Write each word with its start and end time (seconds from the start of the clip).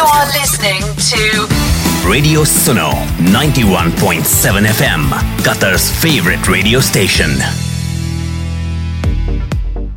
You 0.00 0.06
are 0.06 0.26
listening 0.28 0.80
to 1.12 2.08
Radio 2.08 2.40
Suno 2.40 2.90
91.7 3.18 4.64
FM, 4.64 5.10
Qatar's 5.44 5.90
favorite 5.90 6.48
radio 6.48 6.80
station. 6.80 7.28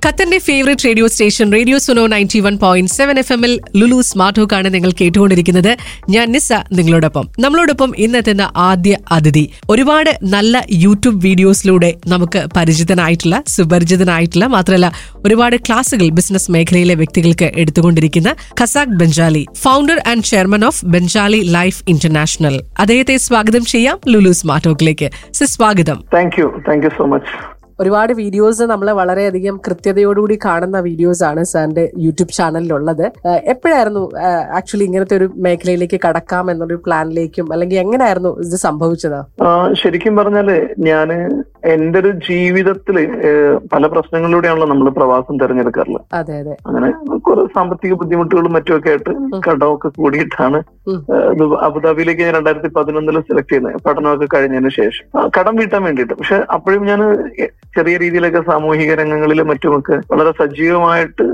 ഖത്തറിന്റെ 0.06 0.38
favourite 0.38 0.86
radio 0.86 1.08
station 1.08 1.54
radio 1.54 1.78
Suno 1.78 2.08
ninety 2.14 2.40
one 2.40 2.56
point 2.64 2.92
seven 2.92 3.20
F 3.20 3.34
എമ്മിൽ 3.34 3.52
Lulu 3.76 4.02
smart 4.02 4.40
ഹോക്കാണ് 4.40 4.74
നിങ്ങൾ 4.74 4.92
കേട്ടുകൊണ്ടിരിക്കുന്നത്. 5.02 5.70
ഞാൻ 6.10 6.32
നിസ 6.32 6.54
നിങ്ങളോടൊപ്പം. 6.78 7.26
നമ്മളോടൊപ്പം 7.40 7.94
ഇന്നെത്തുന്ന 7.98 8.52
ആദ്യ 8.56 8.98
അതിഥി. 9.12 9.46
ഒരുപാട് 9.70 10.12
നല്ല 10.24 10.64
യൂട്യൂബ് 10.72 11.22
വീഡിയോസിലൂടെ 11.28 11.94
നമുക്ക് 12.08 12.42
പരിചിതനായിട്ടുള്ള 12.58 13.44
സുപരിചിതനായിട്ടുള്ള 13.48 14.48
മാത്രമല്ല 14.48 14.90
ഒരുപാട് 15.26 15.56
ക്ലാസുകൾ 15.70 16.10
ബിസിനസ് 16.10 16.52
മേഖലയിലെ 16.52 16.96
വ്യക്തികൾക്ക് 16.96 17.52
എടുത്തുകൊണ്ടിരിക്കുന്ന 17.56 18.36
Khasak 18.62 19.00
Benchali 19.04 19.46
founder 19.64 20.02
and 20.08 20.24
chairman 20.24 20.66
of 20.66 20.86
Benchali 20.86 21.42
life 21.58 21.82
international 21.88 22.58
അദ്ദേഹത്തെ 22.80 23.18
സ്വാഗതം 23.18 23.66
ചെയ്യാം 23.66 24.00
ലുലു 24.08 24.32
സ്മാർട്ട് 24.32 24.68
ഹോക്കിലേക്ക് 24.68 25.10
സ്വാഗതം. 25.56 26.00
Thank 26.14 26.40
you 26.40 26.50
thank 26.70 26.86
you 26.88 26.94
so 27.00 27.06
much 27.06 27.53
ഒരുപാട് 27.80 28.14
വീഡിയോസ് 28.22 28.64
നമ്മൾ 28.72 28.88
വളരെയധികം 29.02 29.56
കൃത്യതയോടുകൂടി 29.68 30.38
കാണുന്ന 30.46 30.78
വീഡിയോസ് 30.88 31.24
ആണ് 31.30 31.44
സാറിന്റെ 31.52 31.86
യൂട്യൂബ് 32.06 32.36
ചാനലിലുള്ളത്. 32.40 33.06
എപ്പോഴായിരുന്നു 33.54 34.04
ആക്ച്വലി 34.60 34.86
ഇങ്ങനത്തെ 34.90 35.16
ഒരു 35.20 35.28
മേഖലയിലേക്ക് 35.48 36.00
കടക്കാം 36.06 36.52
എന്നൊരു 36.52 36.78
പ്ലാനിലേക്കും 36.86 37.48
അല്ലെങ്കിൽ 37.54 37.80
എങ്ങനെയായിരുന്നു 37.86 38.32
ഇത് 38.48 38.58
സംഭവിച്ചത്? 38.68 39.20
ശരിക്കും 39.82 40.16
പറഞ്ഞാൽ 40.20 40.50
ഞാൻ 40.90 41.10
എന്റെ 41.74 42.00
ഒരു 42.04 42.12
ജീവിതത്തിൽ 42.30 42.98
പല 43.74 43.84
പ്രശ്നങ്ങളിലൂടെയാണല്ലോ 43.94 44.68
നമ്മൾ 44.74 44.90
പ്രവാസം 45.00 45.38
തെരഞ്ഞെടുക്കാറുള്ളത്. 45.42 46.06
അതെ 46.20 46.36
അതെ. 46.42 46.56
അങ്ങനെ 46.68 46.90
കുറെ 47.28 47.46
സാമ്പത്തിക 47.56 47.94
ബുദ്ധിമുട്ടുകളും 47.94 48.54
മറ്റുമൊക്കെ 48.54 48.90
ആയിട്ട് 48.90 49.12
കടമൊക്കെ 49.48 49.88
കൂടിയിട്ടാണ് 49.88 50.60
അബുദാബിയിലേക്ക് 51.62 52.22
ഞാൻ 52.22 52.34
രണ്ടായിരത്തി 52.34 52.68
പതിനൊന്നിൽ 52.68 53.20
സെലക്ട് 53.20 53.52
ചെയ്യുന്നത് 53.52 53.82
പഠനമൊക്കെ 53.86 54.28
കഴിഞ്ഞതിന് 54.34 54.70
ശേഷം. 54.70 55.06
കടം 55.40 55.56
വീട്ടാൻ 55.56 55.84
വേണ്ടിയിട്ട്. 55.84 56.14
പക്ഷെ 56.14 56.38
അപ്പോഴും 56.54 56.84
ഞാൻ 56.86 57.02
ചെറിയ 57.78 57.98
രീതിയിലൊക്കെ 57.98 58.42
സാമൂഹിക 58.52 58.94
രംഗങ്ങളിലും 58.94 59.48
മറ്റുമൊക്കെ 59.48 59.96
വളരെ 60.12 60.32
സജീവമായിട്ട് 60.42 61.28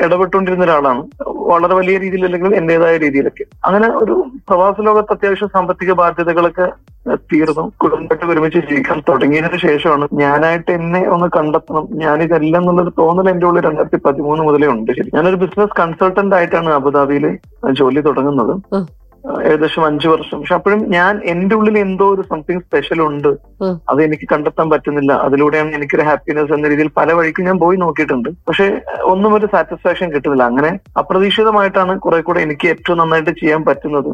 ഇടപെട്ടുകൊണ്ടിരുന്ന 0.00 0.64
ഒരാളാണ്. 0.64 1.06
വളരെ 1.28 1.74
വലിയ 1.74 1.98
രീതിയിൽ 1.98 2.24
അല്ലെങ്കിൽ 2.24 2.54
എന്റേതായ 2.54 2.96
രീതിയിലൊക്കെ. 2.96 3.44
അങ്ങനെ 3.64 3.88
ഒരു 3.88 4.24
പ്രവാസ 4.48 4.74
ലോകത്ത് 4.80 5.12
അത്യാവശ്യം 5.12 5.48
സാമ്പത്തിക 5.48 5.92
ബാധ്യതകളൊക്കെ 5.92 6.72
തീർന്നു 7.16 7.72
കുടുംബമായിട്ട് 7.82 8.26
ഒരുമിച്ച് 8.26 8.58
ജീവിക്കാൻ 8.58 9.02
തുടങ്ങിയതിനു 9.08 9.56
ശേഷമാണ് 9.56 10.08
ഞാനായിട്ട് 10.12 10.70
എന്നെ 10.70 11.08
ഒന്ന് 11.08 11.26
കണ്ടെത്തണം. 11.36 11.88
ഞാനിതല്ല 11.90 12.56
എന്നുള്ളൊരു 12.56 12.92
തോന്നൽ 12.98 13.30
എന്റെ 13.30 13.46
ഉള്ളിൽ 13.46 13.64
രണ്ടായിരത്തി 13.64 13.96
പതിമൂന്ന് 13.96 14.44
മുതലേ 14.44 14.66
ഉണ്ട്. 14.66 14.92
ശരി. 14.92 15.10
ഞാനൊരു 15.14 15.36
ബിസിനസ് 15.36 15.80
കൺസൾട്ടന്റ് 15.80 16.36
ആയിട്ടാണ് 16.36 16.70
അബുദാബിയിൽ 16.70 17.38
ജോലി 17.70 18.00
തുടങ്ങുന്നത്. 18.00 18.60
ഏകദേശം 19.48 19.84
അഞ്ചു 19.86 20.08
വർഷം. 20.08 20.40
പക്ഷെ 20.40 20.54
അപ്പോഴും 20.54 20.90
ഞാൻ 20.90 21.20
എന്റെ 21.24 21.54
ഉള്ളിൽ 21.56 21.78
എന്തോ 21.78 22.06
ഒരു 22.14 22.22
സംതിങ് 22.22 22.60
സ്പെഷ്യൽ 22.60 23.02
ഉണ്ട്. 23.02 23.28
അത് 23.90 24.02
എനിക്ക് 24.02 24.26
കണ്ടെത്താൻ 24.32 24.70
പറ്റുന്നില്ല. 24.70 25.12
അതിലൂടെയാണ് 25.12 25.74
എനിക്കൊരു 25.74 26.02
ഹാപ്പിനെസ് 26.02 26.52
എന്ന 26.52 26.68
രീതിയിൽ 26.68 26.90
പല 26.96 27.12
വഴിക്കും 27.12 27.44
ഞാൻ 27.44 27.58
പോയി 27.58 27.76
നോക്കിയിട്ടുണ്ട്. 27.76 28.28
പക്ഷെ 28.48 28.66
ഒന്നും 29.02 29.34
ഒരു 29.34 29.46
സാറ്റിസ്ഫാക്ഷൻ 29.52 30.12
കിട്ടുന്നില്ല. 30.12 30.42
അങ്ങനെ 30.42 30.78
അപ്രതീക്ഷിതമായിട്ടാണ് 30.98 31.98
കുറെ 31.98 32.20
കൂടെ 32.20 32.40
എനിക്ക് 32.40 32.68
ഏറ്റവും 32.68 32.98
നന്നായിട്ട് 32.98 33.30
ചെയ്യാൻ 33.30 33.64
പറ്റുന്നത്. 33.64 34.10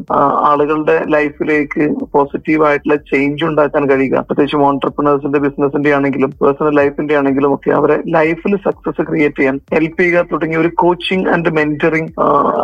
ആളുകളുടെ 0.50 1.04
ലൈഫിലേക്ക് 1.16 1.90
പോസിറ്റീവ് 2.14 2.64
ആയിട്ടുള്ള 2.68 2.96
ചേഞ്ച് 2.96 3.44
ഉണ്ടാക്കാൻ 3.44 3.90
കഴിയുക. 3.90 4.24
പ്രത്യേകിച്ചും 4.28 4.64
ഓൺടർപ്രണേഴ്സിന്റെ 4.68 5.38
ബിസിനസിന്റെ 5.38 5.94
ആണെങ്കിലും 5.94 6.30
പേഴ്സണൽ 6.42 6.74
ലൈഫിന്റെ 6.74 7.16
ആണെങ്കിലും 7.16 7.54
ഒക്കെ 7.54 7.70
അവരെ 7.70 7.98
ലൈഫിൽ 8.18 8.56
സക്സസ് 8.56 9.08
ക്രിയേറ്റ് 9.10 9.36
ചെയ്യാൻ 9.36 9.60
ഹെൽപ്പ് 9.74 10.00
ചെയ്യുക 10.02 10.24
തുടങ്ങിയ 10.32 10.58
ഒരു 10.58 10.70
കോച്ചിങ് 10.84 11.28
ആൻഡ് 11.28 11.50
മെന്ററിങ് 11.58 12.10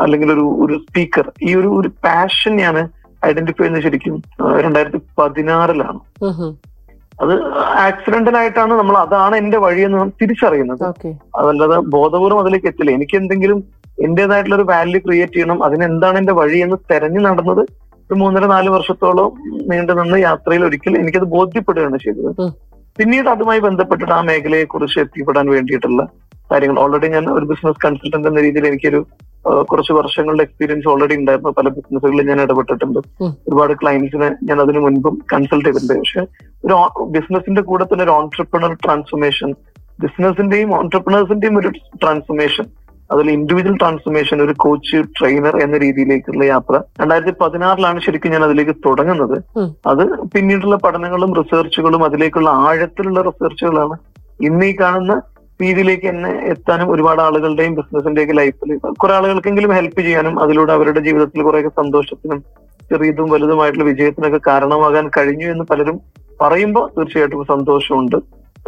അല്ലെങ്കിൽ 0.04 0.32
ഒരു 0.32 0.46
ഒരു 0.64 0.74
സ്പീക്കർ 0.86 1.26
ഈ 1.42 1.54
ഒരു 1.54 1.68
ഒരു 1.80 1.88
പാഷൻ 1.88 2.34
ഞാൻ 2.44 2.76
ഐഡന്റിഫൈ 3.26 3.62
ചെയ്യുന്നത് 3.62 3.82
ശരിക്കും 3.82 4.16
രണ്ടായിരത്തി 4.60 5.00
പതിനാറിലാണ് 5.18 6.00
അത് 7.20 7.32
ആക്സിഡന്റലായിട്ടാണ് 7.86 8.74
നമ്മൾ 8.74 8.98
അതാണ് 8.98 9.36
എന്റെ 9.36 9.58
വഴിയെന്ന് 9.58 9.98
നാം 9.98 10.12
തിരിച്ചറിയുന്നത്. 10.22 10.82
അതല്ലാതെ 11.36 11.78
ബോധപൂർവം 11.78 12.40
അതിലേക്ക് 12.40 12.66
എത്തില്ല. 12.66 12.90
എനിക്ക് 12.90 13.16
എന്തെങ്കിലും 13.16 13.64
എന്റേതായിട്ടുള്ള 13.98 14.56
ഒരു 14.56 14.62
വാല്യൂ 14.62 15.00
ക്രിയേറ്റ് 15.00 15.32
ചെയ്യണം 15.32 15.64
അതിനെന്താണ് 15.64 16.18
എന്റെ 16.18 16.32
വഴി 16.32 16.58
എന്ന് 16.58 16.76
തെരഞ്ഞു 16.90 17.20
നടന്നത് 17.20 17.62
ഒരു 18.10 18.14
മൂന്നര 18.14 18.46
നാല് 18.46 18.68
വർഷത്തോളം 18.68 19.30
നീണ്ടു 19.70 19.92
നിന്ന് 19.92 20.18
യാത്രയിൽ 20.18 20.64
ഒരിക്കൽ 20.64 20.98
എനിക്കത് 20.98 21.24
ബോധ്യപ്പെടുകയാണ് 21.24 21.98
ചെയ്തത്. 21.98 22.30
പിന്നീട് 22.98 23.28
അതുമായി 23.28 23.60
ബന്ധപ്പെട്ടിട്ട് 23.60 24.12
ആ 24.12 24.20
മേഖലയെ 24.20 24.64
കുറിച്ച് 24.64 24.98
എത്തിപ്പെടാൻ 25.00 25.50
വേണ്ടിയിട്ടുള്ള 25.50 26.02
കാര്യങ്ങൾ. 26.50 26.78
ഓൾറെഡി 26.84 27.08
ഞാൻ 27.16 27.24
ഒരു 27.36 27.46
ബിസിനസ് 27.52 27.82
കൺസൾട്ടന്റ് 27.84 28.28
എന്ന 28.30 28.42
രീതിയിൽ 28.46 28.66
എനിക്കൊരു 28.70 29.00
കുറച്ച് 29.70 29.92
വർഷങ്ങളുടെ 29.96 30.44
എക്സ്പീരിയൻസ് 30.46 30.88
ഓൾറെഡി 30.92 31.14
ഉണ്ടായിരുന്നു. 31.20 31.50
പല 31.58 31.68
ബിസിനസ്സുകളിൽ 31.76 32.28
ഞാൻ 32.30 32.40
ഇടപെട്ടിട്ടുണ്ട്. 32.44 33.00
ഒരുപാട് 33.48 33.72
ക്ലയൻസിനെ 33.82 34.28
ഞാൻ 34.48 34.58
അതിനു 34.64 34.80
മുൻപും 34.86 35.14
കൺസൾട്ട് 35.32 35.66
ചെയ്തിട്ടുണ്ട്. 35.66 35.94
പക്ഷെ 36.00 36.22
ഒരു 36.64 36.76
ബിസിനസിന്റെ 37.16 37.62
കൂടെ 37.68 37.84
തന്നെ 37.90 38.04
ഒരു 38.06 38.14
ഓൺടർപ്രണർ 38.20 38.72
ട്രാൻസ്ഫോർമേഷൻ 38.86 39.52
ബിസിനസിന്റെയും 40.04 40.72
ഓൺടർപ്രണേഴ്സിന്റെയും 40.78 41.54
ഒരു 41.60 41.70
ട്രാൻസ്ഫോർമേഷൻ 42.02 42.66
അതിൽ 43.12 43.26
ഇൻഡിവിജ്വൽ 43.34 43.74
ട്രാൻസ്ഫോർമേഷൻ 43.80 44.36
ഒരു 44.44 44.54
കോച്ച് 44.64 44.98
ട്രെയിനർ 45.18 45.54
എന്ന 45.64 45.76
രീതിയിലേക്കുള്ള 45.84 46.44
യാത്ര 46.44 46.74
രണ്ടായിരത്തി 47.00 47.34
പതിനാറിലാണ് 47.42 47.98
ശരിക്കും 48.06 48.32
ഞാൻ 48.34 48.44
അതിലേക്ക് 48.48 48.74
തുടങ്ങുന്നത്. 48.86 49.36
അത് 49.90 50.04
പിന്നീടുള്ള 50.32 50.76
പഠനങ്ങളും 50.84 51.32
റിസർച്ചുകളും 51.40 52.04
അതിലേക്കുള്ള 52.08 52.50
ആഴത്തിലുള്ള 52.66 53.22
റിസർച്ചുകളാണ് 53.28 53.96
ഇന്ന് 54.48 54.66
ഈ 54.72 54.74
കാണുന്ന 54.80 55.14
രീതിയിലേക്ക് 55.60 56.06
എന്നെ 56.12 56.30
എത്താനും 56.52 56.88
ഒരുപാട് 56.90 57.20
ആളുകളുടെയും 57.22 57.74
ബിസിനസിന്റെയൊക്കെ 57.74 58.34
ലൈഫിൽ 58.40 58.70
കുറെ 59.02 59.12
ആളുകൾക്കെങ്കിലും 59.14 59.72
ഹെൽപ്പ് 59.78 60.00
ചെയ്യാനും 60.00 60.34
അതിലൂടെ 60.42 60.72
അവരുടെ 60.72 61.00
ജീവിതത്തിൽ 61.00 61.42
കുറെയൊക്കെ 61.42 61.72
സന്തോഷത്തിനും 61.80 62.40
ചെറിയതും 62.90 63.28
വലുതുമായിട്ടുള്ള 63.30 63.86
വിജയത്തിനൊക്കെ 63.90 64.40
കാരണമാകാൻ 64.48 65.06
കഴിഞ്ഞു 65.16 65.46
എന്ന് 65.52 65.64
പലരും 65.70 65.96
പറയുമ്പോൾ 66.40 66.84
തീർച്ചയായിട്ടും 66.96 67.44
സന്തോഷമുണ്ട്. 67.52 68.18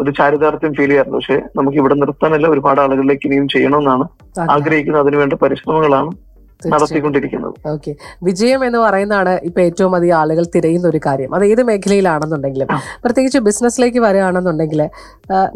ഒരു 0.00 0.10
ചാരിതാർത്ഥ്യം 0.18 0.72
ഫീൽ 0.78 0.90
ചെയ്യാറുണ്ട്. 0.90 1.16
പക്ഷെ 1.16 1.36
നമുക്ക് 1.58 1.78
ഇവിടെ 1.82 1.94
നിർത്താനല്ല 1.94 2.46
ഒരുപാട് 2.54 2.80
ആളുകളിലേക്ക് 2.84 3.26
ഇനിയും 3.28 3.46
ചെയ്യണമെന്നാണ് 3.54 4.04
ആഗ്രഹിക്കുന്നത്. 4.54 5.02
അതിനുവേണ്ട 5.04 5.34
പരിശ്രമങ്ങളാണ് 5.44 6.10
നടത്തിക്കൊണ്ടിരിക്കുന്നത്. 6.66 7.54
ഓക്കെ. 7.72 7.92
വിജയം 8.22 8.60
എന്ന് 8.64 8.78
പറയുന്നതാണ് 8.78 9.32
ഇപ്പൊ 9.48 9.60
ഏറ്റവും 9.60 9.92
അധികം 9.96 10.16
ആളുകൾ 10.16 10.44
തിരയുന്ന 10.54 10.86
ഒരു 10.88 11.00
കാര്യം. 11.06 11.34
അത് 11.34 11.44
ഏത് 11.44 11.62
മേഖലയിലാണെന്നുണ്ടെങ്കിലും. 11.62 12.68
പ്രത്യേകിച്ച് 13.04 13.38
ബിസിനസ്സിലേക്ക് 13.38 13.98
വരികയാണെന്നുണ്ടെങ്കിൽ 13.98 14.82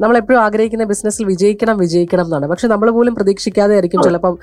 നമ്മൾ 0.02 0.16
എപ്പോഴും 0.22 0.40
ആഗ്രഹിക്കുന്ന 0.40 0.84
ബിസിനസ്സിൽ 0.92 1.26
വിജയിക്കണം 1.26 1.78
വിജയിക്കണം 1.78 2.24
എന്നാണ്. 2.24 2.46
പക്ഷെ 2.46 2.68
നമ്മൾ 2.68 2.90
പോലും 2.90 3.14
പ്രതീക്ഷിക്കാതെ 3.14 3.74
ആയിരിക്കും 3.78 4.02
ചിലപ്പം 4.02 4.38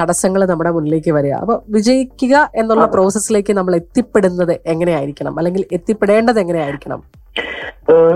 തടസ്സങ്ങൾ 0.00 0.44
നമ്മുടെ 0.44 0.70
മുന്നിലേക്ക് 0.70 1.10
വരിക. 1.18 1.32
അപ്പൊ 1.32 1.56
വിജയിക്കുക 1.68 2.50
എന്നുള്ള 2.54 2.86
പ്രോസസ്സിലേക്ക് 2.86 3.52
നമ്മൾ 3.52 3.76
എത്തിപ്പെടുന്നത് 3.76 4.54
എങ്ങനെയായിരിക്കണം? 4.66 5.38
അല്ലെങ്കിൽ 5.38 5.64
എത്തിപ്പെടേണ്ടത് 5.72 6.40
എങ്ങനെയായിരിക്കണം? 6.40 7.02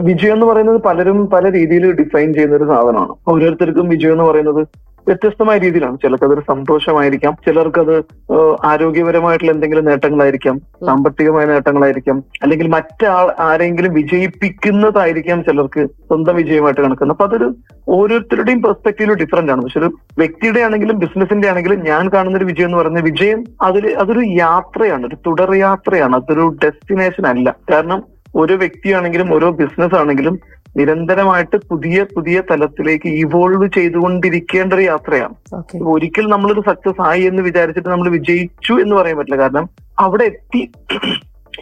വിജയം 0.08 0.32
എന്ന് 0.32 0.46
പറയുന്നത് 0.46 0.80
പലരും 0.82 1.30
പല 1.30 1.44
രീതിയിൽ 1.52 1.84
ഡിഫൈൻ 1.92 2.28
ചെയ്യുന്ന 2.34 2.56
ഒരു 2.56 2.64
സാധനമാണ്. 2.64 3.14
ഓരോരുത്തർക്കും 3.28 3.88
വിജയം 3.88 4.12
എന്ന് 4.12 4.24
പറയുന്നത് 4.24 4.62
വ്യത്യസ്തമായ 5.06 5.58
രീതിയിലാണ്. 5.58 5.96
ചിലർക്ക് 5.96 6.24
അതൊരു 6.24 6.40
സന്തോഷമായിരിക്കാം. 6.40 7.36
ചിലർക്കത് 7.46 7.96
ഏഹ് 8.32 8.56
ആരോഗ്യപരമായിട്ടുള്ള 8.64 9.52
എന്തെങ്കിലും 9.52 9.84
നേട്ടങ്ങളായിരിക്കാം 9.84 10.58
സാമ്പത്തികമായ 10.58 11.44
നേട്ടങ്ങളായിരിക്കാം. 11.44 12.22
അല്ലെങ്കിൽ 12.42 12.68
മറ്റാൾ 12.68 13.34
ആരെങ്കിലും 13.40 13.94
വിജയിപ്പിക്കുന്നതായിരിക്കാം 13.94 15.44
ചിലർക്ക് 15.44 15.86
സ്വന്തം 15.86 16.36
വിജയമായിട്ട് 16.36 16.80
കണക്കുന്നത് 16.80 17.16
അപ്പൊ 17.16 17.26
അതൊരു 17.26 17.54
ഓരോരുത്തരുടെയും 17.88 18.62
പെർസ്പെക്റ്റീവ് 18.62 19.14
ഡിഫറെന്റ് 19.14 19.52
ആണ്. 19.52 19.62
പക്ഷെ 19.62 19.78
ഒരു 19.78 19.92
വ്യക്തിയുടെ 20.18 20.60
ആണെങ്കിലും 20.60 20.98
ബിസിനസിന്റെ 20.98 21.48
ആണെങ്കിലും 21.48 21.84
ഞാൻ 21.84 22.08
കാണുന്ന 22.08 22.38
ഒരു 22.38 22.44
വിജയം 22.44 22.66
എന്ന് 22.66 22.78
പറയുന്ന 22.78 23.00
വിജയം 23.00 23.44
അതിൽ 23.62 23.98
അതൊരു 23.98 24.20
യാത്രയാണ്. 24.20 25.06
ഒരു 25.06 25.16
തുടർ 25.26 25.54
യാത്രയാണ്. 25.54 26.16
അതൊരു 26.16 26.56
ഡെസ്റ്റിനേഷൻ 26.64 27.26
അല്ല. 27.26 27.56
കാരണം 27.70 28.02
ഓരോ 28.36 28.56
വ്യക്തിയാണെങ്കിലും 28.56 29.34
ഓരോ 29.34 29.50
ബിസിനസ് 29.50 29.94
ആണെങ്കിലും 29.94 30.38
നിരന്തരമായിട്ട് 30.76 31.56
പുതിയ 31.70 32.06
പുതിയ 32.14 32.42
തലത്തിലേക്ക് 32.50 33.08
ഇവോൾവ് 33.08 33.68
ചെയ്തുകൊണ്ടിരിക്കേണ്ട 33.74 34.72
ഒരു 34.72 34.82
യാത്രയാണ്. 34.82 35.34
ഒരിക്കൽ 35.82 36.26
നമ്മളൊരു 36.26 36.62
സക്സസ് 36.66 37.02
ആയി 37.02 37.22
എന്ന് 37.22 37.42
വിചാരിച്ചിട്ട് 37.42 37.88
നമ്മൾ 37.88 38.08
വിജയിച്ചു 38.08 38.72
എന്ന് 38.72 38.96
പറയാൻ 38.96 39.16
പറ്റില്ല. 39.18 39.40
കാരണം 39.40 39.68
അവിടെ 39.98 40.24
എത്തി 40.24 40.72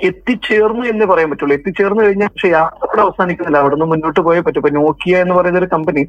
എത്തിച്ചേർന്നു 0.03 0.82
എന്ന് 0.82 1.06
പറയാൻ 1.06 1.31
പറ്റുള്ളൂ. 1.31 1.55
എത്തിച്ചേർന്നു 1.56 2.03
കഴിഞ്ഞാൽ 2.03 2.29
പക്ഷെ 2.29 2.49
യാത്ര 2.49 2.87
അവിടെ 2.87 3.00
അവസാനിക്കുന്നില്ല. 3.00 3.59
അവിടെ 3.59 3.75
നിന്ന് 3.75 3.87
മുന്നോട്ട് 3.87 4.20
പോയേ 4.20 4.41
പറ്റും. 4.41 4.61
ഇപ്പൊ 4.61 4.70
നോക്കിയ 4.70 5.19
എന്ന് 5.19 5.35
പറയുന്ന 5.35 5.59
ഒരു 5.59 5.69
കമ്പനി. 5.73 6.06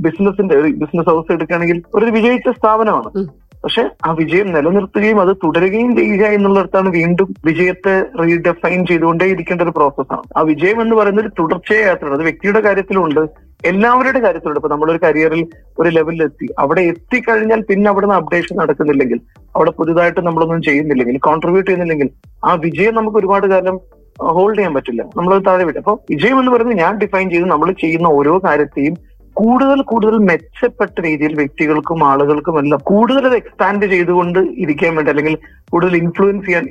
ബിസിനസിന്റെ 0.00 0.54
ഒരു 0.54 0.68
ബിസിനസ് 0.82 1.10
ഹൗസ് 1.10 1.32
എടുക്കുകയാണെങ്കിൽ 1.32 1.82
ഒരു 1.94 2.04
വിജയിച്ച 2.04 2.48
സ്ഥാപനമാണ്. 2.58 3.28
പക്ഷെ 3.64 3.90
ആ 4.06 4.10
വിജയം 4.10 4.52
നിലനിർത്തുകയും 4.52 5.20
അത് 5.20 5.36
തുടരുകയും 5.44 5.96
ചെയ്യുക 5.96 6.26
എന്നുള്ളിടത്താണ് 6.26 6.88
വീണ്ടും 6.88 7.34
വിജയത്തെ 7.44 8.04
റീഡെഫൈൻ 8.20 8.86
ചെയ്തുകൊണ്ടേ 8.86 9.24
ഇരിക്കേണ്ട 9.24 9.62
ഒരു 9.62 9.70
പ്രോസസ്സാണ് 9.70 10.22
ആ 10.36 10.40
വിജയം 10.40 10.82
എന്ന് 10.82 10.96
പറയുന്ന 10.96 11.20
ഒരു 11.20 11.30
തുടർച്ചയായ 11.38 11.84
യാത്രയാണ്. 11.84 12.14
അത് 12.14 12.22
വ്യക്തിയുടെ 12.22 12.60
കാര്യത്തിലുണ്ട്. 12.60 13.20
എല്ലാവരുടെ 13.66 14.18
കാര്യത്തിലുണ്ട്. 14.18 14.58
ഇപ്പൊ 14.58 14.68
നമ്മളൊരു 14.68 14.98
കരിയറിൽ 14.98 15.46
ഒരു 15.78 15.88
ലെവലിൽ 15.88 16.22
എത്തി. 16.22 16.48
അവിടെ 16.58 16.80
എത്തിക്കഴിഞ്ഞാൽ 16.80 17.60
പിന്നെ 17.60 17.90
അവിടെ 17.90 18.06
നിന്ന് 18.06 18.20
അപ്ഡേഷൻ 18.20 18.56
നടക്കുന്നില്ലെങ്കിൽ 18.56 19.20
അവിടെ 19.56 19.70
പുതുതായിട്ട് 19.70 20.20
നമ്മളൊന്നും 20.20 20.62
ചെയ്യുന്നില്ലെങ്കിൽ 20.62 21.18
കോൺട്രിബ്യൂട്ട് 21.18 21.70
ചെയ്യുന്നില്ലെങ്കിൽ 21.70 22.10
ആ 22.44 22.54
വിജയം 22.54 22.94
നമുക്ക് 22.94 23.16
ഒരുപാട് 23.16 23.46
കാലം 23.46 23.80
ഹോൾഡ് 24.22 24.58
ചെയ്യാൻ 24.58 24.74
പറ്റില്ല. 24.74 25.02
നമ്മൾ 25.16 25.38
താഴെ 25.38 25.64
വിട്ടു 25.64 25.78
അപ്പൊ 25.78 25.96
വിജയം 26.10 26.40
എന്ന് 26.40 26.52
പറയുന്നത് 26.52 26.78
ഞാൻ 26.78 26.98
ഡിഫൈൻ 26.98 27.30
ചെയ്ത് 27.30 27.44
നമ്മൾ 27.44 27.72
ചെയ്യുന്ന 27.72 28.06
ഓരോ 28.06 28.38
കാര്യത്തെയും 28.38 29.07
കൂടുതൽ 29.40 29.80
കൂടുതൽ 29.90 30.16
മെച്ചപ്പെട്ട 30.28 30.94
രീതിയിൽ 31.06 31.34
വ്യക്തികൾക്കും 31.40 32.00
ആളുകൾക്കും 32.10 32.56
എല്ലാം 32.60 32.80
കൂടുതൽ 32.90 33.24
അത് 33.28 33.36
എക്സ്പാൻഡ് 33.40 33.86
ചെയ്തുകൊണ്ട് 33.92 34.40
ഇരിക്കാൻ 34.62 34.94
വേണ്ടി 34.96 35.12
അല്ലെങ്കിൽ 35.12 35.36
കൂടുതൽ 35.72 35.94
ഇൻഫ്ലുവൻസ് 36.02 36.46
ചെയ്യാൻ 36.46 36.64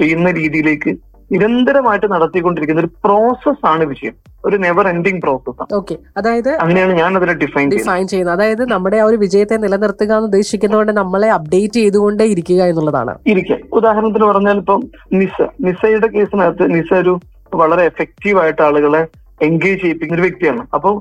ചെയ്യുന്ന 0.00 0.30
രീതിയിലേക്ക് 0.40 0.92
നിരന്തരമായിട്ട് 1.30 2.06
നടത്തിക്കൊണ്ടിരിക്കുന്ന 2.12 2.82
ഒരു 2.84 2.90
പ്രോസസ് 3.04 3.64
ആണ് 3.72 3.84
വിഷയം 3.90 4.14
ഒരു 4.44 4.56
നെവർ 4.56 4.86
എൻഡിങ് 4.92 5.20
പ്രോസസ് 5.24 5.74
ഓക്കെ 5.78 5.94
അതായത് 6.18 6.50
അങ്ങനെയാണ് 6.62 6.94
ഞാൻ 7.00 7.16
അതിനെ 7.18 7.34
ഡിഫൈൻ 7.42 7.66
ഡിഫൈൻ 7.74 8.06
ചെയ്യുന്നത്. 8.12 8.34
അതായത് 8.36 8.62
നമ്മുടെ 8.72 8.96
ആ 9.02 9.04
ഒരു 9.10 9.16
വിജയത്തെ 9.16 9.56
നിലനിർത്തുക 9.64 10.12
എന്ന് 10.16 10.28
ഉദ്ദേശിക്കുന്നതുകൊണ്ട് 10.30 10.92
നമ്മളെ 10.92 11.28
അപ്ഡേറ്റ് 11.36 11.78
ചെയ്തുകൊണ്ടേ 11.82 12.26
ഇരിക്കുക 12.34 12.62
എന്നുള്ളതാണ്. 12.72 13.14
ഇരിക്കാം 13.32 13.60
ഉദാഹരണത്തിന് 13.78 14.26
പറഞ്ഞാൽ 14.30 14.58
ഇപ്പം 14.64 14.82
നിസ 15.20 15.48
നിസയുടെ 15.68 16.10
കേസിനകത്ത് 16.16 16.66
നിസ 16.74 16.92
ഒരു 17.04 17.14
വളരെ 17.62 17.84
എഫക്റ്റീവ് 17.92 18.40
ആയിട്ട് 18.42 18.62
ആളുകളെ 18.68 19.02
എൻഗേജ് 19.48 19.80
ചെയ്യിപ്പിക്കുന്ന 19.82 20.18
ഒരു 20.20 20.26
വ്യക്തിയാണ്. 20.28 20.62
അപ്പം 20.76 20.96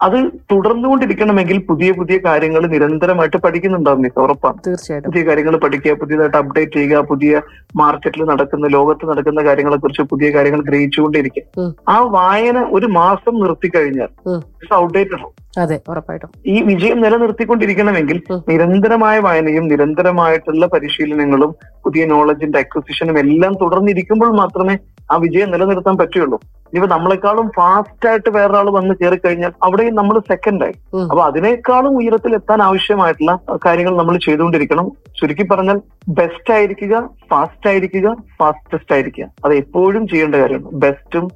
അത് 0.00 0.16
തുടർന്നുകൊണ്ടിരിക്കണമെങ്കിൽ 0.50 1.58
പുതിയ 1.58 1.92
പുതിയ 1.92 2.18
കാര്യങ്ങൾ 2.18 2.66
നിരന്തരമായിട്ട് 2.66 3.36
പഠിക്കുന്നുണ്ടാവും 3.36 4.02
മിസ് 4.02 4.18
ഉറപ്പാണ്. 4.18 4.58
തീർച്ചയായിട്ടും. 4.66 5.08
പുതിയ 5.10 5.22
കാര്യങ്ങൾ 5.26 5.56
പഠിക്കുക 5.56 5.92
പുതിയതായിട്ട് 5.92 6.36
അപ്ഡേറ്റ് 6.36 6.72
ചെയ്യുക 6.72 7.00
പുതിയ 7.00 7.40
മാർക്കറ്റിൽ 7.76 8.22
നടക്കുന്ന 8.24 8.66
ലോകത്ത് 8.66 9.08
നടക്കുന്ന 9.10 9.44
കാര്യങ്ങളെ 9.44 9.76
കുറിച്ച് 9.76 10.02
പുതിയ 10.02 10.30
കാര്യങ്ങൾ 10.30 10.60
ഗ്രഹിച്ചുകൊണ്ടിരിക്കുക. 10.60 11.72
ആ 11.88 11.98
വായന 12.16 12.66
ഒരു 12.70 12.86
മാസം 12.86 13.34
നിർത്തി 13.40 13.70
കഴിഞ്ഞാൽ 13.76 14.08
ഉം. 14.26 14.40
ഔട്ട്ഡേറ്റഡ് 14.74 15.26
അതെ 15.58 15.80
ഉറപ്പായിട്ടും. 15.88 16.30
ഈ 16.46 16.62
വിജയം 16.62 17.00
നിലനിർത്തിക്കൊണ്ടിരിക്കണമെങ്കിൽ. 17.00 18.22
നിരന്തരമായ 18.48 19.18
വായനയും 19.18 19.68
നിരന്തരമായിട്ടുള്ള 19.68 20.66
പരിശീലനങ്ങളും 20.66 21.50
പുതിയ 21.84 22.04
നോളജിന്റെ 22.06 22.58
അക്വസിഷനും 22.58 23.18
എല്ലാം 23.18 23.54
തുടർന്നിരിക്കുമ്പോൾ 23.62 24.36
മാത്രമേ 24.36 24.76
ആ 25.12 25.16
വിജയം 25.16 25.50
നിലനിർത്താൻ 25.50 25.96
പറ്റുള്ളൂ 25.96 26.38
ഇനിയിപ്പോ 26.68 26.96
നമ്മളെക്കാളും 26.96 27.50
ഫാസ്റ്റ് 27.56 28.08
ആയിട്ട് 28.08 28.30
വേറൊരാൾ 28.30 28.70
വന്ന് 28.70 28.94
കയറി 28.94 29.16
കഴിഞ്ഞാൽ 29.16 29.52
അവിടെയും 29.62 29.94
നമ്മൾ 29.94 30.18
സെക്കൻഡായി. 30.18 30.74
അപ്പൊ 31.02 31.22
അതിനേക്കാളും 31.22 31.96
ഉയരത്തിൽ 31.98 32.34
എത്താൻ 32.34 32.62
ആവശ്യമായിട്ടുള്ള 32.62 33.38
കാര്യങ്ങൾ 33.66 33.96
നമ്മൾ 33.96 34.16
ചെയ്തുകൊണ്ടിരിക്കണം. 34.16 34.92
ചുരുക്കി 35.20 35.42
പറഞ്ഞാൽ 35.42 35.80
ബെസ്റ്റ് 36.08 36.54
ആയിരിക്കുക 36.54 37.10
ഫാസ്റ്റ് 37.30 37.68
ആയിരിക്കുക 37.70 38.16
ഫാസ്റ്റസ്റ്റ് 38.38 38.94
ആയിരിക്കുക. 38.94 39.26
അത് 39.44 39.54
എപ്പോഴും 39.54 40.08
ചെയ്യേണ്ട 40.08 40.34
കാര്യമാണ്. 40.34 40.72
ബെസ്റ്റും 40.72 41.30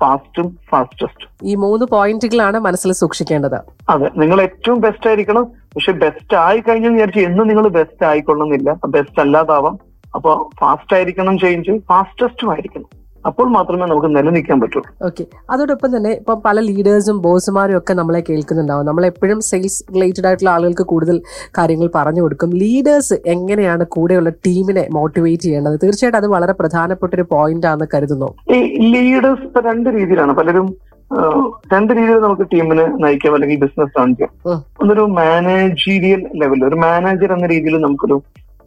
ഫാസ്റ്റും 0.00 0.58
ഫാസ്റ്റസ്റ്റും 0.70 1.28
ഈ 1.42 1.54
മൂന്ന് 1.54 1.86
പോയിന്റുകളാണ് 1.86 2.58
മനസ്സിൽ 2.58 2.92
സൂക്ഷിക്കേണ്ടത്. 2.92 3.58
അതെ 3.88 4.10
നിങ്ങൾ 4.16 4.42
ഏറ്റവും 4.42 4.80
ബെസ്റ്റ് 4.80 5.08
ആയിരിക്കണം. 5.08 5.44
പക്ഷെ 5.44 5.92
ബെസ്റ്റ് 5.92 6.36
ആയി 6.36 6.58
കഴിഞ്ഞാൽ 6.58 6.92
വിചാരിച്ചു 6.92 7.20
എന്നും 7.20 7.48
നിങ്ങൾ 7.48 7.68
ബെസ്റ്റ് 7.68 8.06
ആയിക്കൊള്ളുന്നില്ല. 8.06 8.76
ബെസ്റ്റ് 8.86 9.20
അല്ലാതാവാം. 9.20 9.78
അപ്പൊ 10.14 10.48
ഫാസ്റ്റ് 10.60 10.96
ആയിരിക്കണം 10.96 11.38
ചേഞ്ച് 11.38 11.70
ഫാസ്റ്റസ്റ്റും 11.88 12.50
ആയിരിക്കണം. 12.50 13.05
അപ്പോൾ 13.26 13.46
മാത്രമേ 13.56 13.86
നമുക്ക് 13.86 14.08
നിലനിൽക്കാൻ 14.16 14.58
പറ്റുള്ളൂ 14.60 14.88
ഓക്കെ 15.06 15.24
അതോടൊപ്പം 15.50 15.90
തന്നെ 15.96 16.12
ഇപ്പം 16.20 16.40
പല 16.44 16.60
ലീഡേഴ്സും 16.60 17.16
ബോസുമാരും 17.26 17.78
ഒക്കെ 17.78 17.92
നമ്മളെ 18.00 18.20
കേൾക്കുന്നുണ്ടാവും. 18.28 18.86
നമ്മൾ 18.86 19.06
എപ്പോഴും 19.06 19.40
സെയിൽസ് 19.50 19.80
റിലേറ്റഡ് 19.94 20.26
ആയിട്ടുള്ള 20.28 20.50
ആളുകൾക്ക് 20.50 20.86
കൂടുതൽ 20.92 21.18
കാര്യങ്ങൾ 21.58 21.90
പറഞ്ഞു 21.94 22.22
കൊടുക്കും. 22.22 22.50
ലീഡേഴ്സ് 22.62 23.16
എങ്ങനെയാണ് 23.34 23.86
കൂടെയുള്ള 23.96 24.32
ടീമിനെ 24.46 24.84
മോട്ടിവേറ്റ് 24.98 25.42
ചെയ്യേണ്ടത്? 25.42 25.78
തീർച്ചയായിട്ടും 25.84 26.20
അത് 26.22 26.28
വളരെ 26.36 26.54
പ്രധാനപ്പെട്ട 26.60 27.12
ഒരു 27.14 27.26
പോയിന്റ് 27.34 27.68
ആണെന്ന് 27.72 27.88
കരുതുന്നു. 27.94 28.30
ഈ 28.56 28.58
ലീഡേഴ്സ് 28.94 29.64
രണ്ട് 29.68 29.90
രീതിയിലാണ്. 29.98 30.34
പലരും 30.40 30.68
രണ്ട് 31.72 31.90
രീതിയിൽ 31.96 32.18
നമുക്ക് 32.24 32.44
ടീമിനെ 32.52 32.84
നയിക്കാം 33.02 33.34
അല്ലെങ്കിൽ 33.34 33.58
ബിസിനസ് 33.64 33.94
റൺ 33.98 34.10
ചെയ്യാം. 34.16 34.32
ഒന്നൊരു 34.80 35.04
മാനേജീരിയൽ 35.18 36.22
ലെവലിൽ 36.42 36.64
ഒരു 36.70 36.78
മാനേജർ 36.86 37.32
എന്ന 37.36 37.46
രീതിയിൽ 37.52 37.76
നമുക്കൊരു 37.84 38.16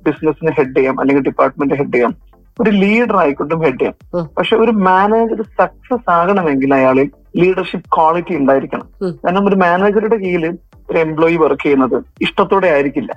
ബിസിനസ്സിനെ 0.08 0.52
ഹെഡ് 0.58 0.76
ചെയ്യാം 0.78 0.96
അല്ലെങ്കിൽ 1.00 1.24
ഡിപ്പാർട്ട്മെന്റ് 1.30 1.78
ഹെഡ് 1.80 1.94
ചെയ്യാം. 1.96 2.14
ഒരു 2.62 2.70
ലീഡർ 2.70 3.18
ആയിക്കോട്ടും 3.18 3.62
ഹെഡ് 3.66 3.80
ചെയ്യാം. 3.80 3.96
പക്ഷെ 4.38 4.56
ഒരു 4.56 4.72
മാനേജർ 4.88 5.42
സക്സസ് 5.60 6.10
ആകണമെങ്കിൽ 6.10 6.74
അയാളിൽ 6.74 7.10
ലീഡർഷിപ്പ് 7.42 7.90
ക്വാളിറ്റി 7.96 8.34
ഉണ്ടായിരിക്കണം. 8.36 8.88
കാരണം 9.26 9.48
ഒരു 9.50 9.56
മാനേജറുടെ 9.56 10.16
കീഴിൽ 10.16 10.46
ഒരു 10.90 10.98
എംപ്ലോയി 10.98 11.36
വർക്ക് 11.36 11.64
ചെയ്യുന്നത് 11.64 11.98
ഇഷ്ടത്തോടെ 12.22 12.68
ആയിരിക്കില്ല. 12.68 13.12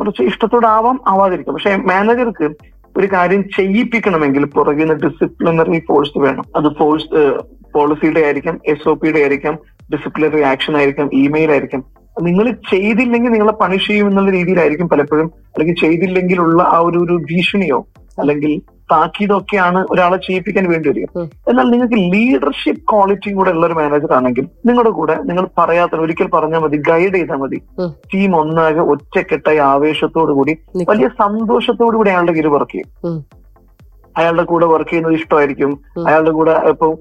കുറച്ച് 0.00 0.22
ഇഷ്ടത്തോടെ 0.22 0.66
ആവാം 0.66 1.00
ആവാതിരിക്കും. 1.08 1.54
പക്ഷെ 1.54 1.72
മാനേജർക്ക് 1.90 2.48
ഒരു 2.98 3.06
കാര്യം 3.12 3.42
ചെയ്യിപ്പിക്കണമെങ്കിൽ 3.56 4.44
പുറകിൽ 4.54 4.80
നിന്ന് 4.80 4.94
ഡിസിപ്ലിനറി 4.94 5.78
ഫോഴ്സ് 5.88 6.18
വേണം. 6.18 6.44
അത് 6.56 6.68
ഫോഴ്സ് 6.78 7.20
പോളിസിയുടെ 7.74 8.20
ആയിരിക്കാം 8.20 8.60
എസ് 8.66 8.88
ഒ 8.88 8.94
പിയുടെ 8.94 9.18
ആയിരിക്കാം 9.18 9.54
ഡിസിപ്ലിനറി 9.92 10.40
ആക്ഷൻ 10.52 10.74
ആയിരിക്കാം 10.76 11.08
ഇമെയിൽ 11.22 11.50
ആയിരിക്കാം. 11.50 11.82
നിങ്ങൾ 12.22 12.46
ചെയ്തില്ലെങ്കിൽ 12.70 13.30
നിങ്ങളെ 13.30 13.52
പണിഷ് 13.52 13.86
ചെയ്യും 13.88 14.08
എന്നുള്ള 14.10 14.30
രീതിയിലായിരിക്കും 14.30 14.88
പലപ്പോഴും 14.88 15.28
അല്ലെങ്കിൽ 15.52 15.76
ചെയ്തില്ലെങ്കിലുള്ള 15.82 16.62
ആ 16.62 16.78
ഒരു 16.78 16.98
ഒരു 16.98 17.16
ഭീഷണിയോ 17.30 17.78
അല്ലെങ്കിൽ 18.20 18.52
താക്കീതൊക്കെയാണ് 18.92 19.86
ഒരാളെ 19.90 20.16
ചെയ്യിപ്പിക്കാൻ 20.16 20.64
വേണ്ടി 20.70 20.88
വരിക. 20.88 21.04
എന്നാൽ 21.48 21.66
നിങ്ങൾക്ക് 21.70 21.94
ലീഡർഷിപ്പ് 22.12 22.82
ക്വാളിറ്റിയും 22.92 23.36
കൂടെ 23.36 23.50
ഉള്ള 23.50 23.66
ഒരു 23.66 23.74
മാനേജർ 23.74 24.12
ആണെങ്കിൽ 24.12 24.46
നിങ്ങളുടെ 24.66 24.90
കൂടെ 24.90 25.16
നിങ്ങൾ 25.28 25.48
പറയാത്ത 25.58 26.00
ഒരിക്കൽ 26.04 26.28
പറഞ്ഞാൽ 26.34 26.58
മതി 26.58 26.76
ഗൈഡ് 26.76 27.14
ചെയ്താൽ 27.14 27.36
മതി. 27.36 27.58
ടീം 28.14 28.36
ഒന്നാകെ 28.36 28.80
ഒറ്റക്കെട്ടായി 28.80 29.60
ആവേശത്തോടു 29.72 30.32
കൂടി 30.32 30.54
വലിയ 30.90 31.08
സന്തോഷത്തോടു 31.18 31.96
കൂടി 31.96 32.10
അയാളുടെ 32.10 32.32
കീഴിൽ 32.32 32.48
വർക്ക് 32.48 32.72
ചെയ്യും. 32.72 32.90
അയാളുടെ 34.16 34.42
കൂടെ 34.42 34.66
വർക്ക് 34.66 34.90
ചെയ്യുന്നത് 34.90 35.14
ഇഷ്ടമായിരിക്കും. 35.14 35.72
അയാളുടെ 36.08 36.30
കൂടെ 36.30 36.50
ഇപ്പൊ 36.50 36.96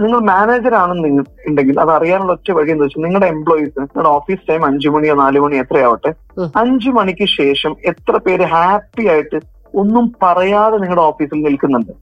നിങ്ങൾ 0.00 0.18
മാനേജർ 0.18 0.74
ആണെന്ന് 0.74 1.04
നിങ്ങൾ 1.04 1.24
ഉണ്ടെങ്കിൽ 1.48 1.80
അത് 1.80 1.90
അറിയാനുള്ള 1.90 2.32
ഒറ്റ 2.32 2.50
വഴി 2.50 2.70
എന്ന് 2.70 2.84
വെച്ചാൽ 2.84 3.02
നിങ്ങളുടെ 3.02 3.26
എംപ്ലോയീസ് 3.26 3.80
നിങ്ങളുടെ 3.80 4.08
ഓഫീസ് 4.08 4.48
ടൈം 4.48 4.64
അഞ്ചു 4.64 4.88
മണിയോ 4.88 5.14
നാലു 5.14 5.40
മണിയോ 5.40 5.62
എത്രയാവട്ടെ. 5.62 6.10
അഞ്ചു 6.56 6.90
മണിക്ക് 6.90 7.26
ശേഷം 7.38 7.76
എത്ര 7.84 8.16
പേര് 8.16 8.42
ഹാപ്പി 8.42 9.06
ആയിട്ട് 9.06 9.57
ഒന്നും 9.74 10.12
പറയാതെ 10.22 10.76
നിങ്ങളുടെ 10.76 11.02
ഓഫീസിൽ 11.02 11.42
നിൽക്കുന്നുണ്ട് 11.42 11.92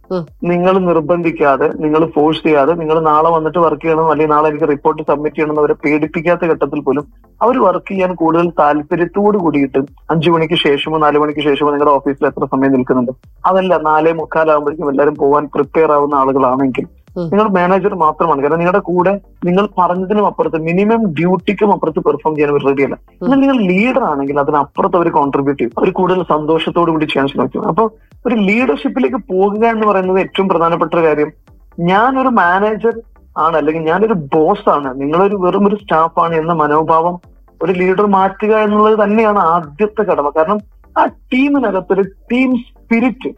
നിങ്ങൾ 0.45 0.79
നിർബന്ധിക്കാതെ 0.79 1.69
നിങ്ങൾ 1.79 2.11
ഫോഴ്സ് 2.15 2.43
ചെയ്യാതെ 2.43 2.75
നിങ്ങൾ 2.75 3.01
നാളെ 3.01 3.31
വന്നിട്ട് 3.31 3.59
വർക്ക് 3.59 3.83
ചെയ്യണം 3.83 4.11
അല്ലെങ്കിൽ 4.11 4.35
നാളെ 4.35 4.49
എനിക്ക് 4.49 4.69
റിപ്പോർട്ട് 4.69 5.03
സബ്മിറ്റ് 5.03 5.37
ചെയ്യണം 5.37 5.59
അവരെ 5.59 5.75
പേടിപ്പിക്കാത്ത 5.75 6.45
ഘട്ടത്തിൽ 6.45 6.81
പോലും 6.81 7.07
അവർ 7.41 7.59
വർക്ക് 7.59 7.89
ചെയ്യാൻ 7.89 8.15
കൂടുതൽ 8.15 8.51
താല്പര്യത്തോട് 8.59 9.39
കൂടിയിട്ട് 9.39 9.81
അഞ്ചു 10.11 10.31
മണിക്ക് 10.31 10.55
ശേഷമോ 10.55 10.99
നാലു 10.99 11.19
മണിക്ക് 11.19 11.41
ശേഷമോ 11.41 11.71
നിങ്ങളുടെ 11.71 11.91
ഓഫീസിൽ 11.91 12.27
എത്ര 12.27 12.45
സമയം 12.45 12.73
നിൽക്കുന്നുണ്ട് 12.73 13.13
അതല്ല 13.45 13.79
നാലേ 13.83 14.13
മുക്കാലാകുമ്പോഴേക്കും 14.13 14.91
എല്ലാവരും 14.91 15.15
പോകാൻ 15.15 15.47
പ്രിപ്പയർ 15.47 15.93
ആവുന്ന 15.93 16.15
ആളുകളാണെങ്കിൽ. 16.15 16.87
നിങ്ങൾ 17.17 17.47
മാനേജർ 17.49 17.95
മാത്രമാണ്. 17.95 18.43
കാരണം 18.43 18.61
നിങ്ങളുടെ 18.63 18.79
കൂടെ 18.79 19.21
നിങ്ങൾ 19.45 19.69
പറഞ്ഞതിനും 19.79 20.27
അപ്പുറത്ത് 20.27 20.59
മിനിമം 20.69 21.03
ഡ്യൂട്ടിക്കും 21.19 21.73
അപ്പുറത്ത് 21.73 22.01
പെർഫോം 22.01 22.35
ചെയ്യാൻ 22.37 22.51
അവർ 22.55 22.65
റെഡിയല്ല 22.67 22.97
എന്നാൽ 23.23 23.41
നിങ്ങൾ 23.41 23.59
ലീഡർ 23.71 24.05
ആണെങ്കിൽ 24.05 24.41
അതിനപ്പുറത്ത് 24.41 24.97
അവർ 24.97 25.09
കോൺട്രിബ്യൂട്ട് 25.09 25.61
ചെയ്യും. 25.63 25.75
അവർ 25.79 25.91
കൂടുതൽ 25.91 26.23
സന്തോഷത്തോടു 26.23 26.91
കൂടി 26.91 27.05
ചെയ്യാൻ 27.05 27.29
ശ്രമിക്കും. 27.29 27.69
അപ്പൊ 27.69 27.85
ഒരു 28.27 28.35
ലീഡർഷിപ്പിലേക്ക് 28.35 29.17
പോകുക 29.17 29.65
എന്ന് 29.67 29.87
പറയുന്നത് 29.87 30.21
ഏറ്റവും 30.21 30.49
പ്രധാനപ്പെട്ട 30.49 30.95
ഒരു 30.95 31.07
കാര്യം. 31.07 31.33
ഞാനൊരു 31.81 32.29
മാനേജർ 32.29 32.95
ആണ് 33.39 33.57
അല്ലെങ്കിൽ 33.57 33.83
ഞാനൊരു 33.83 34.13
ബോസ് 34.13 34.69
ആണ്. 34.69 35.01
നിങ്ങളൊരു 35.01 35.37
വെറും 35.37 35.69
ഒരു 35.69 35.77
സ്റ്റാഫാണ് 35.77 36.35
എന്ന 36.35 36.53
മനോഭാവം 36.53 37.17
ഒരു 37.63 37.73
ലീഡർ 37.73 38.07
മാറ്റുക 38.07 38.55
എന്നുള്ളത് 38.57 39.05
തന്നെയാണ് 39.05 39.39
ആദ്യത്തെ 39.39 40.03
കടമ. 40.03 40.29
കാരണം 40.37 40.59
ആ 40.99 41.05
ടീമിനകത്തൊരു 41.05 42.03
ടീം 42.33 42.51
സ്പിരിറ്റ് 42.57 43.31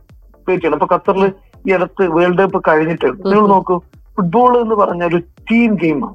ക്രിയേറ്റ് 0.45 0.65
ചെയ്യണം. 0.65 0.79
ഇപ്പൊ 0.81 0.89
ഖത്തറിൽ 0.95 1.33
ഈ 1.69 1.73
അടുത്ത് 1.77 2.05
വേൾഡ് 2.17 2.43
കപ്പ് 2.43 2.61
കഴിഞ്ഞിട്ടുണ്ട് 2.69 3.23
നിങ്ങൾ 3.29 3.47
നോക്കൂ 3.55 3.77
ഫുട്ബോൾ 4.17 4.53
എന്ന് 4.63 4.77
പറഞ്ഞ 4.83 5.03
ഒരു 5.11 5.19
ടീം 5.49 5.71
ഗെയിമാണ് 5.83 6.15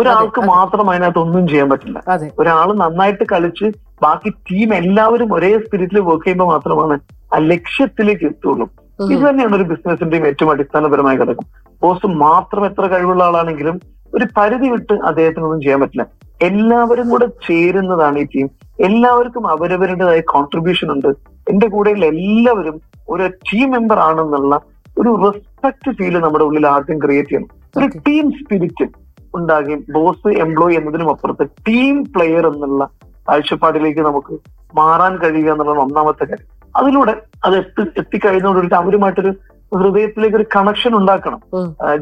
ഒരാൾക്ക് 0.00 0.40
മാത്രം 0.52 0.86
അതിനകത്ത് 0.90 1.20
ഒന്നും 1.24 1.44
ചെയ്യാൻ 1.50 1.68
പറ്റില്ല. 1.72 1.98
ഒരാൾ 2.40 2.68
നന്നായിട്ട് 2.82 3.24
കളിച്ച് 3.32 3.66
ബാക്കി 4.04 4.30
ടീം 4.48 4.70
എല്ലാവരും 4.80 5.30
ഒരേ 5.36 5.50
സ്പിരിറ്റിൽ 5.64 5.98
വർക്ക് 6.08 6.24
ചെയ്യുമ്പോൾ 6.24 6.48
മാത്രമാണ് 6.52 6.96
ആ 7.34 7.38
ലക്ഷ്യത്തിലേക്ക് 7.52 8.24
എത്തുള്ളൂ. 8.30 8.66
ഇത് 9.12 9.22
തന്നെയാണ് 9.28 9.54
ഒരു 9.58 9.64
ബിസിനസിന്റെയും 9.72 10.26
ഏറ്റവും 10.30 10.50
അടിസ്ഥാനപരമായ 10.52 11.16
ഘടകം. 11.22 11.46
ബോസ് 11.82 12.08
മാത്രം 12.24 12.62
എത്ര 12.68 12.84
കഴിവുള്ള 12.92 13.22
ആളാണെങ്കിലും 13.28 13.78
ഒരു 14.16 14.26
പരിധി 14.36 14.68
വിട്ട് 14.74 14.94
അദ്ദേഹത്തിനൊന്നും 15.08 15.60
ചെയ്യാൻ 15.64 15.80
പറ്റില്ല. 15.82 16.04
എല്ലാവരും 16.48 17.06
കൂടെ 17.12 17.26
ചേരുന്നതാണ് 17.46 18.18
ഈ 18.22 18.26
ടീം 18.34 18.48
എല്ലാവർക്കും 18.86 19.44
അവരവരുടേതായ 19.54 20.22
കോൺട്രിബ്യൂഷൻ 20.34 20.88
ഉണ്ട്. 20.94 21.10
എന്റെ 21.50 21.66
കൂടെയുള്ള 21.74 22.06
എല്ലാവരും 22.14 22.76
ഒരു 23.08 23.24
ടീം 23.48 23.70
മെമ്പർ 23.70 23.98
ആണെന്നുള്ള 23.98 24.60
ഒരു 24.98 25.10
റെസ്പെക്ട് 25.24 25.90
ഫീൽ 25.98 26.14
നമ്മുടെ 26.18 26.44
ഉള്ളിൽ 26.44 26.66
ആദ്യം 26.66 26.98
ക്രിയേറ്റ് 26.98 27.30
ചെയ്യണം. 27.30 27.50
ഒരു 27.78 27.86
ടീം 28.06 28.30
സ്പിരിറ്റ് 28.30 28.86
ഉണ്ടാകുകയും 29.34 29.84
ബോസ് 29.90 30.28
എംപ്ലോയി 30.44 30.74
എന്നതിനും 30.74 31.10
അപ്പുറത്ത് 31.10 31.46
ടീം 31.68 31.96
പ്ലെയർ 32.14 32.46
എന്നുള്ള 32.46 32.84
കാഴ്ചപ്പാടിലേക്ക് 33.28 34.00
നമുക്ക് 34.00 34.34
മാറാൻ 34.78 35.16
കഴിയുക 35.16 35.50
എന്നുള്ള 35.52 35.82
ഒന്നാമത്തെ 35.86 36.24
കാര്യം. 36.24 36.46
അതിലൂടെ 36.76 37.14
അത് 37.44 37.56
എത്തി 37.58 37.82
എത്തിക്കഴിഞ്ഞുകൊണ്ടിട്ട് 37.98 38.74
അവരുമായിട്ടൊരു 38.74 39.32
ഹൃദയത്തിലേക്ക് 39.74 40.36
ഒരു 40.36 40.46
കണക്ഷൻ 40.56 40.92
ഉണ്ടാക്കണം. 40.96 41.40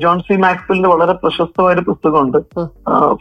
ജോൺ 0.01 0.19
സി 0.21 0.35
മാക്സിന്റെ 0.37 0.89
വളരെ 0.89 1.13
പ്രശസ്തമായ 1.13 1.75
ഒരു 1.75 1.85
പുസ്തകമുണ്ട്. 1.91 2.39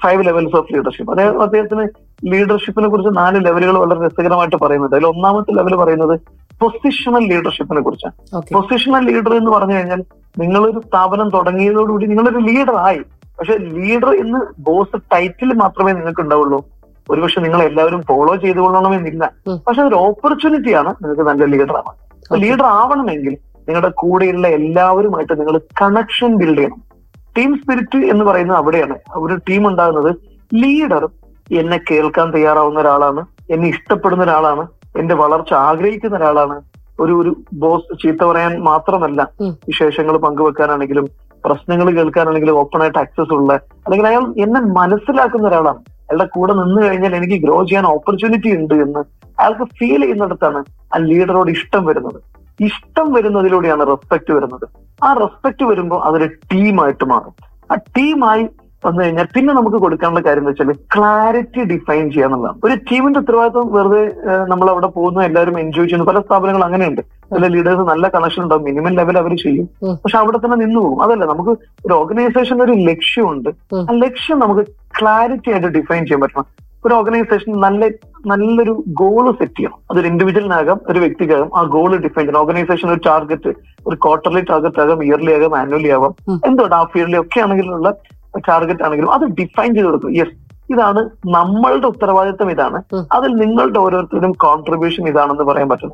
ഫൈവ് 0.03 0.25
ലെവൽസ് 0.27 0.55
ഓഫ് 0.55 0.73
ലീഡർഷിപ്പ് 0.73 1.11
അദ്ദേഹം 1.11 1.41
അദ്ദേഹത്തിന് 1.41 1.85
ലീഡർഷിപ്പിനെ 2.31 2.87
കുറിച്ച് 2.89 3.11
നാല് 3.17 3.45
ലെവലുകൾ 3.45 3.77
വളരെ 3.77 3.99
രസകരമായിട്ട് 4.07 4.55
പറയുന്നുണ്ട്. 4.55 4.95
അതിൽ 4.95 5.07
ഒന്നാമത്തെ 5.07 5.53
ലെവൽ 5.57 5.75
പറയുന്നത് 5.75 6.15
പൊസിഷണൽ 6.61 7.27
ലീഡർഷിപ്പിനെ 7.27 7.81
കുറിച്ചാണ്. 7.81 8.13
പൊസിഷണൽ 8.53 9.13
ലീഡർ 9.13 9.33
എന്ന് 9.33 9.51
പറഞ്ഞു 9.51 9.75
കഴിഞ്ഞാൽ 9.75 10.03
നിങ്ങളൊരു 10.39 10.79
സ്ഥാപനം 10.87 11.29
തുടങ്ങിയതോടുകൂടി 11.29 12.05
നിങ്ങളൊരു 12.05 12.37
ലീഡർ 12.37 12.75
ആയി. 12.75 13.01
പക്ഷെ 13.39 13.57
ലീഡർ 13.57 14.09
എന്ന് 14.09 14.39
ബോസ് 14.59 14.97
ടൈറ്റിൽ 15.13 15.53
മാത്രമേ 15.53 15.91
നിങ്ങൾക്ക് 15.91 16.21
ഉണ്ടാവുള്ളൂ 16.21 16.65
ഒരുപക്ഷെ 17.09 17.41
നിങ്ങൾ 17.41 17.63
എല്ലാവരും 17.63 18.01
ഫോളോ 18.01 18.35
ചെയ്തു 18.35 18.59
കൊള്ളണമെന്നില്ല 18.59 19.31
പക്ഷെ 19.67 19.81
അതൊരു 19.81 19.95
ഓപ്പർച്യൂണിറ്റിയാണ് 19.95 20.95
നിങ്ങൾക്ക് 21.03 21.21
നല്ല 21.21 21.45
ലീഡർ 21.45 21.75
ആവാൻ. 21.77 21.95
ലീഡർ 22.41 22.65
ആവണമെങ്കിൽ 22.65 23.37
നിങ്ങളുടെ 23.67 23.89
കൂടെയുള്ള 23.89 24.47
എല്ലാവരുമായിട്ട് 24.47 25.39
നിങ്ങൾ 25.39 25.57
കണക്ഷൻ 25.81 26.35
ബിൽഡ് 26.35 26.57
ചെയ്യണം. 26.57 26.81
ടീം 27.37 27.57
സ്പിരിറ്റ് 27.57 27.97
എന്ന് 27.97 28.25
പറയുന്നത് 28.25 28.57
അവിടെയാണ്. 28.57 28.95
ഒരു 29.13 29.35
ടീം 29.35 29.67
ഉണ്ടാകുന്നത് 29.67 30.15
ലീഡർ 30.53 31.09
എന്നെ 31.51 31.79
കേൾക്കാൻ 31.91 32.33
തയ്യാറാവുന്ന 32.33 32.79
ഒരാളാണ്. 32.79 33.25
എന്നെ 33.49 33.67
ഇഷ്ടപ്പെടുന്ന 33.69 34.23
ഒരാളാണ്. 34.23 34.67
എന്റെ 34.99 35.15
വളർച്ച 35.15 35.53
ആഗ്രഹിക്കുന്ന 35.53 36.17
ഒരാളാണ്. 36.17 36.61
ഒരു 36.99 37.13
ഒരു 37.21 37.35
ബോസ് 37.53 37.97
ചീത്ത 38.03 38.23
പറയാൻ 38.23 38.63
മാത്രമല്ല. 38.63 39.21
വിശേഷങ്ങൾ 39.41 40.17
പങ്കുവെക്കാനാണെങ്കിലും 40.17 41.07
പ്രശ്നങ്ങൾ 41.45 41.91
കേൾക്കാനാണെങ്കിലും 41.91 42.57
ഓപ്പൺ 42.57 42.81
ആയിട്ട് 42.81 42.99
ആക്സസ് 42.99 43.33
ഉള്ള 43.33 43.53
അല്ലെങ്കിൽ 43.53 44.07
അയാൾ 44.07 44.33
എന്നെ 44.37 44.61
മനസ്സിലാക്കുന്ന 44.61 45.47
ഒരാളാണ്. 45.47 45.77
അയാളുടെ 45.77 46.25
കൂടെ 46.25 46.53
നിന്ന് 46.53 46.81
കഴിഞ്ഞാൽ 46.81 47.15
എനിക്ക് 47.15 47.33
ഗ്രോ 47.33 47.63
ചെയ്യാൻ 47.63 47.85
ഓപ്പർച്യൂണിറ്റി 47.85 48.57
ഉണ്ട് 48.57 48.73
എന്ന് 48.73 48.99
അയാൾക്ക് 49.39 49.63
ഫീൽ 49.63 50.01
ചെയ്യുന്നിടത്താണ് 50.01 50.63
ആ 50.93 50.97
ലീഡറോട് 50.97 51.51
ഇഷ്ടം 51.51 51.85
വരുന്നത്. 51.85 52.21
ഇഷ്ടം 52.63 53.13
വരുന്നതിലൂടെയാണ് 53.13 53.87
റെസ്പെക്ട് 53.87 54.31
വരുന്നത്. 54.33 54.67
ആ 55.03 55.13
റെസ്പെക്ട് 55.13 55.63
വരുമ്പോൾ 55.63 56.03
അതൊരു 56.03 56.25
ടീമായിട്ട് 56.25 57.05
മാറും. 57.05 57.33
ആ 57.71 57.75
ടീമായി 57.75 58.47
വന്നു 58.85 59.03
കഴിഞ്ഞാൽ 59.03 59.27
പിന്നെ 59.35 59.53
നമുക്ക് 59.53 59.77
കൊടുക്കാനുള്ള 59.77 60.19
കാര്യം 60.19 60.41
എന്ന് 60.41 60.51
വെച്ചാൽ 60.51 60.71
ക്ലാരിറ്റി 60.95 61.63
ഡിഫൈൻ 61.63 62.11
ചെയ്യുക 62.11 62.27
എന്നുള്ളതാണ്. 62.27 62.59
ഒരു 62.63 62.75
ടീമിന്റെ 62.91 63.19
ഉത്തരവാദിത്വം 63.19 63.73
വെറുതെ 63.73 64.13
നമ്മൾ 64.47 64.69
അവിടെ 64.69 64.87
പോകുന്നു 64.87 65.21
എല്ലാവരും 65.21 65.59
എൻജോയ് 65.59 65.87
ചെയ്യുന്നു. 65.87 66.11
പല 66.11 66.19
സ്ഥാപനങ്ങൾ 66.19 66.63
അങ്ങനെയുണ്ട്. 66.63 67.01
ചില 67.01 67.47
ലീഡേഴ്സ് 67.47 67.81
നല്ല 67.81 68.07
കണക്ഷൻ 68.07 68.43
ഉണ്ടാവും 68.43 68.63
മിനിമം 68.63 68.95
ലെവൽ 68.95 69.17
അവർ 69.17 69.35
ചെയ്യും. 69.35 69.69
പക്ഷെ 69.93 70.17
അവിടെ 70.17 70.37
തന്നെ 70.37 70.57
നിന്നു 70.57 70.79
പോകും. 70.79 71.03
അതല്ല 71.03 71.25
നമുക്ക് 71.25 71.49
ഒരു 71.85 71.93
ഓർഗനൈസേഷൻ 71.93 72.61
ഒരു 72.61 72.71
ലക്ഷ്യമുണ്ട്. 72.71 73.49
ആ 73.75 73.91
ലക്ഷ്യം 73.91 74.39
നമുക്ക് 74.39 74.65
ക്ലാരിറ്റി 74.99 75.51
ആയിട്ട് 75.51 75.67
ഡിഫൈൻ 75.67 76.03
ചെയ്യാൻ 76.05 76.21
പറ്റണം. 76.21 76.45
ഒരു 76.85 76.93
ഓർഗനൈസേഷൻ 76.93 77.51
നല്ല 77.59 77.85
നല്ലൊരു 78.25 78.83
ഗോൾ 78.87 79.31
സെറ്റ് 79.31 79.57
ചെയ്യണം. 79.57 79.77
അതൊരു 79.91 80.07
ഇൻഡിവിജ്വലിനാകാം 80.07 80.81
ഒരു 80.89 80.99
വ്യക്തിക്കാകാം 80.99 81.49
ആ 81.57 81.63
ഗോൾ 81.63 81.91
ഡിഫൈൻ 81.97 82.25
ചെയ്യണം. 82.25 82.39
ഓർഗനൈസേഷൻ 82.39 82.89
ഒരു 82.89 82.99
ടാർഗറ്റ് 83.05 83.53
ഒരു 83.87 83.95
ക്വാർട്ടർലി 83.95 84.41
ടാർഗറ്റ് 84.41 84.81
ആകാം 84.81 85.03
ഇയർലി 85.03 85.31
ആകാം 85.31 85.57
ആനുവലി 85.57 85.87
ആവാം. 85.87 86.13
എന്തോ 86.47 86.63
ഹാഫ് 86.73 86.97
ഇയർലി 86.97 87.17
ഒക്കെ 87.19 87.39
ആണെങ്കിലുള്ള 87.39 87.89
ടാർഗറ്റ് 88.37 88.83
ആണെങ്കിലും 88.83 89.11
അത് 89.11 89.21
ഡിഫൈൻ 89.21 89.73
ചെയ്ത് 89.73 89.87
കൊടുക്കും. 89.87 90.15
യെസ് 90.15 90.43
ഇതാണ് 90.73 91.09
നമ്മളുടെ 91.25 91.87
ഉത്തരവാദിത്തം 91.87 92.51
ഇതാണ്. 92.51 92.81
അതിൽ 93.11 93.31
നിങ്ങളുടെ 93.35 93.79
ഓരോരുത്തരും 93.79 94.31
കോൺട്രിബ്യൂഷൻ 94.31 95.07
ഇതാണെന്ന് 95.07 95.43
പറയാൻ 95.43 95.69
പറ്റും. 95.69 95.91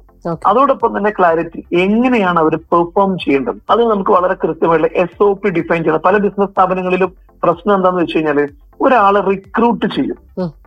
അതോടൊപ്പം 0.48 0.98
തന്നെ 0.98 1.14
ക്ലാരിറ്റി 1.20 1.66
എങ്ങനെയാണ് 1.74 2.40
അവർ 2.40 2.56
പെർഫോം 2.56 3.18
ചെയ്യേണ്ടത്? 3.18 3.56
അത് 3.70 3.90
നമുക്ക് 3.90 4.12
വളരെ 4.12 4.34
കൃത്യമായിട്ട് 4.34 4.88
എസ് 4.96 5.24
ഒ 5.24 5.34
പി 5.34 5.50
ഡിഫൈൻ 5.50 5.84
ചെയ്യണം. 5.84 6.02
പല 6.06 6.18
ബിസിനസ് 6.18 6.52
സ്ഥാപനങ്ങളിലും 6.52 7.14
പ്രശ്നം 7.44 7.76
എന്താണെന്ന് 7.76 8.04
വെച്ച് 8.04 8.16
കഴിഞ്ഞാൽ 8.16 8.50
ഒരാളെ 8.82 9.22
റിക്രൂട്ട് 9.22 9.86
ചെയ്യും. 9.86 10.18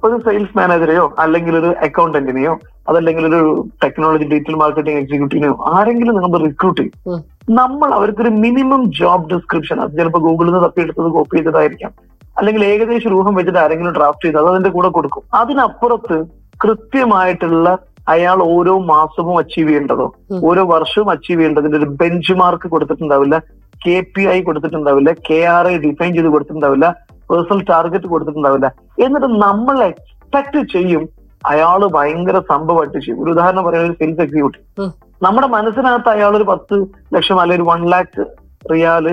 ഒരു 0.05 0.21
സെയിൽസ് 0.25 0.59
മാനേജറെയോ 0.59 1.15
അല്ലെങ്കിൽ 1.19 1.57
ഒരു 1.57 1.67
അക്കൗണ്ടന്റിനെയോ 1.67 2.59
അതല്ലെങ്കിൽ 2.89 3.27
ഒരു 3.27 3.67
ടെക്നോളജി 3.85 4.25
ഡിജിറ്റൽ 4.25 4.55
മാർക്കറ്റിംഗ് 4.55 4.99
എക്സിക്യൂട്ടീവിനെയോ 4.99 5.65
ആരെങ്കിലും 5.73 6.15
നമ്മൾ 6.15 6.39
റിക്രൂട്ട് 6.39 6.81
ചെയ്യും. 6.81 7.25
നമ്മൾ 7.51 7.95
അവർക്കൊരു 7.95 8.29
മിനിമം 8.29 8.93
ജോബ് 8.93 9.31
ഡിസ്ക്രിപ്ഷൻ 9.31 9.81
അത് 9.81 9.93
ചിലപ്പോൾ 9.99 10.19
ഗൂഗിളിൽ 10.19 10.53
നിന്ന് 10.53 10.65
തപ്പിയെടുത്തത് 10.65 11.09
കോപ്പി 11.11 11.37
ചെയ്തതായിരിക്കാം. 11.37 11.93
അല്ലെങ്കിൽ 12.39 12.65
ഏകദേശം 12.65 13.11
രൂപം 13.11 13.35
വെച്ചിട്ട് 13.35 13.59
ആരെങ്കിലും 13.59 13.93
ഡ്രാഫ്റ്റ് 13.93 14.25
ചെയ്ത് 14.25 14.39
അത് 14.39 14.47
അതിന്റെ 14.47 14.71
കൂടെ 14.71 14.89
കൊടുക്കും. 14.89 15.23
അതിനപ്പുറത്ത് 15.35 16.25
കൃത്യമായിട്ടുള്ള 16.65 17.79
അയാൾ 18.09 18.43
ഓരോ 18.43 18.79
മാസവും 18.79 19.39
അച്ചീവ് 19.39 19.69
ചെയ്യേണ്ടതോ 19.69 20.15
ഓരോ 20.45 20.65
വർഷവും 20.65 21.11
അച്ചീവ് 21.11 21.41
ചെയ്യേണ്ടതിന്റെ 21.41 21.79
ഒരു 21.79 21.85
ബെഞ്ച് 21.85 22.33
മാർക്ക് 22.33 22.69
കൊടുത്തിട്ടുണ്ടാവില്ല. 22.69 23.39
കെ 23.87 24.07
പി 24.17 24.23
ഐ 24.23 24.43
കൊടുത്തിട്ടുണ്ടാവില്ല. 24.43 25.13
കെ 25.31 25.45
ആർ 25.45 25.69
ഐ 25.69 25.79
ഡിഫൈൻ 25.79 26.15
ചെയ്ത് 26.15 26.29
കൊടുത്തിട്ടുണ്ടാവില്ല. 26.29 26.97
Personal 27.31 27.65
target 27.71 28.07
കൊടുത്തിട്ടുണ്ടാവില്ല. 28.07 28.73
എന്നിട്ട് 29.05 29.27
നമ്മൾ 29.27 29.85
എക്സ്പെക്ട് 29.85 30.73
ചെയ്യും 30.73 31.09
അയാൾ 31.47 31.87
ഭയങ്കര 31.87 32.39
സംഭവമായിട്ട് 32.39 32.99
ചെയ്യും. 32.99 33.25
ഒരു 33.25 33.31
ഉദാഹരണം 33.31 33.65
പറയുന്നത് 33.65 33.91
ഒരു 33.91 33.99
സെയിൽസ് 33.99 34.21
എക്സിക്യൂട്ടീവ്. 34.21 34.91
നമ്മുടെ 35.23 35.47
മനസ്സിനകത്ത് 35.47 36.09
അയാൾ 36.09 36.37
ഒരു 36.37 36.45
പത്ത് 36.45 36.77
ലക്ഷം 37.15 37.41
അല്ലെങ്കിൽ 37.41 37.65
ഒരു 37.65 37.71
വൺ 37.71 37.83
ലാക്ക് 37.91 38.23
റിയാൽ 38.73 39.07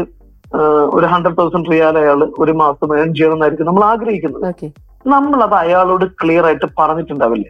ഒരു 0.93 1.05
ഹൺഡ്രഡ് 1.05 1.37
തൗസൻഡ് 1.37 1.71
റിയാൽ 1.71 1.97
അയാൾ 1.97 2.19
ഒരു 2.39 2.51
മാസം 2.51 2.99
ഏൺ 2.99 3.09
ചെയ്യണമെന്നായിരിക്കും 3.15 3.67
നമ്മൾ 3.67 3.83
ആഗ്രഹിക്കുന്നത്. 3.83 4.71
നമ്മൾ 5.07 5.43
അത് 5.43 5.53
അയാളോട് 5.53 6.05
ക്ലിയർ 6.21 6.45
ആയിട്ട് 6.45 6.67
പറഞ്ഞിട്ടുണ്ടാവില്ല. 6.77 7.45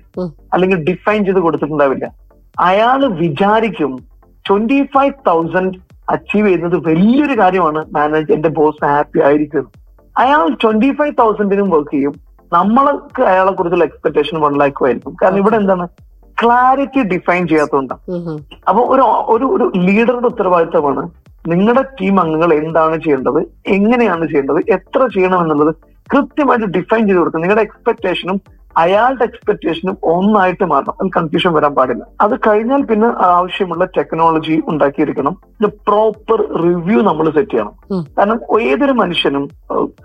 അല്ലെങ്കിൽ 0.54 0.84
ഡിഫൈൻ 0.90 1.26
ചെയ്ത് 1.26 1.40
കൊടുത്തിട്ടുണ്ടാവില്ല. 1.40 2.06
അയാൾ 2.60 3.06
വിചാരിക്കും 3.06 3.92
ട്വന്റി 4.50 4.90
ഫൈവ് 4.96 5.14
തൗസൻഡ് 5.28 5.80
അച്ചീവ് 6.10 6.48
ചെയ്യുന്നത് 6.48 6.78
വലിയൊരു 6.88 7.40
കാര്യമാണ് 7.40 7.86
മാനേജ് 7.96 8.32
എന്റെ 8.32 8.50
ബോസ് 8.50 8.86
ഹാപ്പി 8.86 9.20
ആയിരിക്കും. 9.20 9.66
അയാൾ 10.18 10.50
ട്വന്റി 10.64 10.92
ഫൈവ് 11.00 11.16
തൗസൻഡിനും 11.20 11.70
വർക്ക് 11.70 11.92
ചെയ്യും. 11.92 12.14
നമ്മൾക്ക് 12.54 13.22
അയാളെ 13.22 13.52
കുറിച്ചുള്ള 13.52 13.84
എക്സ്പെക്ടേഷൻ 13.84 14.40
വൺ 14.40 14.54
ലാക്കും 14.58 14.86
ആയിരിക്കും. 14.86 15.16
കാരണം 15.24 15.38
ഇവിടെ 15.38 15.56
എന്താണ്? 15.56 15.88
ക്ലാരിറ്റി 16.42 17.02
ഡിഫൈൻ 17.14 17.44
ചെയ്യാത്തതുകൊണ്ടാണ് 17.52 18.02
അപ്പൊ 18.70 18.82
ഒരു 18.94 19.06
ഒരു 19.34 19.46
ഒരു 19.56 19.66
ലീഡറുടെ 19.88 20.28
ഉത്തരവാദിത്തമാണ് 20.34 21.04
നിങ്ങളുടെ 21.52 21.84
ടീം 21.98 22.16
അംഗങ്ങൾ 22.22 22.52
എന്താണ് 22.62 22.96
ചെയ്യേണ്ടത് 23.04 23.42
എങ്ങനെയാണ് 23.76 24.24
ചെയ്യേണ്ടത് 24.32 24.60
എത്ര 24.76 25.02
ചെയ്യണം 25.16 25.42
എന്നുള്ളത് 25.44 25.74
കൃത്യമായിട്ട് 26.14 26.68
ഡിഫൈൻ 26.78 27.02
ചെയ്ത് 27.08 27.20
കൊടുക്കുക. 27.20 27.42
നിങ്ങളുടെ 27.44 27.64
എക്സ്പെക്ടേഷനും 27.68 28.38
അയാളുടെ 28.82 29.24
എക്സ്പെക്ടേഷനും 29.28 29.96
ഒന്നായിട്ട് 30.14 30.66
മാറണം. 30.72 30.96
അതിൽ 31.00 31.10
കൺഫ്യൂഷൻ 31.16 31.52
വരാൻ 31.56 31.74
പാടില്ല. 31.78 32.04
അത് 32.24 32.36
കഴിഞ്ഞാൽ 32.48 32.82
പിന്നെ 32.90 33.08
ആവശ്യമുള്ള 33.30 33.86
ടെക്നോളജി 33.98 34.56
ഉണ്ടാക്കിയിരിക്കണം 34.72 35.34
ഇത് 35.60 35.68
പ്രോപ്പർ 35.88 36.42
റിവ്യൂ 36.66 37.00
നമ്മൾ 37.10 37.26
സെറ്റ് 37.38 37.54
ചെയ്യണം. 37.54 37.74
കാരണം 38.18 38.40
ഏതൊരു 38.70 38.96
മനുഷ്യനും 39.02 39.46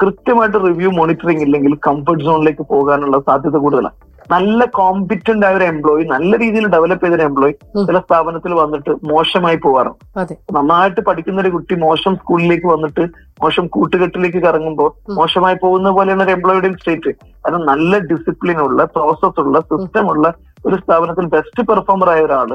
കൃത്യമായിട്ട് 0.02 0.58
റിവ്യൂ 0.68 0.90
മോണിറ്ററിംഗ് 1.00 1.44
ഇല്ലെങ്കിൽ 1.48 1.74
കംഫർട്ട് 1.88 2.26
സോണിലേക്ക് 2.28 2.66
പോകാനുള്ള 2.74 3.18
സാധ്യത 3.28 3.58
കൂടുതലാണ് 3.66 3.98
നല്ല 4.30 4.64
കോമ്പിറ്റന്റ് 4.76 5.46
ആയ 5.46 5.56
ഒരു 5.58 5.64
എംപ്ലോയി 5.64 6.04
നല്ല 6.04 6.30
രീതിയിൽ 6.36 6.66
ഡെവലപ്പ് 6.74 7.04
ചെയ്ത 7.04 7.16
ഒരു 7.18 7.24
എംപ്ലോയി. 7.28 7.54
ചില 7.88 7.98
സ്ഥാപനത്തിൽ 7.98 8.52
വന്നിട്ട് 8.60 8.92
മോശമായി 9.10 9.58
പോവാറുണ്ട് 9.64 10.04
അതെ 10.20 10.34
നന്നായിട്ട് 10.56 11.00
പഠിക്കുന്ന 11.00 11.40
ഒരു 11.40 11.50
കുട്ടി 11.50 11.76
മോശം 11.84 12.14
സ്കൂളിലേക്ക് 12.14 12.68
വന്നിട്ട് 12.72 13.04
മോശം 13.42 13.64
കൂട്ടുകെട്ടിലേക്ക് 13.76 14.40
കറങ്ങുമ്പോൾ. 14.46 14.90
മോശമായി 15.18 15.58
പോകുന്ന 15.64 15.90
പോലെയാണ് 15.90 16.24
ഒരു 16.24 16.34
എംപ്ലോയിയുടെ 16.36 16.70
സ്റ്റേറ്റ് 16.74 17.12
കാരണം 17.44 17.64
നല്ല 17.72 17.98
ഡിസിപ്ലിൻ 18.10 18.60
ഉള്ള 18.66 18.84
പ്രോസസ് 18.96 19.40
ഉള്ള 19.44 19.60
സിസ്റ്റം 19.70 20.08
ഉള്ള 20.14 20.26
ഒരു 20.68 20.76
സ്ഥാപനത്തിൽ 20.82 21.26
ബെസ്റ്റ് 21.34 21.62
പെർഫോമർ 21.70 22.08
ആയ 22.12 22.20
ഒരാൾ 22.26 22.50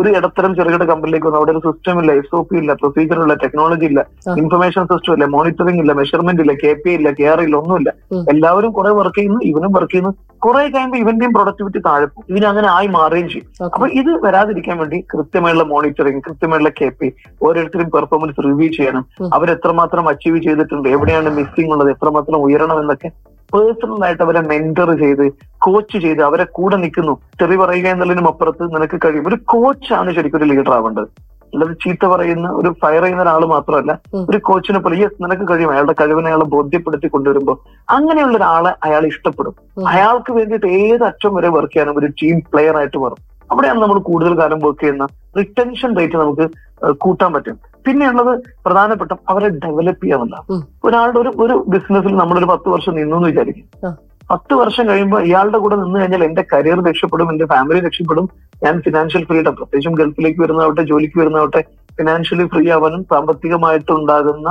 ഒരു 0.00 0.08
ഇടത്തരം 0.18 0.52
ചെറുകിട 0.58 0.84
കമ്പനിയിലേക്ക് 0.90 1.26
വന്നു 1.28 1.38
അവിടെ 1.40 1.52
ഒരു 1.54 1.62
സിസ്റ്റം 1.66 1.98
ഇല്ല 2.02 2.12
എസ് 2.20 2.34
ഒ 2.38 2.42
പി 2.48 2.56
ഇല്ല 2.62 2.72
പ്രൊസീജിയർ 2.82 3.20
ഇല്ല 3.24 3.36
ടെക്നോളജി 3.44 3.86
ഇല്ല 3.90 4.00
ഇൻഫർമേഷൻ 4.42 4.84
സിസ്റ്റം 4.92 5.14
ഇല്ല 5.16 5.26
മോണിറ്ററിംഗ് 5.36 5.82
ഇല്ല 5.84 5.94
മെഷർമെന്റ് 6.00 6.44
ഇല്ല 6.44 6.54
കെ 6.64 6.72
പി 6.82 6.92
ഇല്ല 6.98 7.10
കെയർ 7.20 7.40
ഇല്ല 7.46 7.56
ഒന്നുമില്ല. 7.62 7.90
ഇല്ല 8.12 8.24
എല്ലാവരും 8.34 8.72
കുറെ 8.78 8.92
വർക്ക് 9.00 9.18
ചെയ്യുന്നു 9.20 9.40
ഇവനും 9.50 9.72
വർക്ക് 9.78 9.92
ചെയ്യുന്നു. 9.94 10.12
കുറെ 10.44 10.62
കഴിയുമ്പോൾ 10.72 11.00
ഇവന്റെയും 11.02 11.32
പ്രൊഡക്ടിവിറ്റി 11.34 11.80
താഴെ 11.88 12.06
പോകും. 12.06 12.26
ഇവന് 12.32 12.46
അങ്ങനെ 12.50 12.68
ആയി 12.76 12.88
മാറുകയും 12.96 13.28
ചെയ്യും. 13.32 13.46
അപ്പൊ 13.74 13.86
ഇത് 14.00 14.10
വരാതിരിക്കാൻ 14.26 14.76
വേണ്ടി 14.82 14.98
കൃത്യമായുള്ള 15.12 15.64
മോണിറ്ററിംഗ് 15.72 16.22
കൃത്യമായുള്ള 16.26 16.72
കെ 16.80 16.88
പി 16.98 17.08
ഓരോരുത്തരും 17.46 17.88
പെർഫോമൻസ് 17.96 18.46
റിവ്യൂ 18.48 18.68
ചെയ്യണം. 18.78 19.04
അവരെത്രമാത്രം 19.36 19.42
അവർ 19.44 19.50
എത്രമാത്രം 19.54 20.08
അച്ചീവ് 20.10 20.38
ചെയ്തിട്ടുണ്ട് 20.44 20.86
എവിടെയാണ് 20.96 21.28
മിസ്സിംഗ് 21.38 21.72
ഉള്ളത് 21.74 21.90
എത്രമാത്രം 21.94 22.42
ഉയരണം 22.46 22.78
എന്നൊക്കെ 22.82 23.08
പേഴ്സണൽ 23.54 24.04
ആയിട്ട് 24.04 24.22
അവരെ 24.22 24.40
മെന്റർ 24.50 24.90
ചെയ്ത് 25.02 25.26
കോച്ച് 25.66 25.98
ചെയ്ത് 26.04 26.22
അവരെ 26.28 26.44
കൂടെ 26.56 26.76
നിൽക്കുന്നു. 26.76 27.14
തെറി 27.40 27.56
പറയുക 27.56 27.86
എന്നുള്ളതിനും 27.86 28.28
അപ്പുറത്ത് 28.28 28.64
നിനക്ക് 28.76 29.00
കഴിയും. 29.04 29.28
ഒരു 29.28 29.36
കോച്ചാണ് 29.52 30.14
ശരിക്കും 30.14 30.38
ഒരു 30.38 30.48
ലീഡർ 30.50 30.72
ആവേണ്ടത്. 30.72 31.08
അല്ലാതെ 31.54 31.74
ചീത്ത 31.82 32.06
പറയുന്ന 32.06 32.46
ഒരു 32.60 32.70
ഫയർ 32.82 33.02
ചെയ്യുന്ന 33.02 33.22
ഒരാൾ 33.22 33.42
മാത്രമല്ല 33.46 33.92
ഒരു 34.30 34.38
കോച്ചിനെ 34.38 34.78
പോലെ 34.78 34.96
യെസ് 35.02 35.22
നിനക്ക് 35.24 35.44
കഴിയും. 35.50 35.70
അയാളുടെ 35.70 35.94
കഴിവിനെ 36.00 36.28
അയാളെ 36.30 36.46
ബോധ്യപ്പെടുത്തി 36.54 37.08
കൊണ്ടുവരുമ്പോൾ 37.08 37.56
അങ്ങനെയുള്ള 37.96 38.36
ഒരാളെ 38.36 38.72
അയാൾ 38.84 39.06
ഇഷ്ടപ്പെടും. 39.06 39.54
അയാൾക്ക് 39.88 40.32
വേണ്ടിയിട്ട് 40.32 40.66
ഏത് 40.66 41.04
അറ്റം 41.10 41.34
വരെ 41.34 41.48
വർക്ക് 41.48 41.72
ചെയ്യാനും 41.74 41.98
ഒരു 41.98 42.06
ടീം 42.06 42.38
പ്ലെയർ 42.52 42.76
ആയിട്ട് 42.76 42.98
മാറും. 42.98 43.20
അവിടെയാണ് 43.50 43.80
നമ്മൾ 43.82 43.98
കൂടുതൽ 43.98 44.34
കാലം 44.40 44.58
വർക്ക് 44.64 44.80
ചെയ്യുന്ന 44.80 45.06
റിട്ടൻഷൻ 45.38 45.96
റേറ്റ് 45.98 46.16
നമുക്ക് 46.16 46.46
കൂട്ടാൻ 47.04 47.32
പറ്റും. 47.32 47.73
പിന്നെയുള്ളത് 47.86 48.32
പ്രധാനപ്പെട്ട 48.64 49.12
അവരെ 49.28 49.48
ഡെവലപ്പ് 49.58 50.04
ചെയ്യാന്നുള്ളതാണ് 50.04 50.46
ഉം. 50.50 50.62
ഒരാളുടെ 50.84 51.18
ഒരു 51.18 51.32
ഒരു 51.38 51.64
ബിസിനസ്സിൽ 51.68 52.16
നമ്മളൊരു 52.16 52.44
പത്ത് 52.44 52.68
വർഷം 52.68 52.94
നിന്നു 52.94 53.16
എന്ന് 53.16 53.28
വിചാരിക്കും 53.28 53.66
പത്ത് 54.30 54.54
വർഷം 54.54 54.84
കഴിയുമ്പോൾ 54.88 55.22
ഇയാളുടെ 55.22 55.58
കൂടെ 55.58 55.76
നിന്ന് 55.76 56.00
കഴിഞ്ഞാൽ 56.00 56.24
എന്റെ 56.24 56.42
കരിയർ 56.52 56.78
രക്ഷപ്പെടും 56.86 57.30
എന്റെ 57.30 57.44
ഫാമിലി 57.44 57.80
രക്ഷപ്പെടും. 57.80 58.26
ഞാൻ 58.62 58.74
ഫിനാൻഷ്യൽ 58.80 59.24
ഫ്രീഡം 59.24 59.54
പ്രത്യേകിച്ചും 59.56 59.94
ഗൾഫിലേക്ക് 59.94 60.40
വരുന്നതാവട്ടെ 60.42 60.82
ജോലിക്ക് 60.82 61.18
വരുന്നതാവട്ടെ 61.18 61.60
ഫിനാൻഷ്യലി 61.98 62.44
ഫ്രീ 62.44 62.70
ആവാനും 62.70 63.02
സാമ്പത്തികമായിട്ട് 63.10 63.92
ഉണ്ടാകുന്ന 63.92 64.48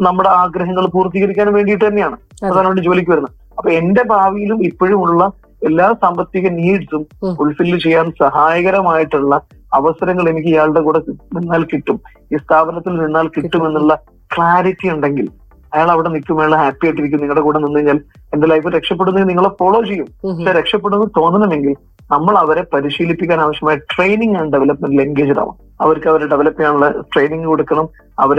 നമ്മുടെ 0.00 0.28
ആഗ്രഹങ്ങൾ 0.40 0.86
പൂർത്തീകരിക്കാനും 0.86 1.54
വേണ്ടിയിട്ട് 1.54 1.84
തന്നെയാണ്. 1.86 2.16
പ്രധാനമായിട്ട് 2.40 2.70
വേണ്ടി 2.70 2.82
ജോലിക്ക് 2.82 3.10
വരുന്നത്. 3.10 3.34
അപ്പൊ 3.58 3.70
എന്റെ 3.72 4.02
ഭാവിയിലും 4.04 4.64
ഇപ്പോഴുമുള്ള 4.64 5.22
എല്ലാ 5.62 5.86
സാമ്പത്തിക 6.02 6.48
നീഡ്സും 6.58 7.02
ഫുൾഫില്ല് 7.38 7.78
ചെയ്യാൻ 7.78 8.06
സഹായകരമായിട്ടുള്ള 8.20 9.32
അവസരങ്ങൾ 9.72 10.28
എനിക്ക് 10.28 10.48
ഇയാളുടെ 10.48 10.80
കൂടെ 10.80 11.00
നിന്നാൽ 11.34 11.64
കിട്ടും. 11.64 11.98
ഈ 12.34 12.36
സ്ഥാപനത്തിൽ 12.36 12.94
നിന്നാൽ 13.02 13.28
കിട്ടും 13.28 13.66
എന്നുള്ള 13.66 13.94
ക്ലാരിറ്റി 14.30 14.88
ഉണ്ടെങ്കിൽ 14.88 15.28
അയാൾ 15.72 15.90
അവിടെ 15.90 16.08
നിൽക്കും 16.08 16.40
അയാൾ 16.40 16.54
ഹാപ്പി 16.54 16.86
ആയിട്ടിരിക്കും 16.86 17.20
നിങ്ങളുടെ 17.20 17.40
കൂടെ 17.40 17.58
നിന്ന് 17.58 17.78
കഴിഞ്ഞാൽ 17.78 17.98
എന്റെ 18.40 18.54
ലൈഫ് 18.54 18.68
രക്ഷപ്പെടുന്നെങ്കിൽ 18.68 19.28
നിങ്ങളെ 19.28 19.48
ഫോളോ 19.60 19.82
ചെയ്യും. 19.82 20.06
പക്ഷെ 20.24 20.52
രക്ഷപ്പെടുന്നു 20.58 21.06
തോന്നണമെങ്കിൽ 21.06 21.74
നമ്മൾ 22.12 22.38
അവരെ 22.38 22.62
പരിശീലിപ്പിക്കാൻ 22.74 23.40
ആവശ്യമായ 23.40 23.76
ട്രെയിനിങ് 23.76 24.36
ആൻഡ് 24.36 24.52
ഡെവലപ്മെന്റിൽ 24.52 25.02
എൻഗേജ് 25.02 25.38
ആവും 25.38 25.54
അവർക്ക് 25.80 26.08
അവരെ 26.08 26.26
ഡെവലപ്പ് 26.26 26.60
ചെയ്യാനുള്ള 26.60 26.90
ട്രെയിനിങ് 27.14 27.44
കൊടുക്കണം. 27.44 27.88
അവർ 28.18 28.38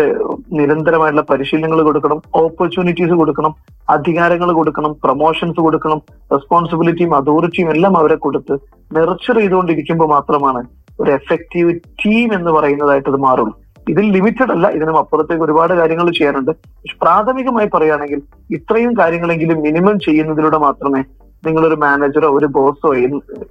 നിരന്തരമായിട്ടുള്ള 0.51 1.25
പരിശീലനങ്ങൾ 1.29 1.81
കൊടുക്കണം. 1.81 2.21
ഓപ്പർച്യൂണിറ്റീസ് 2.35 3.11
കൊടുക്കണം. 3.11 3.55
അധികാരങ്ങൾ 3.89 4.53
കൊടുക്കണം. 4.53 4.95
പ്രൊമോഷൻസ് 5.03 5.57
കൊടുക്കണം. 5.57 6.01
റെസ്പോൺസിബിലിറ്റിയും 6.33 7.15
അതോറിറ്റിയും 7.15 7.69
എല്ലാം 7.69 7.97
അവരെ 7.97 8.15
കൊടുത്ത് 8.15 8.57
നെർച്ചർ 8.95 9.37
ചെയ്തുകൊണ്ടിരിക്കുമ്പോൾ 9.39 10.09
മാത്രമാണ് 10.09 10.63
ഒരു 10.99 11.11
എഫക്റ്റീവ് 11.11 11.79
ടീം 12.05 12.33
എന്ന് 12.33 12.51
പറയുന്നതായിട്ട് 12.51 13.09
ഇത് 13.09 13.17
മാറുള്ളൂ. 13.17 13.60
ഇതിൽ 13.89 14.11
ലിമിറ്റഡ് 14.11 14.51
അല്ല 14.51 14.67
ഇതിനും 14.67 14.97
അപ്പുറത്തേക്ക് 14.97 15.43
ഒരുപാട് 15.43 15.73
കാര്യങ്ങൾ 15.73 16.11
ചെയ്യാനുണ്ട്. 16.11 16.51
പക്ഷെ 16.51 16.97
പ്രാഥമികമായി 17.01 17.69
പറയുകയാണെങ്കിൽ 17.73 18.21
ഇത്രയും 18.51 18.93
കാര്യങ്ങളെങ്കിലും 18.99 19.61
മിനിമം 19.61 19.99
ചെയ്യുന്നതിലൂടെ 19.99 20.57
മാത്രമേ 20.57 21.03
നിങ്ങളൊരു 21.45 21.75
മാനേജറോ 21.75 22.29
ഒരു 22.29 22.45
ബോസോ 22.45 22.93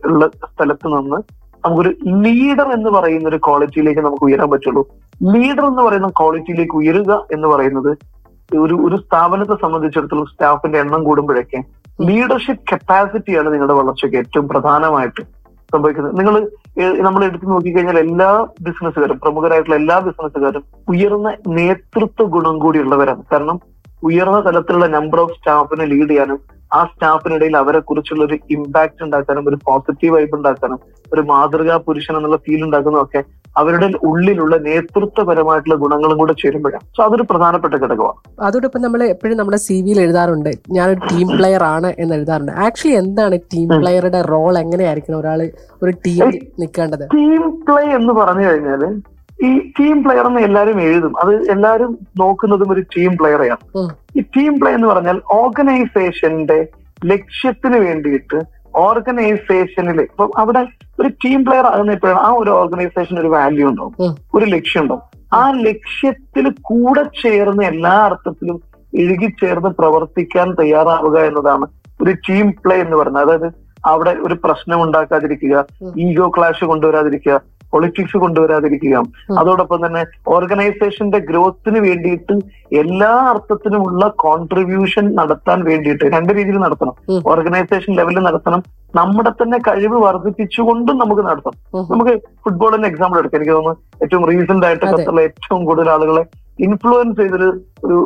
ഉള്ള 0.04 0.28
സ്ഥലത്ത് 0.28 0.86
നിന്ന് 0.86 1.18
നമുക്കൊരു 1.64 1.94
ലീഡർ 2.06 2.72
എന്ന് 2.72 2.90
പറയുന്ന 2.90 3.28
ഒരു 3.28 3.36
ക്വാളിറ്റിയിലേക്ക് 3.36 4.00
നമുക്ക് 4.00 4.24
ഉയരാൻ 4.24 4.50
പറ്റുള്ളൂ. 4.50 4.82
ലീഡർ 5.32 5.64
എന്ന് 5.64 5.82
പറയുന്ന 5.82 6.08
ക്വാളിറ്റിയിലേക്ക് 6.08 6.76
ഉയരുക 6.76 7.26
എന്ന് 7.32 7.48
പറയുന്നത് 7.48 7.96
ഒരു 8.56 8.74
ഒരു 8.74 8.96
സ്ഥാപനത്തെ 8.96 9.54
സംബന്ധിച്ചിടത്തോളം 9.54 10.26
സ്റ്റാഫിന്റെ 10.26 10.78
എണ്ണം 10.78 11.04
കൂടുമ്പോഴൊക്കെ 11.04 11.58
ലീഡർഷിപ്പ് 12.00 12.64
കപ്പാസിറ്റിയാണ് 12.72 13.52
നിങ്ങളുടെ 13.52 13.74
വളർച്ചയ്ക്ക് 13.74 14.16
ഏറ്റവും 14.16 14.48
പ്രധാനമായിട്ട് 14.48 15.22
സംഭവിക്കുന്നത്. 15.72 16.18
നിങ്ങൾ 16.18 16.48
നമ്മൾ 16.76 17.22
എടുത്തു 17.24 17.46
നോക്കിക്കഴിഞ്ഞാൽ 17.46 17.98
എല്ലാ 17.98 18.28
ബിസിനസ്സുകാരും 18.66 19.18
പ്രമുഖരായിട്ടുള്ള 19.24 19.76
എല്ലാ 19.76 19.96
ബിസിനസ്സുകാരും 20.06 20.62
ഉയർന്ന 20.88 21.28
നേതൃത്വ 21.58 22.26
ഗുണം 22.34 22.56
കൂടിയുള്ളവരാണ്. 22.58 23.22
കാരണം 23.32 23.56
ഉയർന്ന 24.02 24.38
തലത്തിലുള്ള 24.40 24.86
നമ്പർ 24.96 25.20
ഓഫ് 25.20 25.36
സ്റ്റാഫിനെ 25.38 25.84
ലീഡ് 25.84 26.08
ചെയ്യാനും 26.08 26.38
ആ 26.72 26.80
സ്റ്റാഫിനിടയിൽ 26.84 27.54
അവരെ 27.56 27.80
കുറിച്ചുള്ള 27.80 28.22
ഒരു 28.24 28.36
ഇമ്പാക്ട് 28.56 29.02
ഉണ്ടാക്കാനും 29.04 29.48
ഒരു 29.50 29.56
പോസിറ്റീവ് 29.68 30.14
വൈബ് 30.14 30.36
ഉണ്ടാക്കാനും 30.36 30.78
ഒരു 31.12 31.22
മാതൃകാ 31.22 31.76
പുരുഷൻ 31.86 32.16
എന്നുള്ള 32.16 32.36
ഫീൽ 32.36 32.62
ഉണ്ടാക്കുന്നതും 32.64 33.04
ഒക്കെ 33.04 33.20
അവരുടെ 33.56 33.86
ഉള്ളിലുള്ള 34.08 34.56
നേതൃത്വപരമായിട്ടുള്ള 34.56 35.76
ഗുണങ്ങളും 35.82 36.18
കൂടെ 36.18 36.34
ചേരുമ്പോഴാണ്. 36.42 36.84
സോ 36.96 37.00
അതൊരു 37.04 37.22
പ്രധാനപ്പെട്ട 37.30 37.74
ഘടകമാണ്. 37.74 38.18
അതോടൊപ്പം 38.40 38.82
നമ്മൾ 38.82 39.02
എപ്പോഴും 39.04 39.36
നമ്മുടെ 39.38 39.56
സി 39.56 39.82
വിയിൽ 39.82 40.00
എഴുതാറുണ്ട് 40.00 40.50
ഞാനൊരു 40.76 41.00
ടീം 41.10 41.28
പ്ലെയർ 41.28 41.62
ആണ് 41.62 41.94
എന്ന് 41.98 42.14
എഴുതാറുണ്ട്. 42.14 42.52
ആക്ച്വലി 42.52 42.96
എന്താണ് 43.02 43.38
ടീം 43.54 43.68
പ്ലെയറുടെ 43.68 44.22
റോൾ 44.32 44.58
എങ്ങനെയായിരിക്കണം 44.58 45.18
ഒരാൾ 45.18 45.40
ഒരു 45.82 45.90
ടീം 46.06 46.28
നിൽക്കേണ്ടത്? 46.62 47.04
ടീം 47.16 47.42
പ്ലേ 47.68 47.84
എന്ന് 48.00 48.12
പറഞ്ഞു 48.12 48.46
കഴിഞ്ഞാൽ 48.48 48.84
ഈ 49.48 49.50
ടീം 49.78 50.02
പ്ലെയർ 50.04 50.26
എന്ന് 50.26 50.40
എല്ലാവരും 50.40 50.80
എഴുതും. 50.80 51.12
അത് 51.22 51.50
എല്ലാവരും 51.50 51.98
നോക്കുന്നതും 52.22 52.72
ഒരു 52.72 52.82
ടീം 52.96 53.12
പ്ലെയറെയാണ്. 53.20 53.84
ഈ 54.16 54.20
ടീം 54.36 54.60
പ്ലേ 54.60 54.72
എന്ന് 54.78 54.88
പറഞ്ഞാൽ 54.88 55.20
ഓർഗനൈസേഷന്റെ 55.40 56.58
ലക്ഷ്യത്തിന് 57.12 57.78
വേണ്ടിയിട്ട് 57.86 58.38
ഓർഗനൈസേഷനിൽ 58.74 60.00
ഇപ്പൊ 60.00 60.30
അവിടെ 60.36 60.68
ഒരു 61.00 61.08
ടീം 61.08 61.44
പ്ലെയർ 61.44 61.66
ആകുന്ന 61.66 61.92
എപ്പോഴാണ് 61.92 62.18
ആ 62.18 62.30
ഒരു 62.32 62.50
ഓർഗനൈസേഷൻ 62.50 63.18
ഒരു 63.18 63.26
വാല്യൂ 63.26 63.68
ഉണ്ടാവും. 63.68 63.94
ഒരു 64.34 64.44
ലക്ഷ്യം 64.44 64.82
ഉണ്ടാവും. 64.82 65.02
ആ 65.32 65.50
ലക്ഷ്യത്തിൽ 65.50 66.54
കൂടെ 66.62 67.02
ചേർന്ന് 67.22 67.64
എല്ലാ 67.64 67.90
അർത്ഥത്തിലും 67.90 68.62
ഇഴുകിച്ചേർന്ന് 68.92 69.68
പ്രവർത്തിക്കാൻ 69.68 70.54
തയ്യാറാവുക 70.54 71.18
എന്നതാണ് 71.18 71.66
ഒരു 72.00 72.10
ടീം 72.10 72.52
പ്ലേ 72.52 72.76
എന്ന് 72.76 72.96
പറയുന്നത്. 72.96 73.22
അതായത് 73.22 73.48
അവിടെ 73.86 74.10
ഒരു 74.10 74.34
പ്രശ്നം 74.34 74.82
ഉണ്ടാക്കാതിരിക്കുക 74.82 75.64
ഈഗോ 75.96 76.32
ക്ലാഷ് 76.36 76.64
കൊണ്ടുവരാതിരിക്കുക 76.64 77.40
പൊളിറ്റിക്സ് 77.72 78.16
കൊണ്ടുവരാതിരിക്കുക 78.18 78.96
അതോടൊപ്പം 79.40 79.86
തന്നെ 79.86 80.02
ഓർഗനൈസേഷന്റെ 80.36 81.18
ഗ്രോത്തിന് 81.30 81.80
വേണ്ടിയിട്ട് 81.86 82.34
എല്ലാ 82.82 83.12
അർത്ഥത്തിനുമുള്ള 83.32 84.02
കോൺട്രിബ്യൂഷൻ 84.24 85.06
നടത്താൻ 85.20 85.58
വേണ്ടിയിട്ട് 85.68 86.04
രണ്ട് 86.16 86.32
രീതിയിൽ 86.38 86.58
നടത്തണം. 86.64 86.94
ഓർഗനൈസേഷൻ 87.32 87.92
ലെവലിൽ 88.00 88.22
നടത്തണം. 88.28 88.60
നമ്മുടെ 88.94 89.32
തന്നെ 89.40 89.58
കഴിവ് 89.68 89.96
വർദ്ധിപ്പിച്ചുകൊണ്ടും 90.04 90.96
നമുക്ക് 90.98 91.22
നടത്തണം. 91.30 91.58
നമുക്ക് 91.92 92.14
ഫുട്ബോളിന്റെ 92.44 92.88
എക്സാമ്പിൾ 92.88 93.18
എടുക്കാം. 93.18 93.38
എനിക്ക് 93.40 93.54
തോന്നുന്നു 93.56 94.04
ഏറ്റവും 94.04 94.24
റീസെന്റ് 94.30 94.66
ആയിട്ട്. 94.66 94.84
ഖത്തറിലെ 94.92 95.22
ഏറ്റവും 95.30 95.64
കൂടുതൽ 95.64 95.90
ആളുകളെ 95.90 96.24
ഇൻഫ്ലുവൻസ് 96.66 97.18
ചെയ്തൊരു 97.20 97.48
ഒരു 97.84 97.98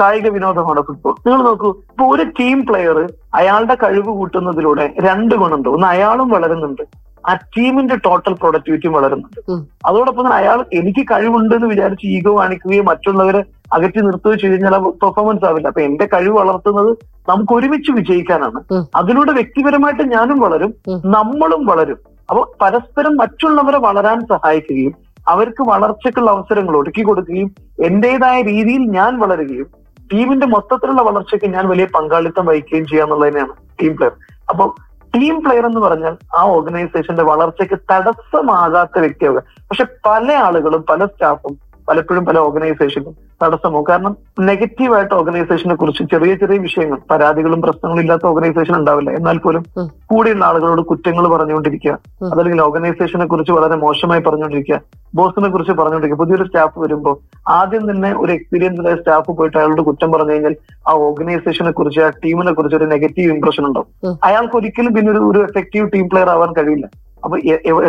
കായിക 0.00 0.28
വിനോദമാണ് 0.36 0.80
ഫുട്ബോൾ 0.88 1.14
നിങ്ങൾ 1.26 1.40
നോക്കൂ 1.48 1.70
ഇപ്പൊ 1.90 2.04
ഒരു 2.14 2.24
ടീം 2.38 2.58
പ്ലെയർ 2.68 2.98
അയാളുടെ 3.40 3.74
കഴിവ് 3.82 4.12
കൂട്ടുന്നതിലൂടെ 4.20 4.86
രണ്ട് 5.06 5.34
ഗുണമുണ്ട്. 5.34 5.68
ഒന്ന് 5.68 5.86
അയാളും 5.86 6.28
വളരുന്നുണ്ട്. 6.28 6.82
ആ 7.28 7.32
ടീമിന്റെ 7.54 7.96
ടോട്ടൽ 8.06 8.34
പ്രൊഡക്ടിവിറ്റിയും 8.40 8.94
വളരുന്നുണ്ട്. 8.96 9.40
അതോടൊപ്പം 9.88 10.22
തന്നെ 10.24 10.36
അയാൾ 10.40 10.58
എനിക്ക് 10.78 11.02
കഴിവുണ്ട് 11.12 11.54
എന്ന് 11.56 11.68
വിചാരിച്ച് 11.72 12.06
ഈഗോ 12.16 12.32
കാണിക്കുകയും 12.38 12.86
മറ്റുള്ളവരെ 12.90 13.40
അകറ്റി 13.76 14.00
നിർത്തുകയും 14.06 14.38
ചെയ്ത് 14.42 14.54
കഴിഞ്ഞാൽ 14.54 14.76
പെർഫോമൻസ് 15.02 15.46
ആവില്ല. 15.48 15.68
അപ്പൊ 15.72 15.82
എന്റെ 15.88 16.06
കഴിവ് 16.14 16.34
വളർത്തുന്നത് 16.40 16.90
നമുക്ക് 17.30 17.52
ഒരുമിച്ച് 17.58 17.90
വിജയിക്കാനാണ്. 17.98 18.60
അതിലൂടെ 19.00 19.32
വ്യക്തിപരമായിട്ട് 19.38 20.06
ഞാനും 20.16 20.40
വളരും 20.44 20.72
നമ്മളും 21.16 21.62
വളരും. 21.72 22.00
അപ്പൊ 22.30 22.42
പരസ്പരം 22.62 23.14
മറ്റുള്ളവരെ 23.22 23.78
വളരാൻ 23.88 24.18
സഹായിക്കുകയും 24.32 24.94
അവർക്ക് 25.30 25.62
വളർച്ചയ്ക്കുള്ള 25.70 26.30
അവസരങ്ങൾ 26.36 26.74
ഒടുക്കി 26.80 27.02
കൊടുക്കുകയും 27.06 27.48
എന്റേതായ 27.88 28.36
രീതിയിൽ 28.50 28.82
ഞാൻ 28.98 29.12
വളരുകയും 29.22 29.68
ടീമിന്റെ 30.12 30.46
മൊത്തത്തിലുള്ള 30.52 31.02
വളർച്ചയ്ക്ക് 31.08 31.48
ഞാൻ 31.56 31.64
വലിയ 31.72 31.86
പങ്കാളിത്തം 31.96 32.46
വഹിക്കുകയും 32.50 32.86
തന്നെയാണ് 33.24 33.54
ടീം 33.80 33.92
പ്ലെയർ. 33.98 34.14
അപ്പൊ 34.50 34.64
ടീം 35.14 35.44
പ്ലെയർ 35.44 35.66
എന്ന് 35.66 35.80
പറഞ്ഞാൽ 35.80 36.16
ആ 36.36 36.42
ഓർഗനൈസേഷന്റെ 36.42 37.22
വളർച്ചയ്ക്ക് 37.22 37.78
തടസ്സമാകാത്ത 37.92 38.98
വ്യക്തിയാവുക. 38.98 39.42
പക്ഷെ 39.56 39.84
പല 40.06 40.32
ആളുകളും 40.32 40.84
പല 40.88 41.06
സ്റ്റാഫും 41.06 41.58
പലപ്പോഴും 41.88 42.26
പല 42.26 42.38
ഓർഗനൈസേഷനും 42.38 43.29
തടസ്സമോ 43.42 43.80
കാരണം 43.88 44.12
നെഗറ്റീവായിട്ട് 44.48 45.12
ഓർഗനൈസേഷനെ 45.18 45.74
കുറിച്ച് 45.74 46.02
ചെറിയ 46.12 46.32
ചെറിയ 46.40 46.58
വിഷയങ്ങൾ 46.64 46.98
പരാതികളും 47.10 47.60
പ്രശ്നങ്ങളും 47.64 48.02
ഇല്ലാത്ത 48.02 48.24
ഓർഗനൈസേഷൻ 48.30 48.74
ഉണ്ടാവില്ല 48.80 49.10
എന്നാൽ 49.18 49.38
പോലും. 49.44 49.62
കൂടെയുള്ള 50.10 50.44
ആളുകളോട് 50.48 50.82
കുറ്റങ്ങൾ 50.90 51.24
പറഞ്ഞുകൊണ്ടിരിക്കുക. 51.34 51.92
അതല്ലെങ്കിൽ 52.32 52.62
ഓർഗനൈസേഷനെ 52.66 53.26
കുറിച്ച് 53.32 53.52
വളരെ 53.58 53.76
മോശമായി 53.84 54.22
പറഞ്ഞുകൊണ്ടിരിക്കുക 54.26 54.78
ബോസിനെ 55.14 55.48
കുറിച്ച് 55.52 55.74
പറഞ്ഞുകൊണ്ടിരിക്കുക 55.78 56.20
പുതിയൊരു 56.22 56.46
സ്റ്റാഫ് 56.48 56.78
വരുമ്പോൾ 56.82 57.14
ആദ്യം 57.58 57.84
തന്നെ 57.90 58.10
ഒരു 58.22 58.30
എക്സ്പീരിയൻസ് 58.36 58.86
ആയ 58.88 58.96
സ്റ്റാഫ് 59.00 59.30
പോയിട്ട് 59.38 59.56
അയാളോട് 59.60 59.82
കുറ്റം 59.88 60.10
പറഞ്ഞു 60.12 60.34
കഴിഞ്ഞാൽ 60.34 60.54
ആ 60.88 60.94
ഓർഗനൈസേഷനെ 61.06 61.72
കുറിച്ച് 61.72 62.00
ആ 62.00 62.10
ടീമിനെ 62.24 62.52
കുറിച്ച് 62.52 62.76
ഒരു 62.76 62.88
നെഗറ്റീവ് 62.94 63.32
ഇംപ്രഷൻ 63.36 63.64
ഉണ്ടാവും. 63.68 63.88
അയാൾക്ക് 64.28 64.56
ഒരിക്കലും 64.60 64.94
പിന്നെ 64.96 65.10
ഒരു 65.14 65.22
ഒരു 65.30 65.40
എഫക്റ്റീവ് 65.48 65.86
ടീം 65.94 66.06
പ്ലെയർ 66.12 66.30
ആവാൻ 66.30 66.52
കഴിയില്ല 66.58 66.86
അപ്പൊ 67.24 67.36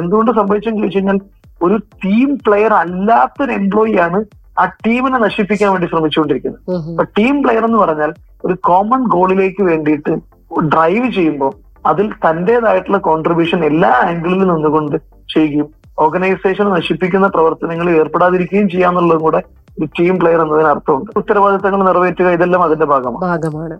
എന്തുകൊണ്ട് 0.01 0.31
സംഭവിച്ചെന്ന് 0.31 0.81
ചോദിച്ചു 0.81 0.97
കഴിഞ്ഞാൽ 0.97 1.19
ഒരു 1.61 1.75
ടീം 2.03 2.29
പ്ലെയർ 2.45 2.73
അല്ലാത്തൊരു 2.83 3.51
എംപ്ലോയി 3.59 3.95
ആണ് 4.05 4.19
ആ 4.61 4.65
ടീമിനെ 4.85 5.17
നശിപ്പിക്കാൻ 5.17 5.69
വേണ്ടി 5.73 5.87
ശ്രമിച്ചുകൊണ്ടിരിക്കുന്നത്. 5.91 6.61
അപ്പൊ 6.91 7.03
ടീം 7.17 7.35
പ്ലെയർ 7.43 7.65
എന്ന് 7.65 7.79
പറഞ്ഞാൽ 7.83 8.11
ഒരു 8.45 8.55
കോമൺ 8.69 9.01
ഗോളിലേക്ക് 9.07 9.63
വേണ്ടിയിട്ട് 9.63 10.13
ഡ്രൈവ് 10.71 11.07
ചെയ്യുമ്പോൾ 11.17 11.51
അതിൽ 11.85 12.07
തന്റേതായിട്ടുള്ള 12.25 12.99
കോൺട്രിബ്യൂഷൻ 13.07 13.59
എല്ലാ 13.65 13.91
ആംഗിളിൽ 14.07 14.41
നിന്നുകൊണ്ട് 14.43 14.97
ചെയ്യുകയും 15.29 15.69
ഓർഗനൈസേഷൻ 15.97 16.67
നശിപ്പിക്കുന്ന 16.71 17.27
പ്രവർത്തനങ്ങളിൽ 17.27 17.95
ഏർപ്പെടാതിരിക്കുകയും 18.01 18.67
ചെയ്യാന്നുള്ളതും 18.69 19.23
കൂടെ 19.23 19.41
ടീം 19.99 20.19
പ്ലെയർ 20.19 20.41
എന്നതിന് 20.41 20.67
അർത്ഥമുണ്ട്. 20.67 21.11
ഉത്തരവാദിത്തങ്ങൾ 21.17 21.83
നിറവേറ്റുക 21.89 22.29
ഇതെല്ലാം 22.29 22.63
അതിന്റെ 22.63 22.85
ഭാഗമാണ്. 22.85 23.21
ഭാഗമാണ്. 23.21 23.75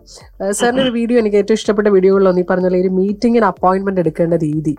സാറിന്റെ 0.50 0.82
ഒരു 0.82 0.90
വീഡിയോ 0.90 1.18
എനിക്ക് 1.18 1.36
ഏറ്റവും 1.36 1.54
ഇഷ്ടപ്പെട്ട 1.54 1.88
വീഡിയോകളിൽ 1.88 2.40
ഈ 2.42 2.46
പറഞ്ഞ 2.50 2.66
ഒരു 2.66 2.88
മീറ്റിംഗിന് 2.88 3.44
അപ്പോയിന്റ്മെന്റ് 3.44 4.00
എടുക്കേണ്ട 4.00 4.34
രീതി. 4.34 4.74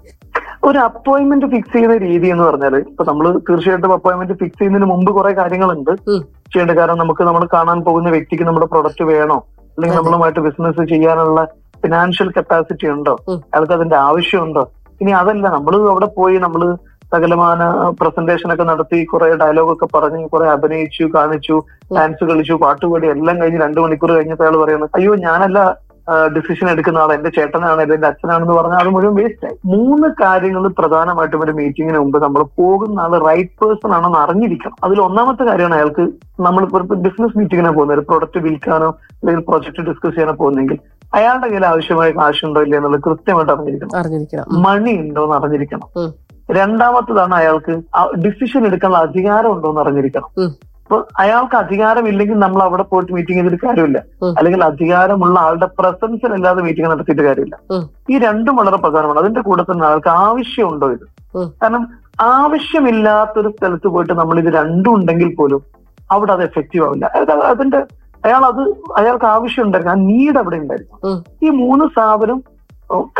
ഒരു 0.63 0.79
അപ്പോയിന്റ്മെന്റ് 0.79 1.45
ഫിക്സ് 1.45 1.73
ചെയ്യുന്ന 1.73 1.97
രീതി 1.97 2.27
എന്ന് 2.27 2.43
പറഞ്ഞാൽ 2.43 2.75
ഇപ്പൊ 2.75 3.03
നമ്മൾ 3.03 3.25
തീർച്ചയായിട്ടും 3.49 3.93
അപ്പോയിന്റ്മെന്റ് 3.93 4.33
ഫിക്സ് 4.33 4.59
ചെയ്യുന്നതിന് 4.59 4.89
മുമ്പ് 4.91 5.11
കുറെ 5.11 5.31
കാര്യങ്ങളുണ്ട്. 5.31 5.91
ചെയ്യേണ്ട 6.53 6.71
കാരണം 6.71 6.97
നമുക്ക് 6.97 7.23
നമ്മൾ 7.23 7.47
കാണാൻ 7.53 7.79
പോകുന്ന 7.81 8.09
വ്യക്തിക്ക് 8.09 8.43
നമ്മുടെ 8.43 8.65
പ്രൊഡക്റ്റ് 8.65 9.03
വേണോ? 9.03 9.37
അല്ലെങ്കിൽ 9.75 9.97
നമ്മളുമായിട്ട് 9.97 10.39
ബിസിനസ് 10.39 10.83
ചെയ്യാനുള്ള 10.89 11.43
ഫിനാൻഷ്യൽ 11.83 12.29
കപ്പാസിറ്റി 12.37 12.87
ഉണ്ടോ. 12.87 13.13
അയാൾക്ക് 13.29 13.73
അതിന്റെ 13.73 13.95
ആവശ്യമുണ്ടോ? 13.95 14.63
ഇനി 15.01 15.11
അതല്ല 15.11 15.47
നമ്മൾ 15.47 15.75
അവിടെ 15.91 16.05
പോയി 16.17 16.37
നമ്മൾ 16.37 16.61
സകലമാന 17.13 17.61
പ്രസന്റേഷൻ 18.01 18.49
ഒക്കെ 18.53 18.65
നടത്തി 18.71 18.99
കുറെ 19.11 19.29
ഡയലോഗ് 19.43 19.73
ഒക്കെ 19.75 19.87
പറഞ്ഞു 19.95 20.27
കുറെ 20.33 20.45
അഭിനയിച്ചു 20.55 21.05
കാണിച്ചു 21.15 21.55
ഡാൻസ് 21.95 22.29
കളിച്ചു 22.31 22.55
പാട്ടുപാടി 22.65 23.07
എല്ലാം 23.15 23.35
കഴിഞ്ഞ് 23.41 23.61
രണ്ടു 23.65 23.81
മണിക്കൂർ 23.85 24.11
കഴിഞ്ഞപ്പോൾ 24.17 24.47
അയാൾ 24.47 24.57
പറയുന്നത് 24.63 24.95
അയ്യോ 24.99 25.15
ഞാനല്ല 25.27 25.59
ഡിസിഷൻ 26.35 26.67
എടുക്കുന്ന 26.71 27.01
ആൾ 27.01 27.09
എന്റെ 27.15 27.29
ചേട്ടനാണ് 27.35 27.81
എന്റെ 27.83 28.07
അച്ഛനാണെന്ന് 28.09 28.55
പറഞ്ഞാൽ 28.57 28.79
അത് 28.83 28.89
മുഴുവൻ 28.95 29.13
വേസ്റ്റ് 29.19 29.45
ആയി. 29.47 29.55
മൂന്ന് 29.73 30.07
കാര്യങ്ങൾ 30.21 30.63
പ്രധാനമായിട്ടും 30.79 31.43
ഒരു 31.45 31.53
മീറ്റിംഗിന് 31.59 31.99
മുമ്പ് 32.01 32.17
നമ്മൾ 32.23 32.41
പോകുന്ന 32.59 33.05
ആൾ 33.05 33.13
റൈറ്റ് 33.27 33.55
പേഴ്സൺ 33.61 33.91
ആണെന്ന് 33.97 34.19
അറിഞ്ഞിരിക്കണം. 34.23 34.75
അതിൽ 34.85 34.99
ഒന്നാമത്തെ 35.05 35.43
കാര്യമാണ് 35.49 35.77
അയാൾക്ക് 35.77 36.05
നമ്മൾ 36.47 36.65
ബിസിനസ് 37.05 37.37
മീറ്റിങ്ങിനെ 37.39 37.71
പോകുന്നത് 37.77 37.97
ഒരു 37.97 38.05
പ്രൊഡക്റ്റ് 38.09 38.41
വിൽക്കാനോ 38.47 38.89
അല്ലെങ്കിൽ 39.19 39.45
പ്രൊജക്ട് 39.51 39.87
ഡിസ്കസ് 39.89 40.15
ചെയ്യാനോ 40.17 40.33
പോകുന്നെങ്കിൽ 40.41 40.79
അയാളുടെ 41.19 41.47
കയ്യിൽ 41.47 41.65
ആവശ്യമായ 41.71 42.11
കാശുണ്ടോ 42.19 42.61
ഇല്ല 42.65 42.75
എന്നുള്ളത് 42.79 43.05
കൃത്യമായിട്ട് 43.07 43.53
അറിഞ്ഞിരിക്കണം. 43.55 43.95
മണി 44.67 44.93
ഉണ്ടോ 45.03 45.23
എന്ന് 45.27 45.37
അറിഞ്ഞിരിക്കണം. 45.39 45.87
രണ്ടാമത്തതാണ് 46.51 47.35
അയാൾക്ക് 47.35 47.73
ഡിസിഷൻ 48.25 48.65
എടുക്കാനുള്ള 48.67 48.97
അധികാരം 48.97 49.51
ഉണ്ടോ 49.51 49.69
എന്ന് 49.69 49.81
അറിഞ്ഞിരിക്കണം. 49.81 50.29
അപ്പൊ 50.83 51.03
അയാൾക്ക് 51.19 51.55
അധികാരം 51.55 52.07
ഇല്ലെങ്കിൽ 52.07 52.37
നമ്മൾ 52.39 52.63
അവിടെ 52.63 52.83
പോയിട്ട് 52.83 53.11
മീറ്റിംഗ് 53.13 53.41
ചെയ്തിട്ട് 53.41 53.65
കാര്യമില്ല. 53.65 53.99
അല്ലെങ്കിൽ 54.37 54.63
അധികാരമുള്ള 54.63 55.39
ആളുടെ 55.39 55.65
പ്രസൻസിലല്ലാതെ 55.65 56.61
മീറ്റിംഗ് 56.61 56.91
നടത്തിയിട്ട് 56.91 57.21
കാര്യമില്ല. 57.21 57.57
ഈ 58.09 58.17
രണ്ടും 58.17 58.55
വളരെ 58.55 58.77
പ്രധാനമാണ്. 58.77 59.19
അതിന്റെ 59.19 59.41
കൂടെ 59.41 59.63
തന്നെ 59.63 59.85
ആൾക്ക് 59.87 60.09
ആവശ്യമുണ്ടോ 60.09 60.91
ഇത്. 60.91 61.05
കാരണം 61.61 61.83
ആവശ്യമില്ലാത്തൊരു 62.21 63.49
സ്ഥലത്ത് 63.49 63.87
പോയിട്ട് 63.87 64.13
നമ്മൾ 64.13 64.39
ഇത് 64.39 64.53
രണ്ടും 64.53 64.95
ഉണ്ടെങ്കിൽ 64.95 65.35
പോലും 65.35 65.61
അവിടെ 66.11 66.33
അത് 66.33 66.43
എഫക്റ്റീവ് 66.43 66.85
ആവില്ല. 66.85 67.05
അതിന്റെ 67.53 67.77
അയാൾ 68.25 68.45
അത് 68.45 68.61
അയാൾക്ക് 68.97 69.25
ആവശ്യം 69.25 69.65
ഉണ്ടായിരുന്നു 69.65 69.93
ആ 69.93 69.95
നീഡ് 69.95 70.37
അവിടെ 70.37 70.55
ഉണ്ടായിരുന്നു. 70.55 71.23
ഈ 71.43 71.49
മൂന്ന് 71.49 71.85
സാധനം 71.95 72.43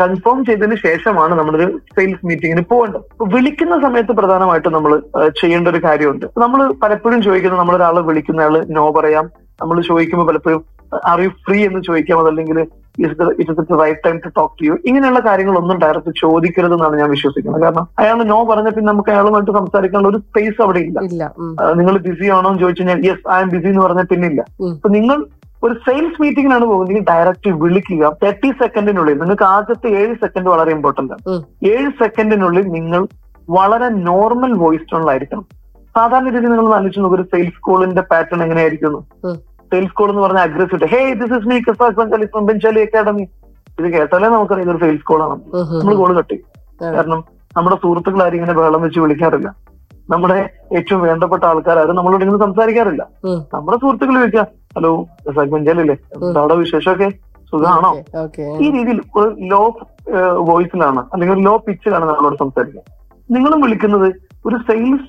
കൺഫേം 0.00 0.38
ചെയ്തതിന് 0.48 0.76
ശേഷമാണ് 0.84 1.34
നമ്മളൊരു 1.38 1.66
സെയിൽസ് 1.96 2.26
മീറ്റിങ്ങിന് 2.28 2.64
പോകേണ്ടത്. 2.72 3.06
വിളിക്കുന്ന 3.34 3.76
സമയത്ത് 3.86 4.12
പ്രധാനമായിട്ടും 4.20 4.76
നമ്മൾ 4.76 4.94
ചെയ്യേണ്ട 5.40 5.68
ഒരു 5.72 5.80
കാര്യമുണ്ട്. 5.86 6.26
നമ്മൾ 6.44 6.60
പലപ്പോഴും 6.84 7.20
ചോദിക്കുന്നത് 7.26 7.62
നമ്മളൊരാളെ 7.62 8.02
വിളിക്കുന്ന 8.10 8.46
ആൾ 8.46 8.56
നോ 8.78 8.86
പറയാം. 9.00 9.26
നമ്മൾ 9.62 9.76
ചോദിക്കുമ്പോൾ 9.90 10.26
പലപ്പോഴും 10.30 10.62
ആർ 11.10 11.20
യു 11.24 11.30
ഫ്രീ 11.44 11.58
എന്ന് 11.68 11.80
ചോദിക്കാം. 11.86 12.18
അതല്ലെങ്കിൽ 12.24 12.58
is 13.04 13.14
it 13.52 13.78
right 13.80 14.02
time 14.06 14.16
to 14.24 14.30
talk 14.36 14.54
to 14.58 14.64
you 14.66 14.74
ഇങ്ങനെയുള്ള 14.88 15.20
കാര്യങ്ങളൊന്നും 15.28 15.78
ഡയറക്റ്റ് 15.84 16.12
ചോദിക്കരുത് 16.20 16.74
എന്നാണ് 16.76 16.96
ഞാൻ 17.00 17.08
വിശ്വസിക്കുന്നത്. 17.14 17.62
കാരണം 17.64 17.86
അയാൾ 18.02 18.18
നോ 18.32 18.38
പറഞ്ഞ 18.50 18.68
പിന്നെ 18.76 18.88
നമുക്ക് 18.92 19.10
അയാളുമായിട്ട് 19.14 19.54
സംസാരിക്കാനുള്ള 19.58 20.10
ഒരു 20.12 20.20
സ്പേസ് 20.26 20.58
അവിടെ 20.66 20.82
ഇല്ല. 20.88 21.30
നിങ്ങൾ 21.80 21.96
ബിസി 22.08 22.28
ആണോ 22.36 22.50
എന്ന് 22.50 22.62
ചോദിച്ചു 22.64 22.82
കഴിഞ്ഞാൽ 22.82 23.00
യെസ് 23.08 23.26
ഐ 23.36 23.38
എം 23.46 23.50
ബിസി 23.54 23.68
എന്ന് 23.72 23.82
പറഞ്ഞാൽ 23.86 24.08
പിന്നില്ല. 24.12 24.40
അപ്പൊ 24.76 24.90
നിങ്ങൾ 24.98 25.18
ഒരു 25.64 25.74
സെയിൽസ് 25.84 26.20
മീറ്റിംഗിനാണ് 26.22 26.64
പോകുന്നത്. 26.64 27.04
ഡയറക്റ്റ് 27.10 27.50
വിളിക്കുക. 27.62 28.12
തേർട്ടി 28.22 28.48
സെക്കൻഡിനുള്ളിൽ 28.62 29.18
നിങ്ങൾക്ക് 29.20 29.44
ആദ്യത്തെ 29.44 29.88
ഏഴ് 30.00 30.14
സെക്കൻഡ് 30.22 30.48
വളരെ 30.54 30.70
ഇമ്പോർട്ടന്റ് 30.76 31.12
ആണ്. 31.14 31.22
ഏഴ് 31.72 31.90
സെക്കൻഡിനുള്ളിൽ 32.02 32.66
നിങ്ങൾ 32.76 33.02
വളരെ 33.48 33.88
നോർമൽ 33.88 34.52
വോയിസ് 34.64 34.90
ടോണിലായിരിക്കണം 34.92 35.44
സാധാരണ 35.96 36.28
രീതിയിൽ 36.34 36.52
നിങ്ങൾ 36.52 36.74
ആലോചിച്ച് 36.76 37.00
നോക്കുക 37.00 37.18
ഒരു 37.18 37.26
സെയിൽസ് 37.32 37.60
കോളിന്റെ 37.68 38.02
പാറ്റേൺ 38.10 38.42
എങ്ങനെയായിരിക്കും 38.42 38.94
സെയിൽസ് 39.72 39.94
കോൾ 39.98 40.08
എന്ന് 40.12 40.22
പറഞ്ഞാൽ 40.22 40.44
aggressive 40.48 40.88
hey 40.94 41.00
this 41.20 41.34
is 41.38 41.48
me 41.50 41.56
Benchali 42.50 42.80
academy 42.86 43.24
ഇത് 43.78 43.86
കേട്ടാലേ 43.94 44.28
നമുക്കറിയാം 44.34 44.66
ഇതൊരു 44.66 44.80
സെയിൽസ് 44.84 45.06
കോളാണ് 45.10 45.36
നമ്മൾ 45.78 45.94
കോൾ 46.00 46.12
കട്ടി 46.18 46.36
കാരണം 46.82 47.20
നമ്മുടെ 47.56 47.76
സുഹൃത്തുക്കൾ 47.82 48.22
ആരും 48.24 48.36
ഇങ്ങനെ 48.38 48.54
ബഹളം 48.58 48.82
വെച്ച് 48.82 49.00
വിളിക്കാറില്ല. 49.00 49.48
നമ്മുടെ 50.10 50.38
ഏറ്റവും 50.78 51.00
വേണ്ടപ്പെട്ട 51.08 51.44
ആൾക്കാരും 51.50 51.96
നമ്മളോട് 51.98 52.24
ഇങ്ങനെ 52.24 52.40
സംസാരിക്കാറില്ല. 52.44 53.02
നമ്മുടെ 53.54 53.76
സുഹൃത്തുക്കൾ 53.82 54.16
ഹലോ 54.76 54.90
ബെഞ്ചാലല്ലേ 55.52 55.96
അവിടെ 56.40 56.54
വിശേഷമൊക്കെ? 56.54 57.08
സുഖമാണോ? 57.52 57.90
ഈ 58.64 58.68
രീതിയിൽ 58.76 58.98
ഒരു 59.20 59.30
ലോ 59.52 59.60
വോയിസിലാണ് 60.48 61.00
അല്ലെങ്കിൽ 61.12 61.34
ഒരു 61.36 61.44
ലോ 61.48 61.54
പിച്ചിലാണ് 61.66 62.06
നമ്മളോട് 62.08 62.36
സംസാരിക്കുക 62.36 62.82
നിങ്ങളും 63.28 63.60
വിളിക്കുന്നത് 63.64 64.08
ഒരു 64.46 64.56
സെയിൽസ് 64.68 65.08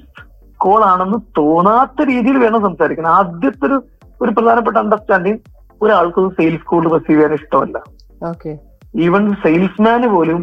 കോൾ 0.60 0.82
ആണെന്ന് 0.92 1.18
തോന്നാത്ത 1.40 2.08
രീതിയിൽ 2.12 2.38
വേണം 2.38 2.62
സംസാരിക്കണം 2.68 3.12
ആദ്യത്തെ 3.20 3.66
ഒരു 3.70 3.78
ഒരു 4.22 4.32
പ്രധാനപ്പെട്ട 4.32 4.78
അണ്ടർസ്റ്റാൻഡിങ് 4.78 5.40
ഒരാൾക്ക് 5.82 6.22
സെയിൽസ് 6.38 6.68
കോൾ 6.70 6.84
റിസീവ് 6.94 7.18
ചെയ്യാൻ 7.18 7.34
ഇഷ്ടമല്ല. 7.40 7.78
ഈവൻ 9.06 9.24
സെയിൽസ്മാന് 9.44 10.08
പോലും 10.08 10.40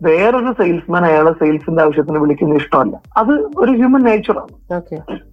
വേറൊരു 0.00 0.52
സെയിൽസ്മാൻ 0.60 1.04
അയാളെ 1.08 1.32
സെയിൽസിന്റെ 1.40 1.80
ആവശ്യത്തിന് 1.84 2.18
വിളിക്കുന്ന 2.18 2.60
ഇഷ്ടമല്ല. 2.60 2.94
അത് 3.20 3.32
ഒരു 3.62 3.72
ഹ്യൂമൻ 3.78 4.02
നേച്ചറാണ് 4.08 4.54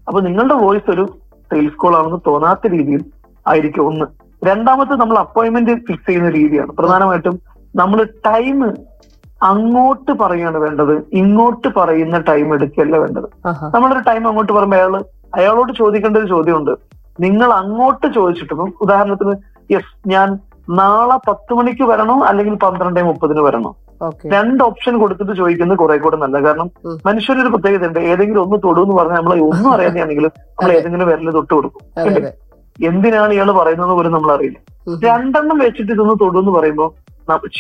അപ്പൊ 0.08 0.20
നിങ്ങളുടെ 0.28 0.56
വോയിസ് 0.64 0.90
ഒരു 0.96 1.06
സെയിൽസ് 1.52 1.80
കോൾ 1.82 1.94
ആണെന്ന് 1.98 2.20
തോന്നാത്ത 2.26 2.68
രീതിയിൽ 2.68 3.04
ആയിരിക്കും 3.48 3.88
ഒന്ന്. 3.88 4.06
രണ്ടാമത്തെ 4.44 4.96
നമ്മൾ 4.96 5.18
അപ്പോയിന്റ്മെന്റ് 5.18 5.76
ഫിക്സ് 5.88 6.06
ചെയ്യുന്ന 6.06 6.30
രീതിയാണ്. 6.30 6.72
പ്രധാനമായിട്ടും 6.72 7.36
നമ്മൾ 7.76 8.00
ടൈം 8.28 8.60
അങ്ങോട്ട് 9.52 10.12
പറയാണ് 10.22 10.58
വേണ്ടത്. 10.58 10.94
ഇങ്ങോട്ട് 11.14 11.68
പറയുന്ന 11.78 12.18
ടൈം 12.30 12.54
എടുക്കുകയല്ല 12.54 12.98
വേണ്ടത്. 12.98 13.28
നമ്മളൊരു 13.76 14.04
ടൈം 14.10 14.28
അങ്ങോട്ട് 14.28 14.54
പറയുമ്പോൾ 14.54 14.78
അയാൾ 14.78 14.94
അയാളോട് 15.38 15.72
ചോദിക്കേണ്ട 15.78 16.18
ഒരു 16.18 16.28
ചോദ്യമുണ്ട്. 16.28 16.74
നിങ്ങൾ 17.20 17.50
അങ്ങോട്ട് 17.62 18.08
ചോദിച്ചിട്ടും 18.18 18.74
ഉദാഹരണത്തിന് 18.82 19.36
യെസ് 19.74 19.94
ഞാൻ 20.14 20.28
നാളെ 20.80 21.18
പത്ത് 21.28 21.54
മണിക്ക് 21.58 21.84
വരണോ 21.84 22.16
അല്ലെങ്കിൽ 22.30 22.56
പന്ത്രണ്ടേ 22.64 23.02
മുപ്പതിന് 23.02 23.42
വരണോ? 23.48 23.70
രണ്ട് 24.34 24.64
ഓപ്ഷൻ 24.64 24.94
കൊടുത്തിട്ട് 25.02 25.34
ചോദിക്കുന്നത് 25.38 25.78
കുറെ 25.78 25.96
കൂടെ 25.98 26.18
നല്ല 26.24 26.38
കാരണം 26.46 26.68
മനുഷ്യരൊരു 27.06 27.50
പ്രത്യേകത 27.54 27.88
ഉണ്ട് 27.88 28.00
ഏതെങ്കിലും 28.00 28.42
ഒന്ന് 28.44 28.58
തൊടുന്ന് 28.66 28.96
പറഞ്ഞാൽ 28.96 29.18
നമ്മൾ 29.20 29.34
ഒന്നും 29.48 29.70
അറിയാതെയാണെങ്കിലും 29.76 30.32
നമ്മൾ 30.58 30.72
ഏതെങ്കിലും 30.80 31.08
വിരൽ 31.12 31.32
തൊട്ട് 31.38 31.54
കൊടുക്കും. 31.54 31.82
എന്തിനാണ് 32.86 33.34
ഇയാൾ 33.34 33.52
പറയുന്നത് 33.52 33.90
പോലും 33.90 34.12
നമ്മൾ 34.12 34.32
അറിയില്ല 34.34 34.58
രണ്ടെണ്ണം 35.04 35.58
വെച്ചിട്ട് 35.58 35.92
ഇതൊന്ന് 35.92 36.14
തൊടുന്ന് 36.22 36.52
പറയുമ്പോൾ 36.52 36.90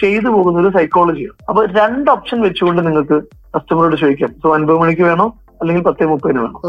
ചെയ്തു 0.01 0.27
പോകുന്ന 0.27 0.59
ഒരു 0.59 0.69
സൈക്കോളജിയാണ് 0.69 1.45
അപ്പൊ 1.49 1.65
രണ്ട് 1.65 2.11
ഓപ്ഷൻ 2.11 2.41
വെച്ചുകൊണ്ട് 2.41 2.87
നിങ്ങൾക്ക് 2.87 3.23
കസ്റ്റമറോട് 3.55 3.95
ചോദിക്കാം. 3.95 4.29
സോ 4.43 4.53
അൻപത് 4.53 4.77
മണിക്ക് 4.77 5.01
വേണോ? 5.01 5.33
അല്ലെങ്കിൽ 5.61 5.83
പത്തേ 5.83 6.05
മുപ്പതിന് 6.05 6.39
വേണോ? 6.39 6.61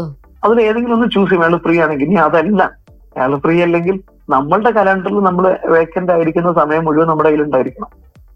അതിൽ 0.43 0.61
ഏതെങ്കിലും 0.61 0.95
ഒന്ന് 0.95 1.07
ചൂസ് 1.07 1.29
ചെയ്യും 1.29 1.43
അയാൾ 1.43 1.57
ഫ്രീ 1.57 1.79
ആണെങ്കിൽ 1.79 2.05
ഇനി 2.05 2.15
അതല്ല. 2.15 2.71
അയാൾ 3.17 3.35
ഫ്രീ 3.35 3.61
അല്ലെങ്കിൽ 3.61 3.99
നമ്മളുടെ 4.29 4.71
കലണ്ടറിൽ 4.71 5.19
നമ്മൾ 5.19 5.57
വേക്കന്റ് 5.65 6.11
ആയിരിക്കുന്ന 6.11 6.53
സമയം 6.53 6.85
മുഴുവൻ 6.85 7.07
നമ്മുടെ 7.07 7.29
കയ്യിൽ 7.29 7.43
ഉണ്ടായിരിക്കണം. 7.43 7.89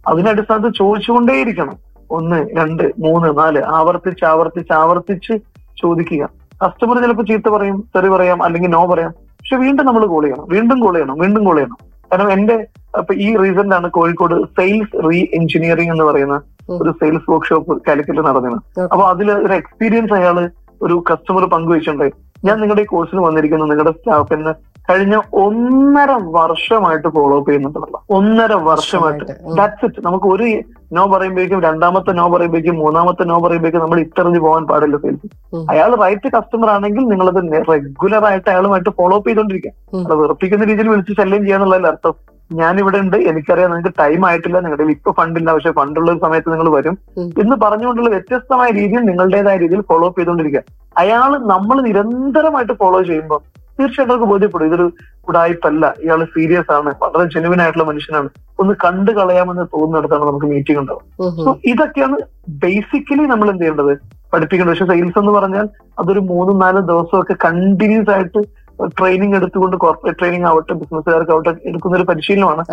അതിനടിസ്ഥാനത്ത് 0.07 0.75
ചോദിച്ചുകൊണ്ടേയിരിക്കണം. 0.77 1.77
ഒന്ന് 2.11 2.49
രണ്ട് 2.57 2.83
മൂന്ന് 2.99 3.37
നാല്. 3.37 3.63
ആവർത്തിച്ച് 3.63 4.25
ആവർത്തിച്ച് 4.25 4.73
ആവർത്തിച്ച് 4.73 5.33
ചോദിക്കുക. 5.81 6.29
കസ്റ്റമർ 6.65 7.01
ചിലപ്പോൾ 7.01 7.23
ചീത്ത 7.23 7.49
പറയും 7.49 7.83
തെറി 7.95 8.07
പറയാം 8.07 8.43
അല്ലെങ്കിൽ 8.43 8.69
നോ 8.69 8.85
പറയാം. 8.85 9.13
പക്ഷെ 9.43 9.57
വീണ്ടും 9.57 9.85
നമ്മൾ 9.85 10.05
കോൾ 10.05 10.23
ചെയ്യണം. 10.23 10.45
വീണ്ടും 10.49 10.79
കോൾ 10.79 10.93
ചെയ്യണം. 10.93 11.17
വീണ്ടും 11.19 11.43
കോൾ 11.45 11.55
ചെയ്യണം. 11.55 11.77
കാരണം 12.11 12.31
എന്റെ 12.31 12.67
അപ്പൊ 12.97 13.13
ഈ 13.13 13.35
റീസെന്റ് 13.35 13.75
ആണ് 13.75 13.89
കോഴിക്കോട് 13.89 14.35
സെയിൽസ് 14.57 15.09
റീ 15.09 15.19
എഞ്ചിനീയറിംഗ് 15.33 15.91
എന്ന് 15.91 16.03
പറയുന്ന 16.03 16.35
ഒരു 16.69 16.89
സെയിൽസ് 16.89 17.31
വർക്ക്ഷോപ്പ് 17.31 17.81
കാലിക്കറ്റ് 17.87 18.19
നടന്നത്. 18.19 18.57
അപ്പൊ 18.93 19.03
അതിൽ 19.05 19.31
ഒരു 19.31 19.53
എക്സ്പീരിയൻസ് 19.53 20.13
അയാൾ 20.13 20.37
ഒരു 20.81 21.03
കസ്റ്റമർ 21.11 21.43
പങ്കുവെച്ചിട്ടുണ്ടായി 21.45 22.13
ഞാൻ 22.45 22.61
നിങ്ങളുടെ 22.61 22.81
ഈ 22.81 22.85
കോഴ്സിന് 22.85 23.21
വന്നിരിക്കുന്നു. 23.21 23.65
നിങ്ങളുടെ 23.65 23.91
സ്റ്റാഫിന് 23.91 24.53
കഴിഞ്ഞ 24.89 25.15
ഒന്നര 25.43 26.11
വർഷമായിട്ട് 26.37 27.09
ഫോളോ 27.15 27.35
അപ്പ് 27.39 27.49
ചെയ്യുന്നുണ്ടല്ലോ 27.49 27.99
ഒന്നര 28.17 28.53
വർഷമായിട്ട്. 28.69 29.25
ദാറ്റ്സ് 29.59 29.85
ഇറ്റ് 29.87 30.01
നമുക്ക് 30.07 30.27
ഒരു 30.33 30.47
നോ 30.95 31.03
പറയുമ്പോഴേക്കും 31.13 31.61
രണ്ടാമത്തെ 31.67 32.11
നോ 32.19 32.25
പറയുമ്പോഴേക്കും 32.33 32.75
മൂന്നാമത്തെ 32.83 33.23
നോ 33.29 33.37
പറയുമ്പോഴേക്കും 33.45 33.83
നമ്മൾ 33.83 33.99
ഇത്തെറിഞ്ഞ് 34.05 34.41
പോകാൻ 34.45 34.65
പാടില്ല 34.71 34.97
സെയിൽസ്. 35.03 35.29
അയാൾ 35.73 35.91
റൈറ്റ് 36.03 36.31
കസ്റ്റമർ 36.35 36.69
ആണെങ്കിൽ 36.75 37.05
നിങ്ങളത് 37.11 37.39
റെഗുലർ 37.71 38.25
ആയിട്ട് 38.31 38.49
അയാളുമായിട്ട് 38.53 38.93
ഫോളോ 38.99 39.17
അപ്പ് 39.19 39.29
ചെയ്തോണ്ടിരിക്കുക. 39.29 39.73
അത് 40.05 40.13
വെറുപ്പിക്കുന്ന 40.21 40.69
രീതിയിൽ 40.71 40.89
വിളിച്ച് 40.93 41.15
ശല്യം 41.21 41.41
ചെയ്യാന്നുള്ളതിൽ 41.45 41.87
അർത്ഥം. 41.91 42.15
ഞാൻ 42.51 42.73
ഇവിടെ 42.81 42.97
ഉണ്ട് 43.03 43.17
എനിക്കറിയാം 43.29 43.69
നിങ്ങൾക്ക് 43.71 43.93
ടൈം 44.01 44.21
ആയിട്ടില്ല 44.29 44.57
നിങ്ങളുടെ 44.63 44.85
ഇപ്പൊ 44.97 45.11
ഫണ്ടില്ല 45.19 45.49
പക്ഷെ 45.55 45.71
ഫണ്ടുള്ള 45.79 46.09
ഒരു 46.13 46.19
സമയത്ത് 46.25 46.49
നിങ്ങൾ 46.53 46.67
വരും. 46.77 46.95
എന്ന് 47.43 47.55
പറഞ്ഞുകൊണ്ടുള്ള 47.63 48.09
വ്യത്യസ്തമായ 48.15 48.69
രീതിയിൽ 48.79 49.03
നിങ്ങളുടേതായ 49.09 49.57
രീതിയിൽ 49.63 49.81
ഫോളോ 49.91 50.07
അപ്പ് 50.09 50.19
ചെയ്തുകൊണ്ടിരിക്കുക 50.19 50.63
അയാൾ 51.01 51.31
നമ്മൾ 51.53 51.77
നിരന്തരമായിട്ട് 51.87 52.75
ഫോളോ 52.81 53.01
ചെയ്യുമ്പോൾ 53.09 53.41
തീർച്ചയായിട്ടും 53.79 54.13
അവർക്ക് 54.13 54.31
ബോധ്യപ്പെടും. 54.31 54.65
ഇതൊരു 54.65 54.93
ഉടായ്പല്ല. 55.27 55.93
ഇയാൾ 56.03 56.23
സീരിയസ് 56.23 56.71
ആണ്. 56.71 56.93
വളരെ 57.01 57.29
ജെനുവിൻ 57.29 57.61
ആയിട്ടുള്ള 57.61 57.83
മനുഷ്യനാണ്. 57.83 58.29
ഒന്ന് 58.59 58.73
കണ്ടു 58.85 59.11
കളയാമെന്ന് 59.11 59.61
തോന്നുന്നിടത്താണ് 59.61 60.25
നമുക്ക് 60.25 60.45
മീറ്റിംഗ് 60.45 60.79
ഉണ്ടാവും 60.79 61.05
സോ. 61.45 61.57
ഇതൊക്കെയാണ് 61.65 62.17
ബേസിക്കലി 62.49 63.25
നമ്മൾ 63.25 63.49
എന്ത് 63.49 63.63
ചെയ്യേണ്ടത്? 63.63 63.97
പഠിപ്പിക്കേണ്ടത് 64.33 64.77
പക്ഷെ 64.77 64.85
സെയിൽസ് 64.85 65.19
എന്ന് 65.19 65.31
പറഞ്ഞാൽ 65.31 65.69
അതൊരു 65.99 66.19
മൂന്നും 66.19 66.59
നാലും 66.59 66.85
ദിവസമൊക്കെ 66.85 67.35
കണ്ടിന്യൂസ് 67.45 68.09
ആയിട്ട് 68.09 68.62
ട്രെയിനിങ് 68.93 69.35
എടുത്തുകൊണ്ട് 69.35 69.75
കോർപ്പറേറ്റ് 69.81 70.19
ട്രെയിനിങ് 70.19 70.47
ആവട്ടെ 70.49 70.73
ബിസിനസ്സുകാർക്ക് 70.79 71.33
ആവട്ടെ 71.33 71.51
എടുക്കുന്ന 71.69 71.97
ഒരു 71.97 72.05
പരിശീലനമാണ് 72.09 72.63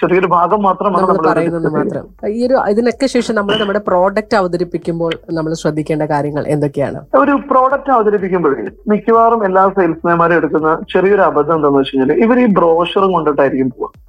ചെറിയൊരു 0.00 0.28
ഭാഗം 0.34 0.60
മാത്രമാണ് 0.66 1.02
നമ്മൾ 1.02 1.18
പറയുന്നത് 1.28 1.68
മാത്രം. 1.76 2.04
ഈ 2.32 2.40
ഒരു 2.46 2.56
ഇതിനൊക്കെ 2.72 3.08
ശേഷം 3.14 3.36
നമ്മൾ 3.38 3.56
നമ്മുടെ 3.60 3.82
പ്രോഡക്റ്റ് 3.88 4.36
അവതരിപ്പിക്കുമ്പോൾ 4.40 5.12
നമ്മൾ 5.32 5.52
ശ്രദ്ധിക്കേണ്ട 5.62 5.80
കാര്യങ്ങൾ 6.12 6.44
എന്തൊക്കെയാണ്? 6.54 7.00
ഒരു 7.22 7.34
പ്രോഡക്റ്റ് 7.50 7.92
അവതരിപ്പിക്കുമ്പോഴേ 7.96 8.62
മിക്കവാറും 8.92 9.42
എല്ലാ 9.48 9.64
സെയിൽസ്മാൻമാരും 9.76 10.38
എടുക്കുന്ന 10.38 10.70
ചെറിയൊരു 10.92 11.24
അബദ്ധം 11.28 11.56
എന്താണെന്ന് 11.58 11.82
വെച്ച് 11.82 11.94
കഴിഞ്ഞാൽ 11.94 12.22
ഇവർ 12.24 12.38
ഈ 12.38 12.48
ബ്രോഷറും 12.58 13.12
കൊണ്ടിട്ടായിരിക്കും 13.14 13.70
പോവുക 13.74 13.90
ഉം. 13.90 14.01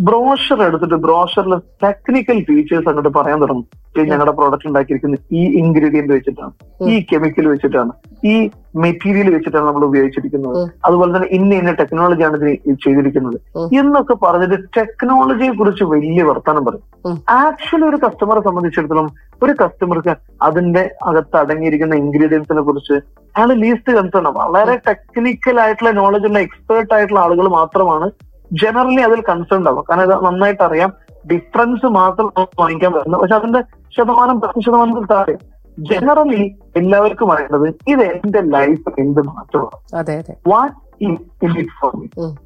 ബ്രോഷർ 0.00 0.62
എടുത്തിട്ട് 0.62 0.94
ബ്രോഷറിൽ 0.94 1.54
ടെക്നിക്കൽ 1.82 2.38
ഫീച്ചേഴ്സ് 2.48 2.88
അങ്ങോട്ട് 2.88 3.08
പറയാൻ 3.08 3.40
തുടങ്ങും. 3.40 3.66
ഞങ്ങളുടെ 4.08 4.32
പ്രോഡക്റ്റ് 4.32 4.68
ഉണ്ടാക്കിയിരിക്കുന്ന 4.68 5.16
ഈ 5.32 5.42
ഇൻഗ്രീഡിയന്റ് 5.60 6.12
വെച്ചിട്ടാണ്. 6.12 6.52
ഈ 6.90 6.94
കെമിക്കൽ 7.10 7.46
വെച്ചിട്ടാണ്. 7.48 7.92
ഈ 8.24 8.34
മെറ്റീരിയൽ 8.74 9.28
വെച്ചിട്ടാണ് 9.34 9.66
നമ്മൾ 9.66 9.84
ഉപയോഗിച്ചിരിക്കുന്നത്. 9.84 10.70
അതുപോലെ 10.84 11.10
തന്നെ 11.14 11.28
ഇന്ന 11.30 11.54
ഇന്ന 11.54 11.72
ടെക്നോളജിയാണ് 11.72 12.36
ഇതിന് 12.36 12.52
ഇത് 12.66 12.78
ചെയ്തിരിക്കുന്നത്. 12.84 13.38
എന്നൊക്കെ 13.80 14.14
പറഞ്ഞിട്ട് 14.14 14.58
ടെക്നോളജിയെ 14.76 15.52
കുറിച്ച് 15.52 15.84
വലിയ 15.84 16.22
വർത്തമാനം 16.22 16.64
പറയും. 16.64 16.84
ആക്ച്വലി 17.28 17.84
ഒരു 17.84 17.96
കസ്റ്റമറെ 17.96 18.40
സംബന്ധിച്ചിടത്തോളം 18.40 19.08
ഒരു 19.42 19.52
കസ്റ്റമർക്ക് 19.52 20.14
അതിന്റെ 20.42 20.90
അകത്ത് 21.02 21.36
അടങ്ങിയിരിക്കുന്ന 21.36 21.94
ഇൻഗ്രീഡിയൻസിനെ 21.94 22.60
കുറിച്ച് 22.60 22.94
അയാൾ 23.34 23.52
ലീസ്റ്റ് 23.54 23.92
കൺസേൺ 23.92 24.24
വളരെ 24.38 24.76
ടെക്നിക്കൽ 24.88 25.60
ആയിട്ടുള്ള 25.60 25.90
നോളജ് 25.92 26.26
ഉള്ള 26.26 26.38
എക്സ്പേർട്ട് 26.38 26.94
ആയിട്ടുള്ള 26.94 27.20
ആളുകൾ 27.20 27.48
മാത്രമാണ് 27.48 28.27
ജനറലി 28.52 29.00
അതിൽ 29.00 29.20
കൺസേൺ 29.20 29.58
ഉണ്ടാവും. 29.58 29.84
കാരണം 29.90 30.02
ഇത് 30.02 30.24
നന്നായിട്ട് 30.24 30.62
അറിയാം. 30.62 30.92
ഡിഫറൻസ് 31.32 31.86
മാത്രം 31.86 32.32
വാങ്ങിക്കാൻ 32.38 32.92
പറ്റുന്നത് 32.92 33.20
പക്ഷെ 33.20 33.34
അതിന്റെ 33.34 33.60
ശതമാനം 33.98 34.40
പത്ത് 34.40 34.60
ശതമാനത്തിൽ 34.60 35.06
താഴെ. 35.06 35.36
ജനറലി 35.78 36.56
എല്ലാവർക്കും 36.76 37.32
അറിയേണ്ടത് 37.32 37.74
ഇത് 37.88 38.00
എന്റെ 38.00 38.40
ലൈഫ് 38.40 39.00
എന്ത് 39.00 39.20
മാറ്റമാണ്? 39.20 40.34
വാട്ട്. 40.46 40.88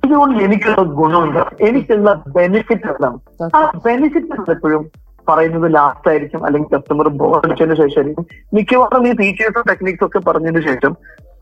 ഇതുകൊണ്ട് 0.06 0.44
എനിക്കുള്ള 0.44 0.82
ഗുണമുണ്ട്. 0.82 1.64
എനിക്കുള്ള 1.64 2.22
ബെനിഫിറ്റ് 2.26 2.86
എന്താണ്? 2.86 3.18
ആ 3.56 3.72
ബെനിഫിറ്റ് 3.86 4.50
എപ്പോഴും 4.50 4.90
പറയുന്നത് 5.28 5.74
ലാസ്റ്റ് 5.74 6.08
ആയിരിക്കും. 6.08 6.44
അല്ലെങ്കിൽ 6.44 6.76
കസ്റ്റമർ 6.76 7.08
ബോർഡ് 7.08 7.18
ബോർഡിച്ചതിന് 7.18 7.74
ശേഷമായിരിക്കും. 7.74 8.26
മിക്കവാറും 8.54 9.08
ഈ 9.08 9.12
ഫീച്ചേഴ്സും 9.12 9.64
ടെക്നിക്സും 9.68 10.06
ഒക്കെ 10.06 10.18
പറഞ്ഞതിന് 10.18 10.60
ശേഷം 10.60 10.96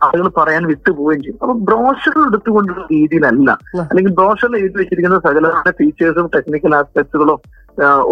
ആളുകൾ 0.05 0.29
പറയാൻ 0.29 0.67
വിട്ടുപോവുകയും 0.67 1.23
ചെയ്യും. 1.23 1.39
അപ്പൊ 1.43 1.55
ബ്രോഷർ 1.69 2.27
എടുത്തുകൊണ്ടുള്ള 2.27 2.85
രീതിയിലല്ല. 2.93 3.51
അല്ലെങ്കിൽ 3.91 4.13
ബ്രോഷറിൽ 4.15 4.57
എഴുതി 4.57 4.77
വെച്ചിരിക്കുന്ന 4.79 5.19
സകലമായ 5.19 5.71
ഫീച്ചേഴ്സും 5.71 6.29
ടെക്നിക്കൽ 6.37 6.75
ആസ്പെക്ട്സുകളോ 6.75 7.37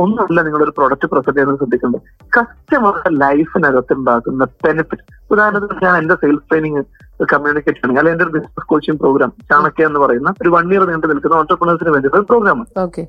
ഒന്നുമല്ല 0.03 0.41
നിങ്ങളൊരു 0.41 0.73
പ്രൊഡക്റ്റ് 0.77 1.09
പ്രസന്റ് 1.09 1.37
ചെയ്യുന്നത് 1.37 1.59
ശ്രദ്ധിക്കേണ്ടത്. 1.59 2.01
കസ്റ്റമറുടെ 2.37 3.11
ലൈഫിനകത്ത് 3.25 3.93
ഉണ്ടാക്കുന്ന 3.93 4.45
ബെനിഫിറ്റ് 4.67 5.05
ഉദാഹരണത്തിന് 5.31 5.85
ഞാൻ 5.87 5.97
എന്റെ 6.03 6.15
സെയിൽസ് 6.15 6.49
ട്രെയിനിങ് 6.51 6.83
കമ്മ്യൂണിക്കേറ്റ് 7.27 7.81
ആണ് 7.81 7.91
അല്ലെങ്കിൽ 7.91 8.13
എന്റെ 8.13 8.25
ഒരു 8.27 8.33
ബിസിനസ് 8.35 8.67
കോച്ചിങ് 8.71 8.99
പ്രോഗ്രാം 9.01 9.31
ചാണക്യ 9.51 9.89
എന്ന് 9.89 10.01
പറയുന്ന 10.03 10.31
ഒരു 10.43 10.51
വൺ 10.55 10.67
ഇയർ 10.73 10.85
നീണ്ടു 10.91 11.07
നിൽക്കുന്ന 11.11 11.37
ഓണ്ടർപ്രണേഴ്സിന് 11.39 11.93
വേണ്ടിയിട്ട് 11.95 12.19
ഒരു 12.19 12.27
പ്രോഗ്രാം 12.31 12.61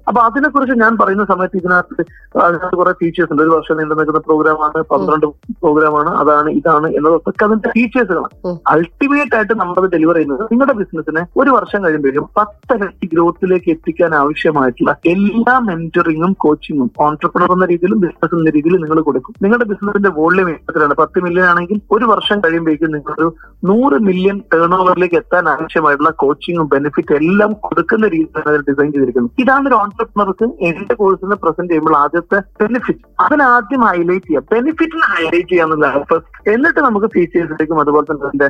അപ്പൊ 0.09 0.19
അതിനെക്കുറിച്ച് 0.27 0.75
ഞാൻ 0.81 0.93
പറയുന്ന 1.01 1.25
സമയത്ത് 1.31 1.57
ഇതിനകത്ത് 1.61 2.03
അതിനകത്ത് 2.41 2.75
കുറെ 2.79 2.93
ഫീച്ചേഴ്സ് 2.99 3.31
ഉണ്ട്. 3.33 3.43
ഒരു 3.45 3.53
വർഷം 3.55 3.77
നീണ്ടു 3.79 3.95
നിൽക്കുന്ന 3.99 4.21
പ്രോഗ്രാമാണ് 4.27 4.79
പന്ത്രണ്ട് 4.91 5.27
പ്രോഗ്രാമാണ് 5.61 6.11
അതാണ് 6.21 6.49
ഇതാണ് 6.59 6.87
എന്നതൊക്കെ 6.97 7.45
അതിന്റെ 7.47 7.69
ഫീച്ചേഴ്സുകളാണ് 7.75 8.35
അൾട്ടിമേറ്റ് 8.73 9.35
ആയിട്ട് 9.37 9.55
നമ്മൾ 9.61 9.87
ഡെലിവർ 9.95 10.15
ചെയ്യുന്നത് 10.15 10.43
നിങ്ങളുടെ 10.51 10.75
ബിസിനസിനെ 10.79 11.23
ഒരു 11.41 11.51
വർഷം 11.57 11.79
കഴിയുമ്പോഴും 11.85 12.25
പത്തരട്ടി 12.37 13.07
ഗ്രോത്തിലേക്ക് 13.13 13.69
എത്തിക്കാൻ 13.75 14.11
ആവശ്യമായിട്ടുള്ള 14.21 14.93
എല്ലാ 15.13 15.55
മെന്ററിങ്ങും 15.67 16.33
കോച്ചിങ്ങും 16.43 16.89
ഓൺട്രപ്രണർ 17.05 17.51
എന്ന 17.55 17.67
രീതിയിലും 17.71 17.99
ബിസിനസ് 18.03 18.35
എന്ന 18.35 18.51
രീതിയിൽ 18.57 18.77
നിങ്ങൾ 18.83 18.99
കൊടുക്കും. 19.01 19.33
നിങ്ങളുടെ 19.43 19.67
ബിസിനസിന്റെ 19.71 20.11
വോള്യം 20.17 20.49
എത്രയാണ്? 20.53 20.95
പത്ത് 20.99 21.19
മില്യൺ 21.25 21.45
ആണെങ്കിൽ 21.51 21.77
ഒരു 21.95 22.05
വർഷം 22.11 22.37
കഴിയുമ്പോഴേക്കും 22.43 22.93
നിങ്ങളൊരു 22.95 23.27
നൂറ് 23.69 23.97
മില്യൺ 24.07 24.37
ടേൺ 24.53 24.73
ഓവറിലേക്ക് 24.77 25.17
എത്താൻ 25.21 25.45
ആവശ്യമായിട്ടുള്ള 25.53 26.11
കോച്ചിങ്ങും 26.23 26.67
ബെനിഫിറ്റ് 26.73 27.13
എല്ലാം 27.19 27.51
കൊടുക്കുന്ന 27.65 28.05
രീതിയിലാണ് 28.13 28.49
അതിൽ 28.51 28.63
ഡിസൈൻ 28.69 28.89
ചെയ്തിരിക്കുന്നത്. 28.95 29.33
ഇതാണ് 29.43 29.67
ഒരു 29.69 29.77
ഓൺടർപ്രണർക്ക് 29.81 30.47
എന്റെ 30.69 30.95
കോഴ്സിന് 31.01 31.37
പ്രസന്റ് 31.43 31.71
ചെയ്യുമ്പോൾ 31.71 31.95
ആദ്യത്തെ 32.03 32.39
ബെനിഫിറ്റ് 32.61 33.03
അതിനാദ്യം 33.25 33.83
ഹൈലൈറ്റ് 33.89 34.27
ചെയ്യാം 34.27 34.45
ബെനിഫിറ്റിനെ 34.53 35.07
ഹൈലൈറ്റ് 35.15 35.49
ചെയ്യാന്നുള്ളതാണ് 35.53 36.03
ഫസ്റ്റ് 36.11 36.53
എന്നിട്ട് 36.53 36.79
നമുക്ക് 36.87 37.09
ഫീച്ചേഴ്സിലേക്കും 37.15 37.81
അതുപോലെ 37.83 38.05
തന്നെ 38.11 38.27
അതിന്റെ 38.29 38.49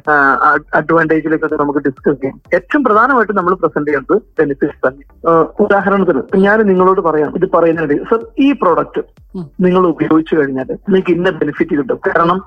അഡ്വാന്റേജിലേക്കൊക്കെ 0.79 1.59
നമുക്ക് 1.63 1.81
ഡിസ്കസ് 1.87 2.19
ചെയ്യാം. 2.21 2.37
ഏറ്റവും 2.57 2.83
പ്രധാനമായിട്ട് 2.87 3.35
നമ്മൾ 3.39 3.55
പ്രസന്റ് 3.63 3.89
ചെയ്യുന്നത് 3.89 4.17
ബെനിഫിറ്റ്സ് 4.41 4.81
തന്നെ. 4.87 5.03
ഉദാഹരണത്തിന് 5.65 6.23
ഞാൻ 6.45 6.59
നിങ്ങളോട് 6.71 7.01
പറയാം. 7.09 7.31
ഇത് 7.39 7.47
പറയുന്നതിനിടയിൽ 7.57 8.05
സർ 8.11 8.21
ഈ 8.45 8.49
പ്രോഡക്റ്റ് 8.63 9.03
നിങ്ങൾ 9.65 9.83
ഉപയോഗിച്ചു 9.93 10.33
കഴിഞ്ഞാൽ 10.37 10.69
നിങ്ങൾക്ക് 10.87 11.13
ഇന്ന 11.17 11.29
ബെനിഫിറ്റ് 11.41 11.73
കിട്ടും. 11.79 11.99
കാരണം 12.07 12.39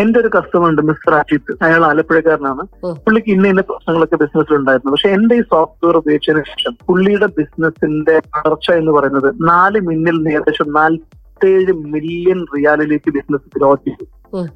എന്റെ 0.00 0.20
ഒരു 0.20 0.30
കസ്റ്റമർ 0.34 0.68
ഉണ്ട് 0.70 0.82
മിസ്റ്റർ 0.82 1.14
അജിത്ത് 1.14 1.52
അയാൾ 1.64 1.84
ആലപ്പുഴക്കാരനാണ്. 1.84 2.62
പുള്ളിക്ക് 3.06 3.30
ഇന്ന 3.30 3.46
ഇന്ന 3.48 3.60
പ്രശ്നങ്ങളൊക്കെ 3.60 4.16
ബിസിനസ്സിൽ 4.16 4.54
ഉണ്ടായിരുന്നു. 4.54 4.92
പക്ഷെ 4.92 5.08
എന്റെ 5.08 5.34
ഈ 5.34 5.42
സോഫ്റ്റ്വെയർ 5.52 5.96
ഉപയോഗിച്ചതിന് 5.96 6.42
ശേഷം 6.44 6.76
പുള്ളിയുടെ 6.86 7.26
ബിസിനസിന്റെ 7.26 8.16
വളർച്ച 8.36 8.70
എന്ന് 8.70 8.92
പറയുന്നത് 8.92 9.34
നാല് 9.48 9.80
മില്യൺ 9.80 10.18
ഏകദേശം 10.32 10.72
നാൽപ്പത്തേഴ് 10.72 11.72
മില്യൺ 11.94 12.46
റിയാലിലേക്ക് 12.56 13.10
ബിസിനസ് 13.10 13.50
ഗ്രോ 13.56 13.74
ചെയ്തു. 13.74 14.06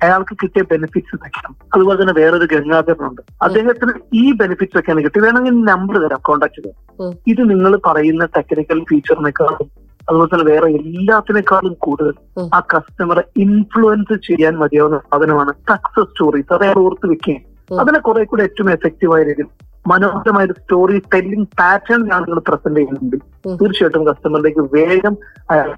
അയാൾക്ക് 0.05 0.35
കിട്ടിയ 0.42 0.62
ബെനിഫിറ്റ്സ് 0.70 1.14
ഇതൊക്കെയാണ്. 1.16 1.55
അതുപോലെ 1.74 2.03
തന്നെ 2.03 2.14
വേറൊരു 2.20 2.46
ഗംഗാധരനുണ്ട്. 2.53 3.22
അദ്ദേഹത്തിന് 3.42 3.92
ഈ 4.14 4.33
ബെനിഫിറ്റ്സ് 4.33 4.79
ഒക്കെയാണ് 4.79 5.05
കിട്ടി 5.05 5.20
വേണമെങ്കിൽ 5.20 5.64
നമ്പർ 5.64 5.96
തരാം 6.05 6.20
കോൺടാക്ട് 6.22 6.62
ചെയ്യാം 6.62 7.12
ഇത് 7.29 7.50
നിങ്ങൾ 7.50 7.72
പറയുന്ന 7.87 8.24
ടെക്നിക്കൽ 8.37 8.81
ഫീച്ചറിനേക്കാളും 8.81 9.68
അതുപോലെ 10.11 10.29
തന്നെ 10.31 10.46
വേറെ 10.51 10.68
എല്ലാത്തിനേക്കാളും 10.79 11.75
കൂടുതൽ 11.81 12.14
ആ 12.51 12.61
കസ്റ്റമറെ 12.73 13.23
ഇൻഫ്ലുവൻസ് 13.44 14.16
ചെയ്യാൻ 14.27 14.55
മതിയാവുന്ന 14.61 14.99
സാധനമാണ് 15.07 15.53
സക്സസ് 15.68 16.11
സ്റ്റോറീസ് 16.11 16.53
അത് 16.55 16.64
അയാൾ 16.66 16.79
ഓർത്ത് 16.85 17.09
വെക്കുകയും 17.11 17.42
അതിനെ 17.79 17.99
കുറെ 18.07 18.23
കൂടെ 18.27 18.42
ഏറ്റവും 18.46 18.70
എഫക്റ്റീവായ 18.73 19.23
രീതിയിൽ 19.29 19.51
മനോഹരമായ 19.85 20.46
ഒരു 20.46 20.55
സ്റ്റോറി 20.59 20.96
ടെല്ലിംഗ് 21.12 21.49
പാറ്റേൺ 21.59 22.01
ആണ് 22.14 22.25
നിങ്ങൾ 22.25 22.40
പ്രസന്റ് 22.49 22.79
ചെയ്യുന്നുണ്ടെങ്കിൽ 22.79 23.20
ഉം. 23.44 23.55
തീർച്ചയായിട്ടും 23.61 24.03
കസ്റ്റമറിലേക്ക് 24.09 24.62
വേഗം 24.75 25.14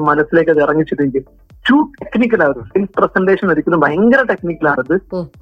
മനസ്സിലേക്ക് 0.06 0.50
അത് 0.50 0.60
ഇറങ്ങിച്ചിട്ടെങ്കിൽ 0.64 1.22
ടു 1.64 1.76
ടെക്നിക്കൽ 2.00 2.40
ആകും 2.44 2.64
സെയിൽസ് 2.70 2.94
പ്രസന്റേഷൻ 2.96 3.46
ഒരിക്കലും 3.52 3.82
ഭയങ്കര 3.84 4.20
ടെക്നിക്കൽ 4.30 4.68
ആകരുത്. 4.70 4.96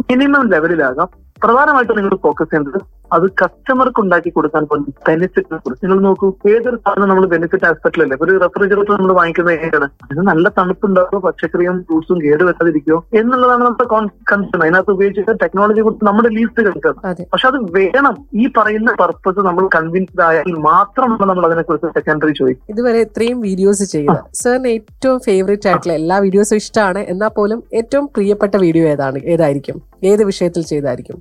മിനിമം 0.09 0.43
ലെവലിലാകാം 0.53 1.09
പ്രധാനമായിട്ട് 1.43 1.95
നിങ്ങൾ 1.99 2.15
ഫോക്കസ് 2.25 2.51
ചെയ്യേണ്ടത് 2.51 2.81
അത് 3.17 3.27
കസ്റ്റമർക്ക് 3.43 4.01
ഉണ്ടാക്കി 4.05 4.31
കൊടുക്കാൻ 4.37 4.65
പോകുന്ന 4.71 4.95
ബെനിഫിറ്റിനെ 5.09 5.59
കുറിച്ച്. 5.65 5.83
നിങ്ങൾ 5.85 5.99
നോക്കൂ 6.09 6.29
ഏതൊരു 6.53 6.79
സാധനം 6.85 7.09
നമ്മൾ 7.11 7.25
ബെനിഫിറ്റ് 7.35 7.67
ആസ്പെക്ടിലല്ലേ 7.71 8.17
ഒരു 8.25 8.33
റെഫ്രിജറേറ്റർ 8.45 8.95
നമ്മൾ 8.97 9.13
വാങ്ങിക്കുന്നത് 9.21 9.55
എങ്ങനെയാണ് 9.57 9.89
അതിന് 10.05 10.25
നല്ല 10.31 10.53
തണുപ്പുണ്ടാകുമോ 10.59 11.21
പച്ചക്കറിയും 11.27 11.79
ഫ്രൂട്ട്സും 11.89 12.21
കേട് 12.27 12.45
വെക്കാതിരിക്കുമോ 12.49 12.99
എന്നുള്ളതാണ് 13.21 13.63
നമ്മുടെ 13.67 13.89
കൺസേൺ 14.33 14.61
അതിനകത്ത് 14.65 14.95
ഉപയോഗിച്ചിട്ട് 14.97 15.35
ടെക്നോളജി 15.45 15.85
കുറിച്ച് 15.87 16.07
നമ്മുടെ 16.11 16.31
ലീസ്റ്റ് 16.37 16.67
കളിക്കണം 16.69 17.27
പക്ഷെ 17.35 17.49
അത് 17.53 17.59
വേണം. 17.79 18.17
ഈ 18.43 18.47
പറയുന്ന 18.59 18.91
പർപ്പസ് 19.03 19.47
നമ്മൾ 19.49 19.65
കൺവിൻസ്ഡ് 19.77 20.25
ആയാൽ 20.29 20.53
മാത്രമാണ് 20.71 21.29
നമ്മൾ 21.33 21.47
അതിനെ 21.51 21.65
കുറിച്ച് 21.71 21.91
സെക്കൻഡറി 21.99 22.35
ചോദിക്കും 22.41 22.73
ഇതുവരെ 22.75 23.01
ഇത്രയും 23.07 23.39
വീഡിയോസ് 23.49 23.87
ചെയ്ത 23.95 24.17
സാറിന് 24.43 24.73
ഏറ്റവും 24.79 25.19
ഫേവറേറ്റ് 25.29 25.69
ആയിട്ടുള്ള 25.71 25.95
എല്ലാ 26.01 26.19
വീഡിയോസും 26.27 26.59
ഇഷ്ടമാണ്. 26.63 27.01
എന്നാൽ 27.13 27.33
പോലും 27.39 27.61
ഏറ്റവും 27.81 28.07
പ്രിയപ്പെട്ട 28.15 28.55
വീഡിയോ 28.67 28.85
ഏതാണ്? 28.95 29.19
ഏതായിരിക്കും? 29.35 29.77
ഏത് 30.11 30.23
വിഷയത്തിൽ 30.31 30.63
ചെയ്തായിരിക്കും? 30.73 31.17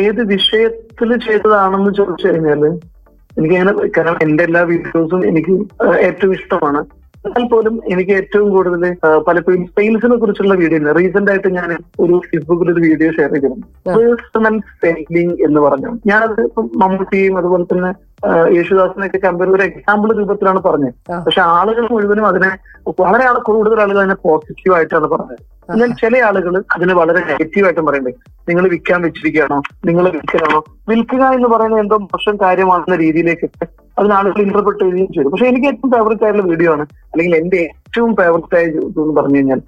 ഏത് 0.00 0.22
വിഷയത്തിൽ 0.34 0.85
ചെയ്തതാണെന്ന് 1.26 1.92
ചോദിച്ചു 2.00 2.26
കഴിഞ്ഞാൽ 2.28 2.62
എനിക്ക് 3.38 3.56
അങ്ങനെ 3.60 3.72
കാരണം 3.96 4.16
എന്റെ 4.26 4.44
എല്ലാ 4.44 4.62
വീഡിയോസും 4.70 5.22
എനിക്ക് 5.30 5.54
ഏറ്റവും 6.08 6.32
ഇഷ്ടമാണ്. 6.38 6.80
എന്നാൽ 7.26 7.44
പോലും 7.52 7.74
എനിക്ക് 7.92 8.12
ഏറ്റവും 8.12 8.48
കൂടുതൽ 8.50 8.82
പലപ്പോഴും 9.28 9.62
സെയിൽസിനെ 9.76 10.16
കുറിച്ചുള്ള 10.16 10.54
വീഡിയോ 10.54 10.92
റീസെന്റ് 10.98 11.30
ആയിട്ട് 11.30 11.50
ഞാൻ 11.58 11.70
ഒരു 12.04 12.16
ഫേസ്ബുക്കിൽ 12.26 12.68
ഒരു 12.72 12.82
വീഡിയോ 12.86 13.08
ഷെയർ 13.16 13.30
ചെയ്തിരുന്നു. 13.34 13.66
പേഴ്സണൽ 13.96 14.56
സെയിലിംഗ് 14.82 15.36
എന്ന് 15.46 15.60
പറഞ്ഞു. 15.66 15.90
ഞാനത് 16.10 16.42
മമ്മൂട്ടിയും 16.82 17.36
അതുപോലെ 17.40 17.66
തന്നെ 17.72 17.90
ആ, 18.24 18.46
യേശുദാസിനെയൊക്കെ 18.46 19.18
കമ്പയർ 19.18 19.50
ഒരു 19.50 19.62
എക്സാമ്പിൾ 19.62 20.12
രൂപത്തിലാണ് 20.12 20.62
പറഞ്ഞത്. 20.62 20.94
പക്ഷെ 21.26 21.40
ആളുകൾ 21.40 21.88
മുഴുവനും 21.90 22.26
അതിനെ 22.26 22.50
വളരെ 23.00 23.24
ആൾ 23.24 23.38
കൂടുതൽ 23.38 23.80
ആളുകൾ 23.80 23.98
അതിനെ 23.98 24.14
പോസിറ്റീവ് 24.14 24.76
ആയിട്ടാണ് 24.76 25.06
പറഞ്ഞത്. 25.06 25.42
എന്നാൽ 25.70 25.90
ചില 25.92 26.18
ആളുകൾ 26.18 26.62
അതിനെ 26.76 26.94
വളരെ 26.94 27.18
നെഗറ്റീവ് 27.18 27.66
ആയിട്ടും 27.66 27.86
പറയുന്നത് 27.86 28.14
നിങ്ങൾ 28.48 28.68
വിൽക്കാൻ 28.68 29.02
വെച്ചിരിക്കുകയാണോ? 29.02 29.62
നിങ്ങൾ 29.84 30.10
വിൽക്കലാണോ 30.10 30.64
വിൽക്കുക 30.88 31.24
എന്ന് 31.34 31.48
പറയുന്നത് 31.48 31.80
എന്തോ 31.80 31.96
മോശം 31.96 32.36
കാര്യമാണെന്ന 32.36 32.96
രീതിയിലേക്ക് 32.96 33.48
അതിന് 33.98 34.12
ആളുകൾ 34.12 34.40
ഇന്റർപ്രറ്റ് 34.40 34.80
ചെയ്യുകയും 34.80 35.12
ചെയ്തു. 35.12 35.28
പക്ഷെ 35.28 35.46
എനിക്ക് 35.46 35.66
ഏറ്റവും 35.66 35.92
ഫേവറേറ്റ് 35.92 36.24
ആയിട്ടുള്ള 36.24 36.48
വീഡിയോ 36.50 36.72
ആണ് 36.72 36.82
അല്ലെങ്കിൽ 37.04 37.36
എന്റെ 37.36 37.56
ഏറ്റവും 37.56 38.16
ഫേവറേറ്റ് 38.16 38.56
ആയ 38.56 38.64
എന്ന് 38.64 39.20
പറഞ്ഞു 39.20 39.36
കഴിഞ്ഞാൽ 39.36 39.60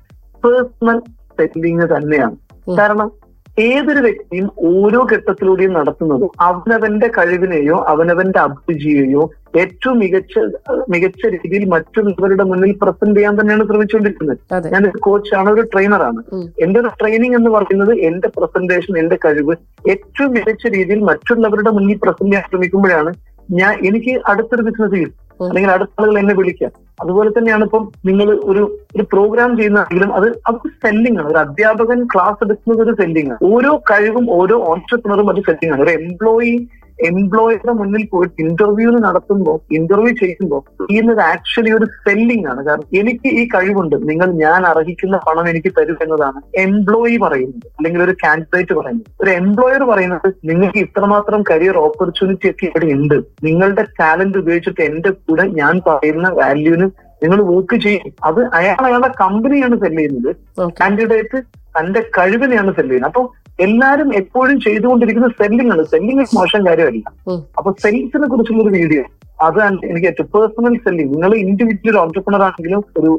പേഴ്സണൽ 0.45 0.99
സെറ്റിലിങ് 1.39 1.83
തന്നെയാണ്. 1.97 2.37
കാരണം 2.79 3.09
ഏതൊരു 3.65 4.01
വ്യക്തിയും 4.01 4.47
ഓരോ 4.71 5.01
ഘട്ടത്തിലൂടെയും 5.11 5.73
നടത്തുന്നത് 5.77 6.25
അവനവന്റെ 6.47 7.09
കഴിവിനെയോ 7.17 7.77
അവനവന്റെ 7.93 8.41
അഭിരുചിയെയോ 8.41 9.23
ഏറ്റവും 9.59 9.97
മികച്ച 10.03 10.35
മികച്ച 10.89 11.23
രീതിയിൽ 11.35 11.65
മറ്റുള്ളവരുടെ 11.73 12.45
മുന്നിൽ 12.45 12.73
പ്രസന്റ് 12.83 13.17
ചെയ്യാൻ 13.19 13.35
തന്നെയാണ് 13.39 13.65
ശ്രമിച്ചുകൊണ്ടിരിക്കുന്നത് 13.69 14.41
ഞാൻ 14.75 14.83
ഒരു 14.89 14.99
കോച്ചാണ് 15.07 15.49
ഒരു 15.55 15.63
ട്രെയിനറാണ്. 15.73 16.21
എന്റെ 16.65 16.79
ഒരു 16.83 16.91
ട്രെയിനിങ് 17.01 17.37
എന്ന് 17.39 17.51
പറയുന്നത് 17.51 17.93
എന്റെ 18.09 18.29
പ്രസന്റേഷൻ 18.37 18.99
എന്റെ 18.99 19.19
കഴിവ് 19.25 19.55
ഏറ്റവും 19.89 20.31
മികച്ച 20.37 20.65
രീതിയിൽ 20.77 21.03
മറ്റുള്ളവരുടെ 21.11 21.73
മുന്നിൽ 21.77 21.99
പ്രസന്റ് 22.05 22.31
ചെയ്യാൻ 22.31 22.47
ശ്രമിക്കുമ്പോഴാണ് 22.49 23.13
ഞാൻ 23.55 23.73
എനിക്ക് 23.89 24.15
അടുത്തൊരു 24.31 24.63
ബിസിനസ് 24.63 24.99
ഉം. 24.99 25.11
അല്ലെങ്കിൽ 25.45 25.71
അടുത്ത 25.71 25.91
ആളുകൾ 26.01 26.19
എന്നെ 26.19 26.35
വിളിക്കാം. 26.35 26.71
അതുപോലെ 27.03 27.31
തന്നെയാണ് 27.31 27.65
ഇപ്പം 27.65 27.93
നിങ്ങൾ 28.07 28.41
ഒരു 28.45 28.79
ഒരു 28.97 29.03
പ്രോഗ്രാം 29.03 29.57
ചെയ്യുന്നതെങ്കിലും 29.57 30.15
അത് 30.15 30.29
അത് 30.47 30.57
സെല്ലിംഗ് 30.69 31.19
ആണ്. 31.19 31.29
ഒരു 31.29 31.39
അധ്യാപകൻ 31.39 32.05
ക്ലാസ് 32.05 32.45
എടുക്കുന്നത് 32.45 32.89
ഒരു 32.89 32.95
സെല്ലിംഗ് 32.95 33.31
ആണ്. 33.31 33.55
ഓരോ 33.55 33.83
കഴിവും 33.91 34.31
ഓരോ 34.31 34.59
ഓൺട്രപ്രണറും 34.61 35.31
അത് 35.31 35.37
സെല്ലിംഗ് 35.37 35.75
ആണ്. 35.75 35.83
ഒരു 35.83 35.91
എംപ്ലോയി 35.91 36.69
എംപ്ലോയിയുടെ 37.07 37.73
മുന്നിൽ 37.73 38.09
പോയിട്ട് 38.13 38.43
ഇന്റർവ്യൂവിന് 38.43 39.05
നടത്തുമ്പോൾ 39.05 39.75
ഇന്റർവ്യൂ 39.75 40.09
ചെയ്യുമ്പോൾ 40.09 40.61
ചെയ്യുന്നത് 40.61 41.21
ആക്ച്വലി 41.21 41.71
ഒരു 41.71 41.85
സെല്ലിംഗ് 41.85 42.49
ആണ്. 42.49 42.67
കാരണം 42.67 42.85
എനിക്ക് 42.95 43.29
ഈ 43.29 43.49
കഴിവുണ്ട്. 43.49 44.09
നിങ്ങൾ 44.09 44.33
ഞാൻ 44.33 44.67
അർഹിക്കുന്ന 44.67 45.17
പണം 45.17 45.49
എനിക്ക് 45.49 45.73
തരും 45.79 45.99
എന്നതാണ് 46.03 46.41
എംപ്ലോയി 46.57 47.17
പറയുന്നത്. 47.17 47.67
അല്ലെങ്കിൽ 47.67 48.03
ഒരു 48.03 48.15
കാൻഡിഡേറ്റ് 48.25 48.75
പറയുന്നത്. 48.75 49.07
ഒരു 49.21 49.31
എംപ്ലോയർ 49.31 49.83
പറയുന്നത് 49.83 50.35
നിങ്ങൾക്ക് 50.45 50.79
ഇത്രമാത്രം 50.79 51.45
കരിയർ 51.51 51.79
ഓപ്പർച്യൂണിറ്റി 51.79 52.51
ഒക്കെ 52.51 52.67
ഇവിടെ 52.67 52.93
ഉണ്ട്. 52.93 53.23
നിങ്ങളുടെ 53.45 53.83
ടാലന്റ് 54.01 54.39
ഉപയോഗിച്ചിട്ട് 54.39 54.81
എന്റെ 54.81 55.11
കൂടെ 55.11 55.43
ഞാൻ 55.43 55.81
പറയുന്ന 55.87 56.29
വാല്യൂവിന് 56.29 56.91
നിങ്ങൾ 57.23 57.43
വർക്ക് 57.43 57.77
ചെയ്യും. 57.83 58.13
അത് 58.25 58.41
അയാൾ 58.55 58.77
അയാളുടെ 58.85 59.11
കമ്പനിയാണ് 59.21 59.77
സെല്ല് 59.77 59.99
ചെയ്യുന്നത്. 59.99 60.37
കാൻഡിഡേറ്റ് 60.69 61.43
തന്റെ 61.79 62.01
കഴിവിനെയാണ് 62.19 62.75
സെല്ല് 62.75 62.95
ചെയ്യുന്നത്. 62.95 63.11
അപ്പൊ 63.11 63.29
എല്ലാരും 63.67 64.09
എപ്പോഴും 64.15 64.61
ചെയ്തുകൊണ്ടിരിക്കുന്ന 64.61 65.29
സെല്ലിംഗ് 65.41 65.73
ആണ് 65.73 65.85
സെല്ലിംഗ് 65.85 66.25
മോശം 66.39 66.67
കാര്യമല്ല. 66.67 67.03
അപ്പൊ 67.59 67.71
സെയിൽസിനെ 67.85 68.27
കുറിച്ചുള്ള 68.27 68.63
ഒരു 68.63 68.73
വീഡിയോ. 68.79 69.05
അതാണ് 69.47 69.77
എനിക്ക് 69.89 70.09
ഏറ്റവും 70.11 70.29
പേഴ്സണൽ 70.35 70.75
സെല്ലിംഗ് 70.85 71.13
നിങ്ങൾ 71.15 71.33
ഇൻഡിവിജ്വൽ 71.43 71.97
ഓൺട്രപ്രണർ 72.03 72.43
ആണെങ്കിലും 72.47 72.81
ഒരു 73.01 73.11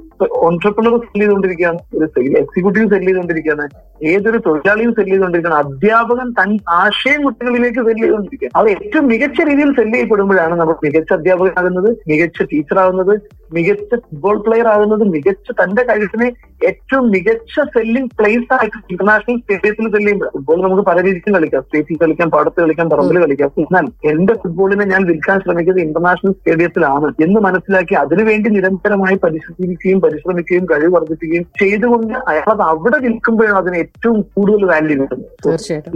ഓൺട്രപ്രണർ 0.48 0.96
സെൽ 1.04 1.20
ചെയ്തുകൊണ്ടിരിക്കുകയാണ് 1.22 1.80
ഒരു 1.98 2.06
എക്സിക്യൂട്ടീവ് 2.42 2.88
സെൽ 2.94 3.06
ചെയ്തുകൊണ്ടിരിക്കുകയാണ് 3.08 3.66
ഏതൊരു 4.12 4.40
തൊഴിലാളിയും 4.48 4.92
സെൽ 4.98 5.08
ചെയ്തുകൊണ്ടിരിക്കുകയാണ് 5.12 5.62
അധ്യാപകൻ 5.64 6.28
തൻ 6.40 6.52
ആശയം 6.82 7.22
കുട്ടികളിലേക്ക് 7.28 7.82
സെൽ 7.88 8.00
ചെയ്തുകൊണ്ടിരിക്കുക 8.04 8.52
അത് 8.60 8.70
ഏറ്റവും 8.76 9.08
മികച്ച 9.14 9.48
രീതിയിൽ 9.50 9.72
സെൽ 9.80 9.90
ചെയ്യപ്പെടുമ്പോഴാണ് 9.96 10.56
നമ്മൾ 10.62 10.78
മികച്ച 10.88 11.12
അധ്യാപകനാകുന്നത് 11.18 11.90
മികച്ച 12.12 12.48
ടീച്ചർ 12.52 12.80
ആകുന്നത് 12.84 13.14
മികച്ച 13.58 13.92
ഫുട്ബോൾ 14.04 14.38
പ്ലെയർ 14.46 14.68
ആകുന്നത് 14.74 15.04
മികച്ച 15.16 15.50
തന്റെ 15.62 15.84
കഴിവിനെ 15.90 16.30
ഏറ്റവും 16.70 17.06
മികച്ച 17.16 17.56
സെല്ലിംഗ് 17.76 18.12
പ്ലേസ് 18.20 18.52
ആയിട്ട് 18.58 18.78
ഇന്റർനാഷണൽ 18.94 19.38
സ്റ്റേഡിയത്തിൽ 19.42 19.86
സെല്ല് 19.86 20.06
ചെയ്യുമ്പോൾ 20.06 20.30
ഫുട്ബോൾ 20.36 20.58
നമുക്ക് 20.66 20.84
പല 20.90 20.98
രീതിക്കും 21.08 21.36
കളിക്കാം. 21.38 21.64
സ്റ്റേറ്റിൽ 21.68 21.98
കളിക്കാം 22.04 22.30
പാടത്ത് 22.36 22.60
കളിക്കാം 22.64 22.90
പറമ്പിൽ 22.94 23.20
കളിക്കാം. 23.24 23.52
എന്നാൽ 23.64 23.86
എന്റെ 24.12 24.34
ഫുട്ബോളിനെ 24.42 24.86
ഞാൻ 24.94 25.02
വിൽക്കാൻ 25.10 25.40
ശ്രമിക്കുന്നത് 25.46 25.82
ഇന്റർനാഷണൽ 25.88 26.08
ഇന്റർനാഷണൽ 26.12 26.34
സ്റ്റേഡിയത്തിലാണ് 26.34 27.08
എന്ന് 27.26 27.40
മനസ്സിലാക്കി 27.46 27.96
അതിനുവേണ്ടി 28.02 28.50
നിരന്തരമായി 28.56 29.16
പരിശീലിക്കുകയും 29.24 30.00
പരിശ്രമിക്കുകയും 30.06 30.66
കഴിവ് 30.72 30.92
വർദ്ധിപ്പിക്കുകയും 30.96 31.46
ചെയ്തുകൊണ്ട് 31.62 32.14
അയാൾ 32.30 32.48
അത് 32.54 32.64
അവിടെ 32.72 32.98
നിൽക്കുമ്പോഴാണ് 33.06 33.58
അതിന് 33.62 33.78
ഏറ്റവും 33.84 34.18
കൂടുതൽ 34.36 34.64
വാല്യൂ 34.72 34.96
കിട്ടുന്നത്. 35.02 35.28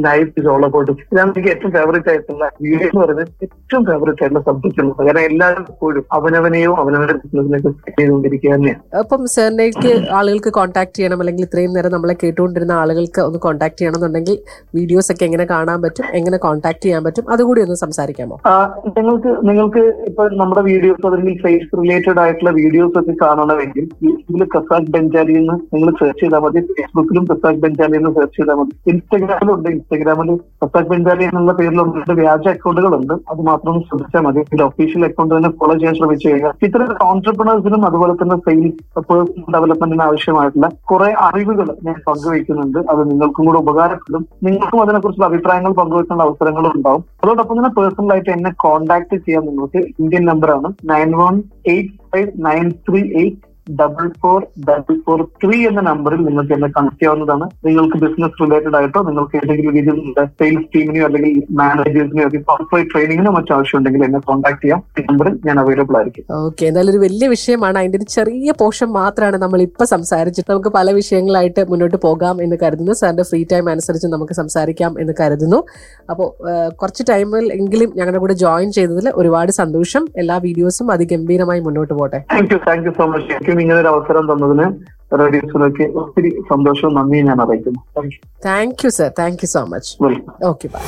ലൈഫ് 0.07 0.31
ഇസ് 0.39 0.49
ഓൾ 0.53 0.63
അബൌട്ട് 0.67 0.91
ഇതാണ് 1.05 1.31
എനിക്ക് 1.33 1.51
ഏറ്റവും 1.53 1.71
ഫേവറേറ്റ് 1.77 2.11
ആയിട്ടുള്ള 2.13 2.45
വീഡിയോ 2.65 2.87
എന്ന് 2.87 3.01
പറയുന്നത് 3.03 3.31
ഏറ്റവും 3.47 3.83
ഫേവറേറ്റ് 3.89 4.23
ആയിട്ടുള്ള 4.23 4.43
സബ്ജക്റ്റ് 4.49 4.81
ഉള്ളത് 4.83 5.01
കാരണം 5.01 5.23
എല്ലാവരും 5.29 5.65
എപ്പോഴും 5.73 6.03
അവനവനെയോ 6.17 6.73
അവനവന്റെ 6.83 7.15
ബിസിനസ്സിനെയൊക്കെ 7.21 7.71
ചെയ്തുകൊണ്ടിരിക്കുക 7.97 8.51
തന്നെയാണ്. 8.55 8.81
അപ്പം 9.01 9.23
സാറിനേക്ക് 9.35 9.91
ആളുകൾക്ക് 10.19 10.53
കോൺടാക്ട് 10.59 10.95
ചെയ്യണം 10.97 11.21
അല്ലെങ്കിൽ 11.23 11.45
ഇത്രയും 11.47 11.73
നേരം 11.77 11.93
നമ്മളെ 11.95 12.17
കേട്ടുകൊണ്ടിരുന്ന 12.23 12.73
ആളുകൾക്ക് 12.83 13.21
ഒന്ന് 13.27 13.41
കോൺടാക്ട് 13.45 13.77
ചെയ്യണമെന്നുണ്ടെങ്കിൽ 13.79 14.37
വീഡിയോസ് 14.77 15.11
ഒക്കെ 15.13 15.25
എങ്ങനെ 15.29 15.47
കാണാൻ 15.53 15.79
പറ്റും 15.85 16.05
എങ്ങനെ 16.19 16.37
കോൺടാക്ട് 16.45 16.83
ചെയ്യാൻ 16.85 17.01
പറ്റും 17.05 17.25
അതുകൂടി 17.33 17.59
ഒന്ന് 17.65 17.77
സംസാരിക്കാമോ? 17.83 18.37
നിങ്ങൾക്ക് 18.97 19.31
നിങ്ങൾക്ക് 19.47 19.81
ഇപ്പൊ 20.09 20.23
നമ്മുടെ 20.41 20.61
വീഡിയോസ് 20.61 21.05
അല്ലെങ്കിൽ 21.07 21.35
ഫേസ് 21.43 21.69
റിലേറ്റഡ് 21.79 22.19
ആയിട്ടുള്ള 22.19 22.51
വീഡിയോസ് 22.51 22.97
ഒക്കെ 22.99 23.13
കാണണമെങ്കിൽ 23.21 23.89
യൂട്യൂബിൽ 24.05 24.43
കസാഖ് 24.55 24.91
ബെഞ്ചാലി 24.95 25.33
എന്ന് 25.33 25.55
നിങ്ങൾ 25.73 25.89
സെർച്ച് 25.99 26.21
ചെയ്താൽ 26.23 26.41
മതി. 26.45 26.61
ഫേസ്ബുക്കിലും 26.77 27.25
കസാഖ് 27.31 27.61
ബെഞ്ചാലി 27.63 27.95
എന്ന് 27.97 28.11
സെർച്ച് 28.17 28.37
ചെയ്താൽ 28.37 28.55
മതി. 28.55 28.73
ഇൻസ്റ്റാഗ്രാമിലുണ്ട്. 28.91 29.69
ഇൻസ്റ്റാഗ്രാമിൽ 29.69 30.29
കസാഖ് 30.63 30.89
ബെഞ്ചാലി 30.91 31.23
എന്നുള്ള 31.23 31.53
പേരിലുള്ള 31.53 31.91
രണ്ട് 31.97 32.13
വ്യാജ 32.21 32.47
അക്കൗണ്ടുകൾ 32.47 32.95
ഉണ്ട്. 32.99 33.13
അത് 33.31 33.41
മാത്രം 33.49 33.81
ശ്രദ്ധിച്ചാൽ 33.81 34.23
മതി. 34.27 34.39
ഇതിന്റെ 34.39 34.63
ഒഫീഷ്യൽ 34.63 35.05
അക്കൗണ്ട് 35.05 35.35
തന്നെ 35.35 35.51
ഫോളോ 35.59 35.73
ചെയ്യാൻ 35.73 35.95
ശ്രമിച്ചു 35.95 36.27
കഴിഞ്ഞാൽ 36.29 36.53
ഇത്തരം 36.67 36.95
ഓൺടർപ്രണേഴ്സിനും 37.09 37.85
അതുപോലെ 37.85 38.13
തന്നെ 38.13 38.37
സെയിൽസ് 38.37 39.05
പേഴ്സണൽ 39.11 39.45
ഡെവലപ്മെന്റിന് 39.57 40.03
ആവശ്യമായിട്ടുള്ള 40.03 40.69
കുറെ 40.91 41.09
അറിവുകൾ 41.27 41.67
ഞാൻ 41.83 41.97
പങ്കുവയ്ക്കുന്നുണ്ട്. 42.07 42.79
അത് 42.91 43.01
നിങ്ങൾക്കും 43.11 43.45
കൂടെ 43.45 43.57
ഉപകാരപ്പെടും. 43.57 44.25
നിങ്ങൾക്കും 44.43 44.81
അതിനെക്കുറിച്ചുള്ള 44.81 45.29
അഭിപ്രായങ്ങൾ 45.31 45.71
പങ്കുവെക്കേണ്ട 45.71 46.21
അവസരങ്ങളും 46.21 46.71
ഉണ്ടാവും. 46.75 47.03
അതോടൊപ്പം 47.23 47.57
തന്നെ 47.57 47.69
പേഴ്സണൽ 47.69 48.11
ആയിട്ട് 48.11 48.29
എന്നെ 48.29 48.51
കോൺടാക്ട് 48.65 49.15
ചെയ്യാൻ 49.25 49.45
നിങ്ങൾക്ക് 49.45 49.79
ഇന്ത്യൻ 49.99 50.23
നമ്പറാണ് 50.25 50.69
nine 50.89 51.11
one 51.17 51.35
eight 51.67 51.93
five 52.11 52.29
nine 52.45 52.67
three 52.87 53.01
eight 53.15 53.52
double 53.79 54.07
four 54.21 54.39
double 54.69 54.95
four 55.05 55.19
three 55.43 55.57
എന്ന 55.67 55.81
നമ്പറിൽ 55.89 56.21
നിങ്ങൾക്ക് 56.27 56.53
എന്നെ 56.55 56.67
കണക്ട് 56.77 56.97
ചെയ്യാവുന്നതാണ്. 56.99 57.45
നിങ്ങൾക്ക് 57.65 57.97
ബിസിനസ് 58.03 58.37
റിലേറ്റഡ് 58.43 58.75
ആയിട്ടോ 58.79 59.01
നിങ്ങൾക്ക് 59.09 59.35
ഏതെങ്കിലും 59.41 59.73
രീതിയിൽ 59.77 59.99
സെയിൽസ് 60.39 60.67
ടീമിനെയോ 60.75 61.05
അല്ലെങ്കിൽ 61.05 61.43
മാനേജേഴ്സിനെയോ 61.59 62.25
അല്ലെങ്കിൽ 62.27 62.47
കോർപ്പറേറ്റ് 62.49 62.91
ട്രെയിനിങ്ങിനോ 62.93 63.31
മറ്റോ 63.37 63.53
ആവശ്യമുണ്ടെങ്കിൽ 63.57 64.03
എന്നെ 64.07 64.19
കോൺടാക്ട് 64.29 64.61
ചെയ്യാം. 64.63 64.81
ഈ 64.99 65.03
നമ്പറിൽ 65.09 65.35
ഞാൻ 65.47 65.59
അവൈലബിൾ 65.63 65.97
ആയിരിക്കും. 65.99 66.25
ഓക്കെ 66.47 66.65
എന്തായാലും 66.69 66.93
ഒരു 66.93 67.01
വലിയ 67.05 67.27
വിഷയമാണ്. 67.35 67.77
അതിന്റെ 67.79 67.99
ഒരു 68.01 68.07
ചെറിയ 68.17 68.53
പോർഷൻ 68.61 68.89
മാത്രമാണ് 68.99 69.39
നമ്മൾ 69.43 69.61
ഇപ്പൊ 69.67 69.85
സംസാരിച്ചിട്ട് 69.93 70.49
നമുക്ക് 70.51 70.73
പല 70.77 70.91
വിഷയങ്ങളായിട്ട് 70.99 71.63
മുന്നോട്ട് 71.71 71.97
പോകാം 72.07 72.43
എന്ന് 72.45 72.57
കരുതുന്നു. 72.63 72.93
സാറിന്റെ 73.01 73.27
ഫ്രീ 73.31 73.41
ടൈം 73.53 73.69
അനുസരിച്ച് 73.75 74.07
നമുക്ക് 74.15 74.33
സംസാരിക്കാം 74.41 74.93
എന്ന് 75.03 75.13
കരുതുന്നു. 75.21 75.61
അപ്പോൾ 76.11 76.29
കുറച്ച് 76.81 77.03
ടൈമിൽ 77.11 77.45
എങ്കിലും 77.57 77.89
ഞങ്ങളുടെ 77.99 78.21
കൂടെ 78.25 78.33
ജോയിൻ 78.43 78.71
ചെയ്തതിൽ 78.79 79.09
ഒരുപാട് 79.21 79.51
സന്തോഷം. 79.61 80.05
എല്ലാ 80.23 80.37
വീഡിയോസും 80.47 80.91
അതിഗംഭീരമായി 80.91 81.59
മുന്നോട്ട് 81.59 81.93
പോട്ടെ. 82.01 82.21
Thank 82.33 82.53
you 82.53 82.59
thank 82.67 82.87
you 82.87 82.93
so 82.99 83.05
much 83.13 83.51
എനിക്കും 83.53 83.65
ഇങ്ങനെ 83.65 83.79
ഒരു 83.81 83.89
അവസരം 83.93 84.25
തന്നതിന് 84.29 84.65
റേഡിയോസിലേക്ക് 85.21 85.85
ഒത്തിരി 86.01 86.29
സന്തോഷവും 86.51 86.93
നന്ദിയും 86.97 87.25
ഞാൻ 87.29 87.39
അറിയിക്കുന്നു. 87.43 87.81
Thank 88.45 88.79
you 88.85 88.91
sir 88.97 89.09
thank 89.19 89.41
you 89.43 89.49
so 89.53 89.61
much 89.73 89.89
welcome 90.05 90.33
okay 90.51 90.67
bye 90.75 90.81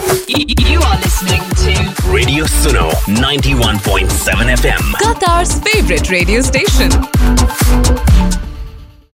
You 0.69 0.79
are 0.87 0.97
listening 0.99 1.43
to 1.61 1.73
Radio 2.15 2.43
Suno 2.53 2.85
91.7 3.15 4.55
FM. 4.55 4.83
Qatar's 5.03 5.53
favorite 5.67 6.09
radio 6.09 6.41
station. 6.43 6.91